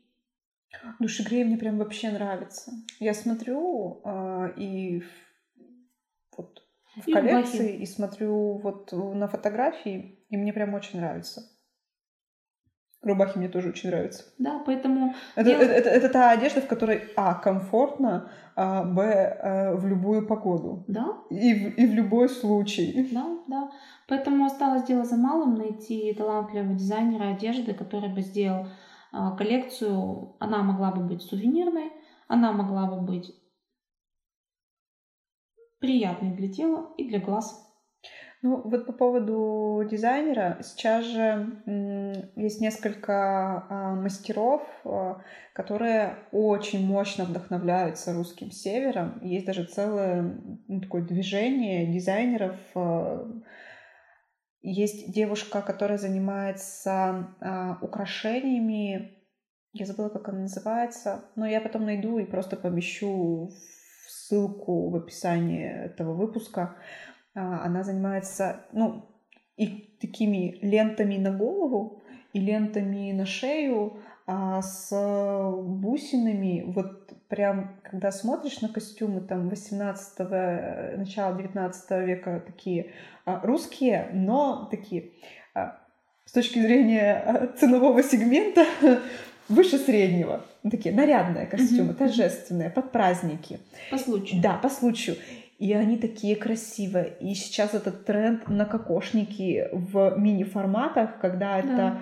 Душегрей 1.01 1.43
мне 1.43 1.57
прям 1.57 1.77
вообще 1.77 2.09
нравится. 2.09 2.71
Я 3.01 3.13
смотрю 3.13 3.99
а, 4.05 4.47
и 4.55 5.01
в- 5.01 6.37
вот 6.37 6.63
в 6.95 7.05
И 7.05 7.11
коллекции, 7.11 7.81
и 7.81 7.85
смотрю 7.85 8.59
вот 8.59 8.93
на 8.93 9.27
фотографии, 9.27 10.23
и 10.29 10.37
мне 10.37 10.53
прям 10.53 10.73
очень 10.73 10.99
нравится. 10.99 11.41
Рубахи 13.01 13.37
мне 13.37 13.47
тоже 13.47 13.69
очень 13.69 13.89
нравятся. 13.89 14.25
Да, 14.39 14.61
поэтому 14.65 15.13
Это, 15.35 15.49
Я- 15.49 15.61
это, 15.61 15.71
это- 15.71 15.89
это 15.89 16.09
та 16.09 16.31
одежда, 16.31 16.59
в 16.61 16.67
которой, 16.67 17.01
а, 17.15 17.33
комфортно, 17.33 18.29
а, 18.57 18.83
б, 18.83 19.01
э, 19.01 19.75
в 19.75 19.87
любую 19.87 20.27
погоду. 20.27 20.83
да, 20.87 21.17
И 21.29 21.53
в, 21.53 21.77
и 21.77 21.85
в 21.87 21.93
любой 21.93 22.27
случай. 22.27 23.09
да, 23.13 23.37
да. 23.47 23.71
Поэтому 24.07 24.45
осталось 24.45 24.83
дело 24.83 25.05
за 25.05 25.15
малым 25.15 25.55
найти 25.55 26.13
талантливого 26.13 26.73
дизайнера 26.73 27.29
одежды, 27.29 27.73
который 27.73 28.09
бы 28.09 28.21
сделал 28.21 28.65
а, 29.11 29.31
коллекцию. 29.35 30.35
Она 30.39 30.61
могла 30.61 30.91
бы 30.91 31.01
быть 31.03 31.21
сувенирной, 31.21 31.91
она 32.27 32.51
могла 32.51 32.85
бы 32.85 33.01
быть 33.01 33.33
приятной 35.79 36.31
для 36.35 36.51
тела 36.51 36.93
и 36.97 37.07
для 37.07 37.19
глаз. 37.19 37.68
Ну, 38.41 38.61
вот 38.63 38.85
по 38.85 38.93
поводу 38.93 39.85
дизайнера, 39.89 40.59
сейчас 40.63 41.03
же 41.03 41.61
есть 42.37 42.61
несколько 42.61 43.65
а, 43.69 43.95
мастеров, 43.95 44.61
а, 44.85 45.21
которые 45.53 46.15
очень 46.31 46.85
мощно 46.87 47.25
вдохновляются 47.25 48.13
русским 48.13 48.49
севером. 48.49 49.19
Есть 49.21 49.45
даже 49.45 49.65
целое 49.65 50.39
ну, 50.69 50.79
такое 50.79 51.01
движение 51.01 51.91
дизайнеров. 51.91 52.55
а. 52.75 53.29
Есть 54.61 55.13
девушка, 55.13 55.61
которая 55.61 55.97
занимается 55.97 57.29
украшениями. 57.81 59.17
Я 59.71 59.85
забыла, 59.85 60.09
как 60.09 60.27
она 60.27 60.41
называется, 60.41 61.23
но 61.37 61.45
я 61.45 61.61
потом 61.61 61.85
найду 61.85 62.19
и 62.19 62.25
просто 62.25 62.57
помещу 62.57 63.49
ссылку 64.09 64.89
в 64.89 64.95
описании 64.95 65.65
этого 65.65 66.13
выпуска. 66.13 66.61
А, 66.61 66.75
Она 67.39 67.83
занимается, 67.83 68.65
ну, 68.71 69.05
и 69.57 69.95
такими 69.99 70.57
лентами 70.61 71.17
на 71.17 71.31
голову, 71.31 72.01
и 72.33 72.39
лентами 72.39 73.11
на 73.11 73.25
шею, 73.25 73.97
а 74.27 74.61
с 74.61 74.91
бусинами. 75.57 76.63
Вот 76.67 77.11
прям, 77.29 77.79
когда 77.83 78.11
смотришь 78.11 78.61
на 78.61 78.69
костюмы 78.69 79.21
там 79.21 79.49
18 79.49 80.19
начала 80.97 81.35
19 81.35 81.91
века 82.07 82.43
такие 82.45 82.91
а, 83.25 83.39
русские, 83.43 84.09
но 84.13 84.67
такие 84.69 85.11
а, 85.53 85.79
с 86.25 86.31
точки 86.31 86.59
зрения 86.59 87.15
а, 87.15 87.47
ценового 87.47 88.03
сегмента 88.03 88.65
выше 89.49 89.77
среднего. 89.77 90.45
Такие 90.69 90.93
нарядные 90.93 91.45
костюмы, 91.45 91.93
торжественные, 91.93 92.69
под 92.69 92.91
праздники. 92.91 93.59
По 93.89 93.97
случаю. 93.97 94.41
Да, 94.41 94.55
по 94.55 94.69
случаю. 94.69 95.15
И 95.59 95.73
они 95.73 95.97
такие 95.97 96.37
красивые. 96.37 97.17
И 97.19 97.35
сейчас 97.35 97.73
этот 97.73 98.05
тренд 98.05 98.47
на 98.47 98.65
кокошники 98.65 99.67
в 99.73 100.15
мини-форматах, 100.17 101.19
когда 101.19 101.59
это 101.59 101.75
Да. 101.75 102.01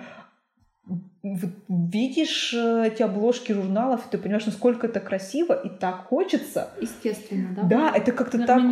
вот 1.24 1.50
видишь 1.68 2.54
э, 2.54 2.86
эти 2.86 3.02
обложки 3.02 3.52
журналов, 3.52 4.06
и 4.06 4.10
ты 4.12 4.18
понимаешь, 4.18 4.46
насколько 4.46 4.86
это 4.86 5.00
красиво, 5.00 5.52
и 5.54 5.68
так 5.68 6.06
хочется. 6.06 6.68
Естественно, 6.80 7.48
да. 7.54 7.62
Да, 7.64 7.92
это 7.96 8.12
как-то 8.12 8.38
так, 8.46 8.62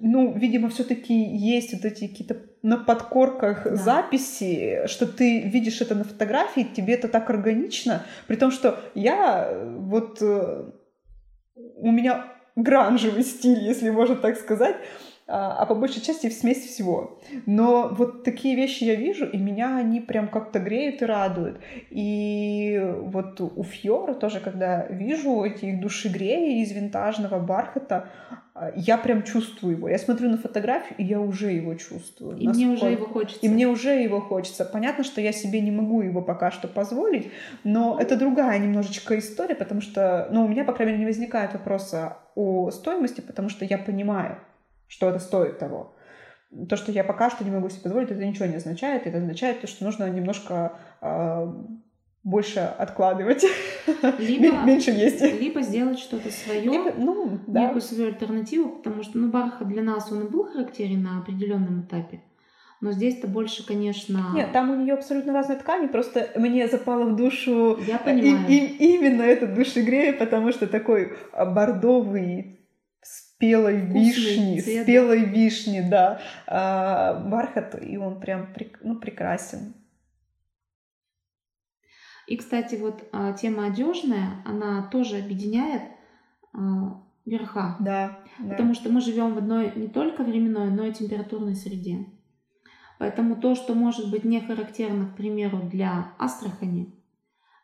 ну, 0.00 0.32
видимо, 0.32 0.70
все-таки 0.70 1.14
есть 1.14 1.74
вот 1.74 1.84
эти 1.84 2.06
какие-то 2.08 2.36
на 2.62 2.78
подкорках 2.78 3.64
Да. 3.64 3.76
записи, 3.76 4.86
что 4.86 5.06
ты 5.06 5.42
видишь 5.42 5.80
это 5.82 5.94
на 5.94 6.04
фотографии, 6.04 6.62
тебе 6.74 6.94
это 6.94 7.08
так 7.08 7.28
органично, 7.30 8.02
при 8.26 8.36
том, 8.36 8.50
что 8.50 8.80
я 8.94 9.46
э, 9.50 9.76
вот 9.78 10.22
э, 10.22 10.70
у 11.54 11.90
меня 11.90 12.24
гранжевый 12.56 13.22
стиль, 13.22 13.60
если 13.60 13.90
можно 13.90 14.16
так 14.16 14.36
сказать, 14.36 14.76
а 15.28 15.56
а 15.58 15.66
по 15.66 15.74
большей 15.74 16.00
части 16.02 16.30
смесь 16.30 16.64
всего. 16.64 17.18
Но 17.46 17.88
вот 17.98 18.22
такие 18.22 18.54
вещи 18.54 18.84
я 18.84 18.94
вижу, 18.94 19.26
и 19.26 19.36
меня 19.38 19.76
они 19.76 20.00
прям 20.00 20.28
как-то 20.28 20.58
греют 20.60 21.02
и 21.02 21.04
радуют. 21.04 21.60
И 21.90 22.80
вот 23.02 23.40
у 23.40 23.62
Фьора 23.64 24.14
тоже, 24.14 24.38
когда 24.40 24.86
вижу 24.86 25.42
эти 25.42 25.64
их 25.66 25.80
душегреи 25.80 26.62
из 26.62 26.70
винтажного 26.70 27.40
бархата, 27.40 28.08
а, 28.54 28.70
я 28.76 28.96
прям 28.98 29.24
чувствую 29.24 29.76
его. 29.76 29.88
Я 29.88 29.98
смотрю 29.98 30.30
на 30.30 30.38
фотографию, 30.38 30.94
и 30.98 31.02
я 31.04 31.20
уже 31.20 31.50
его 31.50 31.74
чувствую. 31.74 32.36
И 32.38 32.46
мне 32.46 32.66
уже 32.66 32.84
Насколько- 32.84 33.02
его 33.02 33.06
хочется. 33.06 33.40
и 33.42 33.48
мне 33.48 33.66
уже 33.66 33.90
его 33.90 34.20
хочется. 34.20 34.64
Понятно, 34.64 35.02
что 35.02 35.20
я 35.20 35.32
себе 35.32 35.60
не 35.60 35.72
могу 35.72 36.02
его 36.02 36.22
пока 36.22 36.52
что 36.52 36.68
позволить, 36.68 37.32
но 37.64 37.98
это 38.00 38.16
другая 38.16 38.58
немножечко 38.60 39.18
история, 39.18 39.56
потому 39.56 39.80
что, 39.80 40.28
ну, 40.30 40.44
у 40.44 40.48
меня, 40.48 40.64
по 40.64 40.72
крайней 40.72 40.92
мере, 40.92 41.00
не 41.04 41.06
возникает 41.10 41.52
вопроса 41.52 42.18
о 42.36 42.70
стоимости, 42.70 43.20
потому 43.20 43.48
что 43.48 43.64
я 43.64 43.78
понимаю, 43.78 44.38
что 44.86 45.08
это 45.08 45.18
стоит 45.18 45.58
того. 45.58 45.96
То, 46.68 46.76
что 46.76 46.92
я 46.92 47.02
пока 47.02 47.28
что 47.30 47.44
не 47.44 47.50
могу 47.50 47.68
себе 47.68 47.82
позволить, 47.82 48.10
это 48.12 48.24
ничего 48.24 48.46
не 48.46 48.56
означает. 48.56 49.06
Это 49.06 49.18
означает 49.18 49.60
то, 49.60 49.66
что 49.66 49.84
нужно 49.84 50.08
немножко 50.08 50.78
а, 51.00 51.52
больше 52.22 52.60
откладывать, 52.60 53.44
Либо- 54.18 54.62
меньше 54.64 54.90
есть. 54.90 55.20
Либо 55.20 55.62
сделать 55.62 55.98
что-то 55.98 56.30
свое, 56.30 56.60
Либо, 56.62 56.92
ну, 56.96 57.38
да. 57.46 57.62
некую 57.62 57.80
свою 57.80 58.08
альтернативу, 58.08 58.68
потому 58.76 59.02
что 59.02 59.18
ну, 59.18 59.28
бархат 59.28 59.66
для 59.68 59.82
нас 59.82 60.10
он 60.12 60.26
и 60.26 60.28
был 60.28 60.44
характерен 60.44 61.02
на 61.02 61.18
определенном 61.18 61.82
этапе. 61.82 62.20
Но 62.80 62.92
здесь-то 62.92 63.26
больше, 63.26 63.66
конечно, 63.66 64.32
Нет, 64.34 64.52
там 64.52 64.70
у 64.70 64.76
нее 64.76 64.94
абсолютно 64.94 65.32
разные 65.32 65.58
ткани, 65.58 65.86
просто 65.86 66.30
мне 66.36 66.68
запало 66.68 67.04
в 67.04 67.16
душу 67.16 67.78
я 67.86 67.96
И- 67.96 68.04
понимаю. 68.04 68.46
и- 68.48 68.94
именно 68.96 69.22
этот 69.22 69.54
душегрей, 69.54 70.12
потому 70.12 70.52
что 70.52 70.66
такой 70.66 71.16
а, 71.32 71.46
бордовый 71.46 72.60
спелой 73.00 73.80
Вкусный 73.80 74.04
вишни, 74.04 74.60
цвет, 74.60 74.82
спелой 74.82 75.24
вишни, 75.24 75.80
да, 75.80 76.20
а, 76.46 77.14
бархат, 77.28 77.80
и 77.82 77.96
он 77.96 78.20
прям 78.20 78.48
ну, 78.82 78.96
прекрасен. 78.96 79.74
И, 82.26 82.36
кстати, 82.36 82.74
вот 82.74 83.08
а, 83.12 83.32
тема 83.32 83.66
одежная, 83.66 84.42
она 84.44 84.88
тоже 84.90 85.18
объединяет 85.18 85.82
а, 86.52 87.00
верха. 87.24 87.76
Да, 87.78 88.18
да. 88.38 88.50
Потому 88.50 88.74
что 88.74 88.90
мы 88.90 89.00
живем 89.00 89.34
в 89.34 89.38
одной 89.38 89.72
не 89.76 89.88
только 89.88 90.24
временной, 90.24 90.70
но 90.70 90.84
и 90.84 90.92
температурной 90.92 91.54
среде. 91.54 92.06
Поэтому 92.98 93.36
то, 93.36 93.54
что 93.54 93.74
может 93.74 94.10
быть 94.10 94.24
не 94.24 94.40
характерно, 94.40 95.08
к 95.08 95.16
примеру, 95.16 95.60
для 95.70 96.14
Астрахани, 96.18 96.94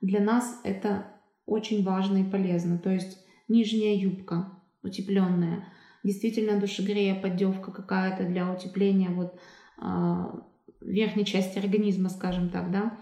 для 0.00 0.20
нас 0.20 0.60
это 0.64 1.06
очень 1.46 1.82
важно 1.82 2.18
и 2.18 2.30
полезно. 2.30 2.78
То 2.78 2.90
есть 2.90 3.18
нижняя 3.48 3.94
юбка 3.94 4.50
утепленная, 4.82 5.64
действительно 6.02 6.60
душегрея, 6.60 7.14
поддевка 7.14 7.70
какая-то 7.70 8.24
для 8.24 8.52
утепления 8.52 9.10
вот 9.10 9.38
а, 9.78 10.44
верхней 10.80 11.24
части 11.24 11.58
организма, 11.58 12.08
скажем 12.08 12.50
так, 12.50 12.70
да. 12.70 12.98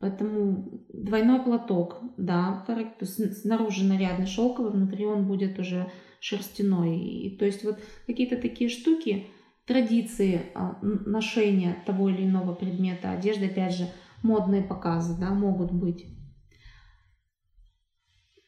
Поэтому 0.00 0.84
двойной 0.92 1.42
платок, 1.42 2.00
да, 2.16 2.64
то 2.66 2.74
есть 3.00 3.40
снаружи 3.40 3.84
нарядный 3.84 4.26
шелковый, 4.26 4.70
внутри 4.70 5.06
он 5.06 5.26
будет 5.26 5.58
уже 5.58 5.90
шерстяной. 6.20 6.98
И, 6.98 7.36
то 7.36 7.44
есть 7.44 7.64
вот 7.64 7.78
какие-то 8.06 8.36
такие 8.36 8.70
штуки, 8.70 9.26
традиции 9.68 10.46
а, 10.54 10.78
ношения 10.82 11.76
того 11.86 12.08
или 12.08 12.24
иного 12.24 12.54
предмета 12.54 13.12
одежды, 13.12 13.46
опять 13.46 13.74
же, 13.74 13.88
модные 14.22 14.62
показы, 14.62 15.16
да, 15.20 15.30
могут 15.30 15.70
быть. 15.72 16.06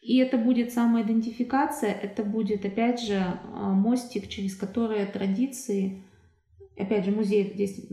И 0.01 0.17
это 0.17 0.39
будет 0.39 0.73
самоидентификация, 0.73 1.93
это 1.93 2.25
будет, 2.25 2.65
опять 2.65 3.03
же, 3.03 3.19
а, 3.19 3.71
мостик, 3.73 4.29
через 4.29 4.57
который 4.57 5.05
традиции, 5.05 6.05
опять 6.79 7.05
же, 7.05 7.11
музей, 7.11 7.53
здесь 7.53 7.87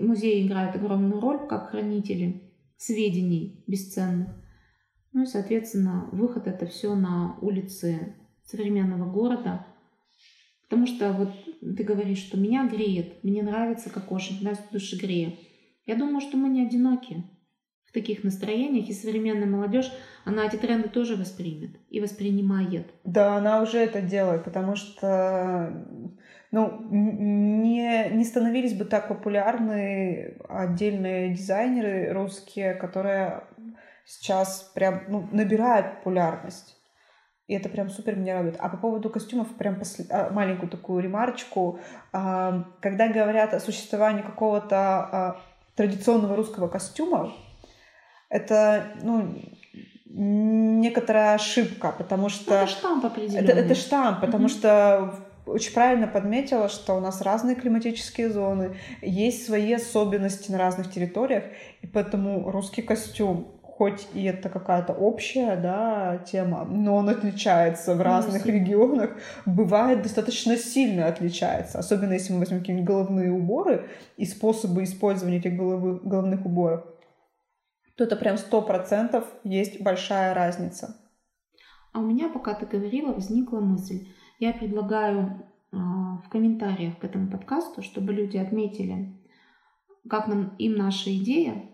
музеи 0.00 0.46
играют 0.46 0.76
огромную 0.76 1.20
роль 1.20 1.48
как 1.48 1.70
хранители 1.70 2.52
сведений 2.76 3.64
бесценных. 3.66 4.28
Ну 5.12 5.22
и, 5.22 5.26
соответственно, 5.26 6.10
выход 6.12 6.46
это 6.46 6.66
все 6.66 6.94
на 6.94 7.38
улицы 7.40 8.14
современного 8.44 9.10
города 9.10 9.66
Потому 10.68 10.86
что 10.86 11.12
вот 11.12 11.30
ты 11.60 11.84
говоришь, 11.84 12.18
что 12.18 12.38
меня 12.38 12.66
греет, 12.66 13.22
мне 13.22 13.42
нравится 13.42 13.90
кокошник, 13.90 14.42
нас 14.42 14.58
в 14.58 14.72
душе 14.72 14.96
греет. 14.96 15.38
Я 15.86 15.96
думаю, 15.96 16.20
что 16.20 16.36
мы 16.36 16.48
не 16.48 16.66
одиноки 16.66 17.24
в 17.84 17.92
таких 17.92 18.24
настроениях, 18.24 18.88
и 18.88 18.92
современная 18.92 19.46
молодежь, 19.46 19.92
она 20.24 20.46
эти 20.46 20.56
тренды 20.56 20.88
тоже 20.88 21.16
воспримет 21.16 21.76
и 21.90 22.00
воспринимает. 22.00 22.86
Да, 23.04 23.36
она 23.36 23.62
уже 23.62 23.78
это 23.78 24.00
делает, 24.00 24.44
потому 24.44 24.74
что 24.74 25.86
ну, 26.50 26.86
не, 26.90 28.10
не 28.10 28.24
становились 28.24 28.74
бы 28.74 28.84
так 28.84 29.08
популярны 29.08 30.38
отдельные 30.48 31.34
дизайнеры 31.34 32.12
русские, 32.12 32.74
которые 32.74 33.44
сейчас 34.04 34.70
прям 34.74 35.02
ну, 35.08 35.28
набирают 35.32 35.96
популярность. 35.96 36.73
И 37.46 37.54
это 37.54 37.68
прям 37.68 37.90
супер 37.90 38.16
меня 38.16 38.34
радует. 38.34 38.56
А 38.58 38.68
по 38.68 38.76
поводу 38.76 39.10
костюмов, 39.10 39.48
прям 39.56 39.76
после... 39.76 40.06
А, 40.10 40.30
маленькую 40.30 40.70
такую 40.70 41.02
ремарочку. 41.02 41.78
А, 42.12 42.64
когда 42.80 43.08
говорят 43.08 43.52
о 43.52 43.60
существовании 43.60 44.22
какого-то 44.22 44.76
а, 44.78 45.36
традиционного 45.76 46.36
русского 46.36 46.68
костюма, 46.68 47.32
это, 48.30 48.86
ну, 49.02 49.34
некоторая 50.06 51.34
ошибка, 51.34 51.94
потому 51.96 52.30
что... 52.30 52.54
Это 52.54 52.66
штамп 52.66 53.04
определенный. 53.04 53.48
Это, 53.48 53.52
это 53.52 53.74
штамп, 53.74 54.20
потому 54.20 54.46
mm-hmm. 54.46 54.48
что 54.48 55.14
очень 55.46 55.74
правильно 55.74 56.06
подметила, 56.06 56.68
что 56.68 56.94
у 56.94 57.00
нас 57.00 57.20
разные 57.20 57.56
климатические 57.56 58.30
зоны, 58.30 58.76
есть 59.02 59.44
свои 59.44 59.72
особенности 59.74 60.50
на 60.50 60.58
разных 60.58 60.90
территориях, 60.90 61.44
и 61.82 61.86
поэтому 61.86 62.50
русский 62.50 62.80
костюм 62.80 63.48
хоть 63.76 64.06
и 64.14 64.22
это 64.22 64.48
какая-то 64.48 64.92
общая 64.92 65.56
да, 65.56 66.18
тема, 66.18 66.64
но 66.64 66.94
он 66.94 67.08
отличается 67.08 67.96
в 67.96 68.00
разных 68.00 68.46
регионах, 68.46 69.10
бывает 69.46 70.02
достаточно 70.02 70.56
сильно 70.56 71.08
отличается. 71.08 71.80
Особенно 71.80 72.12
если 72.12 72.32
мы 72.32 72.38
возьмем 72.40 72.60
какие-нибудь 72.60 72.86
головные 72.86 73.32
уборы 73.32 73.88
и 74.16 74.26
способы 74.26 74.84
использования 74.84 75.38
этих 75.38 75.56
головы, 75.56 75.98
головных 76.04 76.46
уборов, 76.46 76.84
то 77.96 78.04
это 78.04 78.14
прям 78.14 78.36
сто 78.36 78.62
процентов 78.62 79.24
есть 79.42 79.82
большая 79.82 80.34
разница. 80.34 80.96
А 81.92 81.98
у 81.98 82.02
меня, 82.02 82.28
пока 82.28 82.54
ты 82.54 82.66
говорила, 82.66 83.12
возникла 83.12 83.58
мысль. 83.58 84.06
Я 84.38 84.52
предлагаю 84.52 85.42
э, 85.72 85.76
в 85.76 86.28
комментариях 86.30 86.98
к 86.98 87.04
этому 87.04 87.28
подкасту, 87.28 87.82
чтобы 87.82 88.12
люди 88.12 88.36
отметили, 88.36 89.20
как 90.08 90.28
нам, 90.28 90.54
им 90.58 90.74
наша 90.74 91.16
идея, 91.16 91.73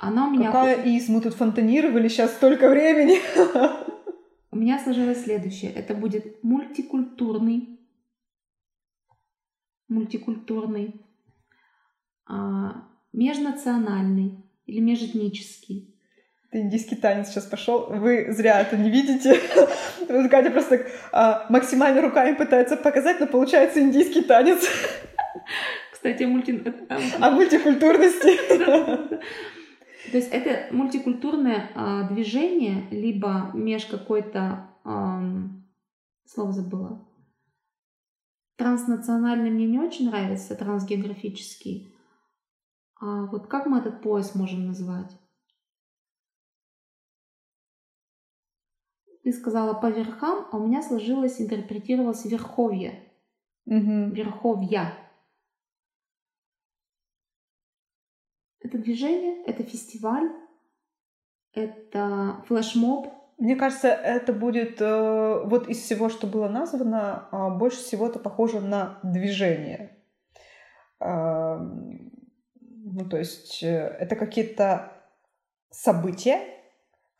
она 0.00 0.28
у 0.28 0.30
меня... 0.30 0.46
Какая 0.46 0.82
из? 0.82 1.08
Мы 1.08 1.20
тут 1.20 1.34
фонтанировали 1.34 2.08
сейчас 2.08 2.32
столько 2.32 2.70
времени. 2.70 3.18
У 4.50 4.56
меня 4.56 4.78
сложилось 4.78 5.22
следующее. 5.22 5.72
Это 5.72 5.94
будет 5.94 6.42
мультикультурный, 6.42 7.78
мультикультурный, 9.88 11.04
а, 12.26 12.88
межнациональный 13.12 14.42
или 14.66 14.80
межэтнический. 14.80 15.94
Это 16.48 16.62
индийский 16.62 16.96
танец 16.96 17.28
сейчас 17.28 17.44
пошел. 17.44 17.86
Вы 17.90 18.32
зря 18.32 18.60
это 18.60 18.76
не 18.76 18.90
видите. 18.90 19.38
Катя 20.30 20.50
просто 20.50 20.78
так 20.78 20.86
а, 21.12 21.46
максимально 21.50 22.00
руками 22.00 22.34
пытается 22.34 22.76
показать, 22.76 23.20
но 23.20 23.26
получается 23.26 23.80
индийский 23.80 24.22
танец. 24.22 24.64
Кстати, 25.92 26.24
мульти... 26.24 26.64
О 27.20 27.30
мультикультурности. 27.30 29.20
То 30.10 30.16
есть 30.16 30.30
это 30.32 30.74
мультикультурное 30.74 31.70
а, 31.74 32.08
движение, 32.08 32.88
либо 32.90 33.50
меж 33.54 33.86
какой-то, 33.86 34.68
а, 34.84 35.22
слово 36.24 36.52
забыла, 36.52 37.06
транснациональный 38.56 39.50
мне 39.50 39.66
не 39.66 39.78
очень 39.78 40.08
нравится, 40.08 40.56
трансгеографический. 40.56 41.94
А 43.00 43.26
вот 43.26 43.46
как 43.46 43.66
мы 43.66 43.78
этот 43.78 44.02
пояс 44.02 44.34
можем 44.34 44.66
назвать? 44.66 45.10
Ты 49.22 49.32
сказала 49.32 49.74
по 49.74 49.90
верхам, 49.90 50.46
а 50.50 50.56
у 50.56 50.66
меня 50.66 50.82
сложилось, 50.82 51.40
интерпретировалось 51.40 52.24
верховье. 52.24 53.10
Угу. 53.66 54.14
Верховья. 54.14 54.94
Это 58.70 58.78
движение, 58.78 59.42
это 59.46 59.64
фестиваль, 59.64 60.30
это 61.54 62.44
флешмоб. 62.46 63.08
Мне 63.36 63.56
кажется, 63.56 63.88
это 63.88 64.32
будет 64.32 64.80
э, 64.80 65.42
вот 65.44 65.68
из 65.68 65.78
всего, 65.78 66.08
что 66.08 66.28
было 66.28 66.48
названо, 66.48 67.28
э, 67.32 67.58
больше 67.58 67.78
всего 67.78 68.06
это 68.06 68.20
похоже 68.20 68.60
на 68.60 69.00
движение. 69.02 69.98
Э, 71.00 71.56
ну, 71.58 73.08
то 73.10 73.16
есть 73.16 73.60
э, 73.64 73.96
это 73.98 74.14
какие-то 74.14 74.92
события, 75.70 76.38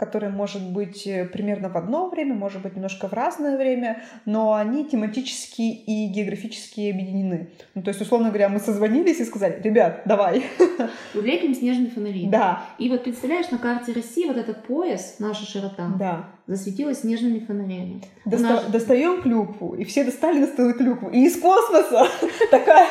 которые 0.00 0.32
может 0.32 0.62
быть 0.72 1.06
э, 1.06 1.26
примерно 1.26 1.68
в 1.68 1.76
одно 1.76 2.08
время, 2.08 2.34
может 2.34 2.62
быть 2.62 2.74
немножко 2.74 3.06
в 3.06 3.12
разное 3.12 3.58
время, 3.58 4.02
но 4.24 4.54
они 4.54 4.86
тематически 4.86 5.60
и 5.60 6.06
географически 6.06 6.90
объединены. 6.90 7.50
Ну, 7.74 7.82
то 7.82 7.90
есть, 7.90 8.00
условно 8.00 8.28
говоря, 8.28 8.48
мы 8.48 8.60
созвонились 8.60 9.20
и 9.20 9.24
сказали, 9.26 9.60
ребят, 9.62 10.00
давай. 10.06 10.42
Влепим 11.14 11.54
снежные 11.54 11.90
фонари. 11.90 12.26
Да. 12.28 12.62
И 12.78 12.88
вот 12.88 13.04
представляешь, 13.04 13.50
на 13.50 13.58
карте 13.58 13.92
России 13.92 14.24
вот 14.26 14.38
этот 14.38 14.62
пояс, 14.62 15.16
наша 15.18 15.44
широта, 15.44 15.92
да. 15.98 16.30
засветилась 16.46 17.00
снежными 17.00 17.40
фонарями. 17.40 18.02
Доста- 18.24 18.48
нас... 18.48 18.64
Достаем 18.70 19.20
клюкву, 19.20 19.74
и 19.74 19.84
все 19.84 20.04
достали 20.04 20.46
столы 20.46 20.72
клюкву. 20.72 21.10
И 21.10 21.26
из 21.26 21.38
космоса 21.38 22.06
такая 22.50 22.88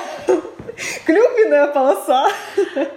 Клюквенная 1.05 1.67
полоса. 1.73 2.27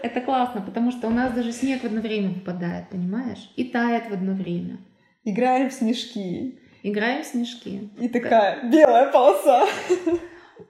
Это 0.03 0.21
классно, 0.21 0.61
потому 0.61 0.91
что 0.91 1.09
у 1.09 1.11
нас 1.11 1.33
даже 1.33 1.53
снег 1.53 1.83
в 1.83 1.85
одно 1.85 2.01
время 2.01 2.31
выпадает, 2.31 2.89
понимаешь? 2.91 3.51
И 3.57 3.65
тает 3.65 4.09
в 4.09 4.13
одно 4.13 4.33
время. 4.33 4.79
Играем 5.25 5.71
в 5.71 5.73
снежки. 5.73 6.59
Играем 6.83 7.23
в 7.23 7.27
снежки. 7.27 7.91
И 7.99 8.09
такая 8.09 8.69
белая 8.71 9.11
полоса. 9.13 9.67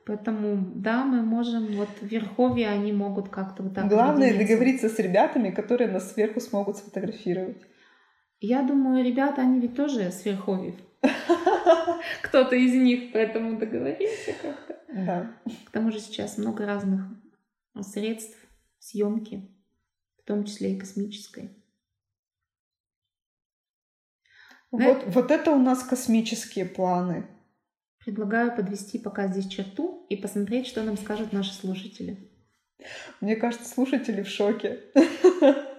Поэтому, 0.06 0.72
да, 0.74 1.04
мы 1.04 1.22
можем, 1.22 1.66
вот 1.76 1.88
в 2.00 2.06
Верховье 2.06 2.68
они 2.68 2.92
могут 2.92 3.28
как-то 3.28 3.62
вот 3.62 3.74
так 3.74 3.88
Главное 3.88 4.36
договориться 4.36 4.88
с 4.88 4.98
ребятами, 4.98 5.50
которые 5.50 5.90
нас 5.90 6.12
сверху 6.12 6.40
смогут 6.40 6.78
сфотографировать. 6.78 7.62
Я 8.40 8.62
думаю, 8.62 9.04
ребята, 9.04 9.42
они 9.42 9.60
ведь 9.60 9.76
тоже 9.76 10.10
с 10.10 10.24
Верховьев. 10.24 10.74
Кто-то 12.22 12.57
из 12.57 12.74
них, 12.74 13.12
поэтому 13.12 13.59
договоримся 13.59 14.34
как-то. 14.40 14.80
Да. 14.88 15.36
К 15.66 15.70
тому 15.70 15.90
же 15.90 16.00
сейчас 16.00 16.38
много 16.38 16.66
разных 16.66 17.03
средств 17.80 18.36
съемки, 18.78 19.50
в 20.18 20.24
том 20.24 20.44
числе 20.44 20.74
и 20.74 20.78
космической. 20.78 21.50
Вот, 24.70 25.05
вот 25.07 25.30
это 25.30 25.50
у 25.50 25.59
нас 25.59 25.82
космические 25.82 26.64
планы. 26.64 27.26
Предлагаю 27.98 28.55
подвести 28.57 28.98
пока 28.98 29.28
здесь 29.28 29.46
черту 29.46 30.07
и 30.09 30.16
посмотреть, 30.16 30.66
что 30.66 30.82
нам 30.82 30.96
скажут 30.96 31.32
наши 31.32 31.53
слушатели. 31.53 32.30
Мне 33.20 33.36
кажется, 33.36 33.68
слушатели 33.68 34.22
в 34.22 34.28
шоке. 34.28 34.80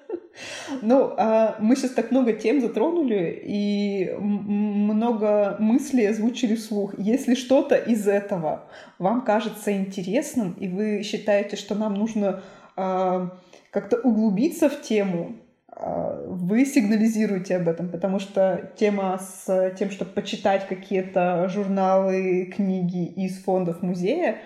Ну, 0.81 1.13
а 1.17 1.55
мы 1.59 1.75
сейчас 1.75 1.91
так 1.91 2.11
много 2.11 2.33
тем 2.33 2.61
затронули 2.61 3.41
и 3.43 4.11
много 4.19 5.57
мыслей 5.59 6.07
озвучили 6.07 6.55
вслух. 6.55 6.95
Если 6.97 7.35
что-то 7.35 7.75
из 7.75 8.07
этого 8.07 8.65
вам 8.97 9.21
кажется 9.21 9.75
интересным, 9.75 10.53
и 10.53 10.67
вы 10.67 11.03
считаете, 11.03 11.55
что 11.55 11.75
нам 11.75 11.93
нужно 11.93 12.41
а, 12.75 13.37
как-то 13.69 13.97
углубиться 13.97 14.69
в 14.69 14.81
тему, 14.81 15.35
а, 15.67 16.25
вы 16.27 16.65
сигнализируете 16.65 17.57
об 17.57 17.67
этом, 17.67 17.89
потому 17.89 18.19
что 18.19 18.71
тема 18.75 19.19
с 19.19 19.73
тем, 19.77 19.91
чтобы 19.91 20.11
почитать 20.11 20.67
какие-то 20.67 21.47
журналы, 21.49 22.51
книги 22.55 23.05
из 23.05 23.37
фондов 23.43 23.81
музея, 23.81 24.37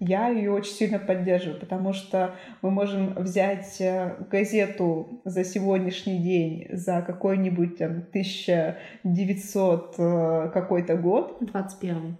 я 0.00 0.28
ее 0.28 0.50
очень 0.50 0.72
сильно 0.72 0.98
поддерживаю, 0.98 1.60
потому 1.60 1.92
что 1.92 2.34
мы 2.62 2.70
можем 2.70 3.12
взять 3.14 3.78
э, 3.80 4.16
газету 4.30 5.20
за 5.26 5.44
сегодняшний 5.44 6.18
день, 6.18 6.68
за 6.72 7.02
какой-нибудь 7.02 7.76
там 7.76 8.06
1900 8.08 9.94
э, 9.98 10.50
какой-то 10.54 10.96
год. 10.96 11.36
21. 11.40 12.16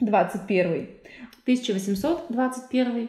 21. 0.00 0.88
1821. 1.44 3.08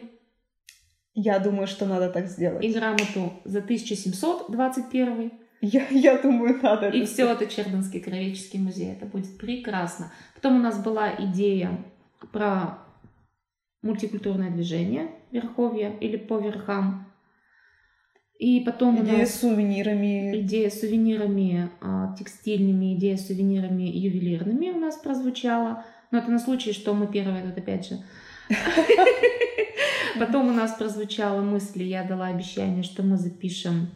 Я 1.14 1.38
думаю, 1.38 1.66
что 1.66 1.84
надо 1.84 2.08
так 2.08 2.26
сделать. 2.26 2.64
И 2.64 2.72
грамоту 2.72 3.34
за 3.44 3.58
1721. 3.58 5.32
Я, 5.60 5.86
я 5.90 6.16
думаю, 6.18 6.58
надо. 6.62 6.88
И 6.88 7.04
все 7.04 7.30
это 7.30 7.46
Чердынский 7.46 8.00
краеведческий 8.00 8.58
музей. 8.58 8.92
Это 8.92 9.04
будет 9.04 9.36
прекрасно. 9.36 10.10
Потом 10.34 10.56
у 10.56 10.62
нас 10.62 10.82
была 10.82 11.10
идея 11.18 11.78
про 12.32 12.83
мультикультурное 13.84 14.50
движение 14.50 15.10
Верховья 15.30 15.90
или 16.00 16.16
по 16.16 16.38
верхам. 16.38 17.12
И 18.38 18.60
потом 18.60 19.00
идея 19.02 19.16
у 19.16 19.18
нас... 19.18 19.30
с 19.30 19.40
сувенирами. 19.40 20.40
Идея 20.40 20.70
с 20.70 20.80
сувенирами 20.80 21.70
а, 21.80 22.14
текстильными, 22.16 22.94
идея 22.96 23.16
с 23.16 23.28
сувенирами 23.28 23.84
ювелирными 23.84 24.70
у 24.70 24.80
нас 24.80 24.96
прозвучала. 24.96 25.84
Но 26.10 26.18
это 26.18 26.30
на 26.30 26.38
случай, 26.38 26.72
что 26.72 26.94
мы 26.94 27.06
первые 27.06 27.44
тут 27.44 27.56
опять 27.56 27.86
же. 27.86 27.98
Потом 30.18 30.48
у 30.48 30.52
нас 30.52 30.72
прозвучала 30.72 31.42
мысль, 31.42 31.82
я 31.82 32.04
дала 32.04 32.26
обещание, 32.26 32.82
что 32.82 33.02
мы 33.02 33.16
запишем 33.16 33.90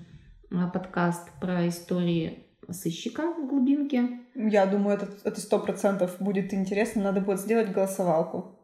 а, 0.53 0.68
подкаст 0.68 1.30
про 1.41 1.66
истории 1.66 2.45
сыщика 2.70 3.22
в 3.32 3.49
глубинке. 3.49 4.20
Я 4.34 4.66
думаю, 4.66 4.99
это 5.24 5.41
сто 5.41 5.59
процентов 5.59 6.16
будет 6.20 6.53
интересно. 6.53 7.03
Надо 7.03 7.20
будет 7.20 7.41
сделать 7.41 7.72
голосовалку. 7.72 8.57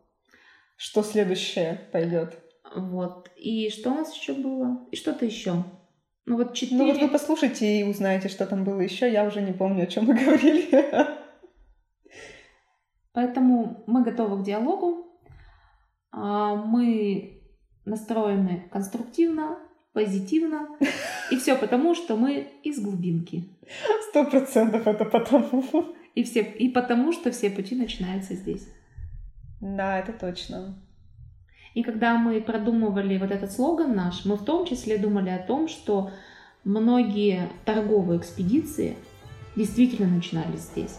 Что 0.77 1.03
следующее 1.03 1.89
пойдет? 1.93 2.39
Вот. 2.75 3.31
И 3.37 3.70
что 3.70 3.91
у 3.91 3.95
нас 3.95 4.14
еще 4.14 4.33
было? 4.35 4.87
И 4.91 4.97
что-то 4.97 5.25
еще. 5.25 5.64
Ну 6.27 6.37
вот 6.37 6.55
четыре... 6.55 6.79
Ну 6.79 6.93
вот 6.93 7.01
вы 7.01 7.09
послушайте 7.09 7.81
и 7.81 7.85
узнаете, 7.85 8.29
что 8.29 8.47
там 8.47 8.64
было 8.64 8.81
еще. 8.81 9.11
Я 9.11 9.25
уже 9.25 9.43
не 9.43 9.53
помню, 9.53 9.85
о 9.85 9.87
чем 9.87 10.07
мы 10.07 10.14
говорили. 10.25 10.85
Поэтому 13.12 13.85
мы 13.87 14.03
готовы 14.03 14.43
к 14.43 14.45
диалогу. 14.45 15.20
А, 16.11 16.57
мы 16.57 17.43
настроены 17.85 18.68
конструктивно, 18.72 19.59
позитивно. 19.93 20.68
И 21.31 21.37
все 21.37 21.57
потому, 21.57 21.95
что 21.95 22.16
мы 22.16 22.49
из 22.62 22.81
глубинки. 22.81 23.45
Сто 24.11 24.25
процентов 24.25 24.87
это 24.87 25.05
потому. 25.05 25.95
И, 26.14 26.22
все, 26.22 26.41
и 26.43 26.68
потому, 26.68 27.12
что 27.12 27.31
все 27.31 27.51
пути 27.51 27.75
начинаются 27.75 28.35
здесь. 28.35 28.68
Да, 29.64 29.98
это 29.98 30.12
точно. 30.12 30.74
И 31.72 31.82
когда 31.82 32.18
мы 32.18 32.42
продумывали 32.42 33.16
вот 33.16 33.30
этот 33.30 33.50
слоган 33.50 33.96
наш, 33.96 34.26
мы 34.26 34.36
в 34.36 34.44
том 34.44 34.66
числе 34.66 34.98
думали 34.98 35.30
о 35.30 35.38
том, 35.38 35.68
что 35.68 36.10
многие 36.64 37.48
торговые 37.64 38.20
экспедиции 38.20 38.94
действительно 39.56 40.06
начинались 40.06 40.60
здесь. 40.60 40.98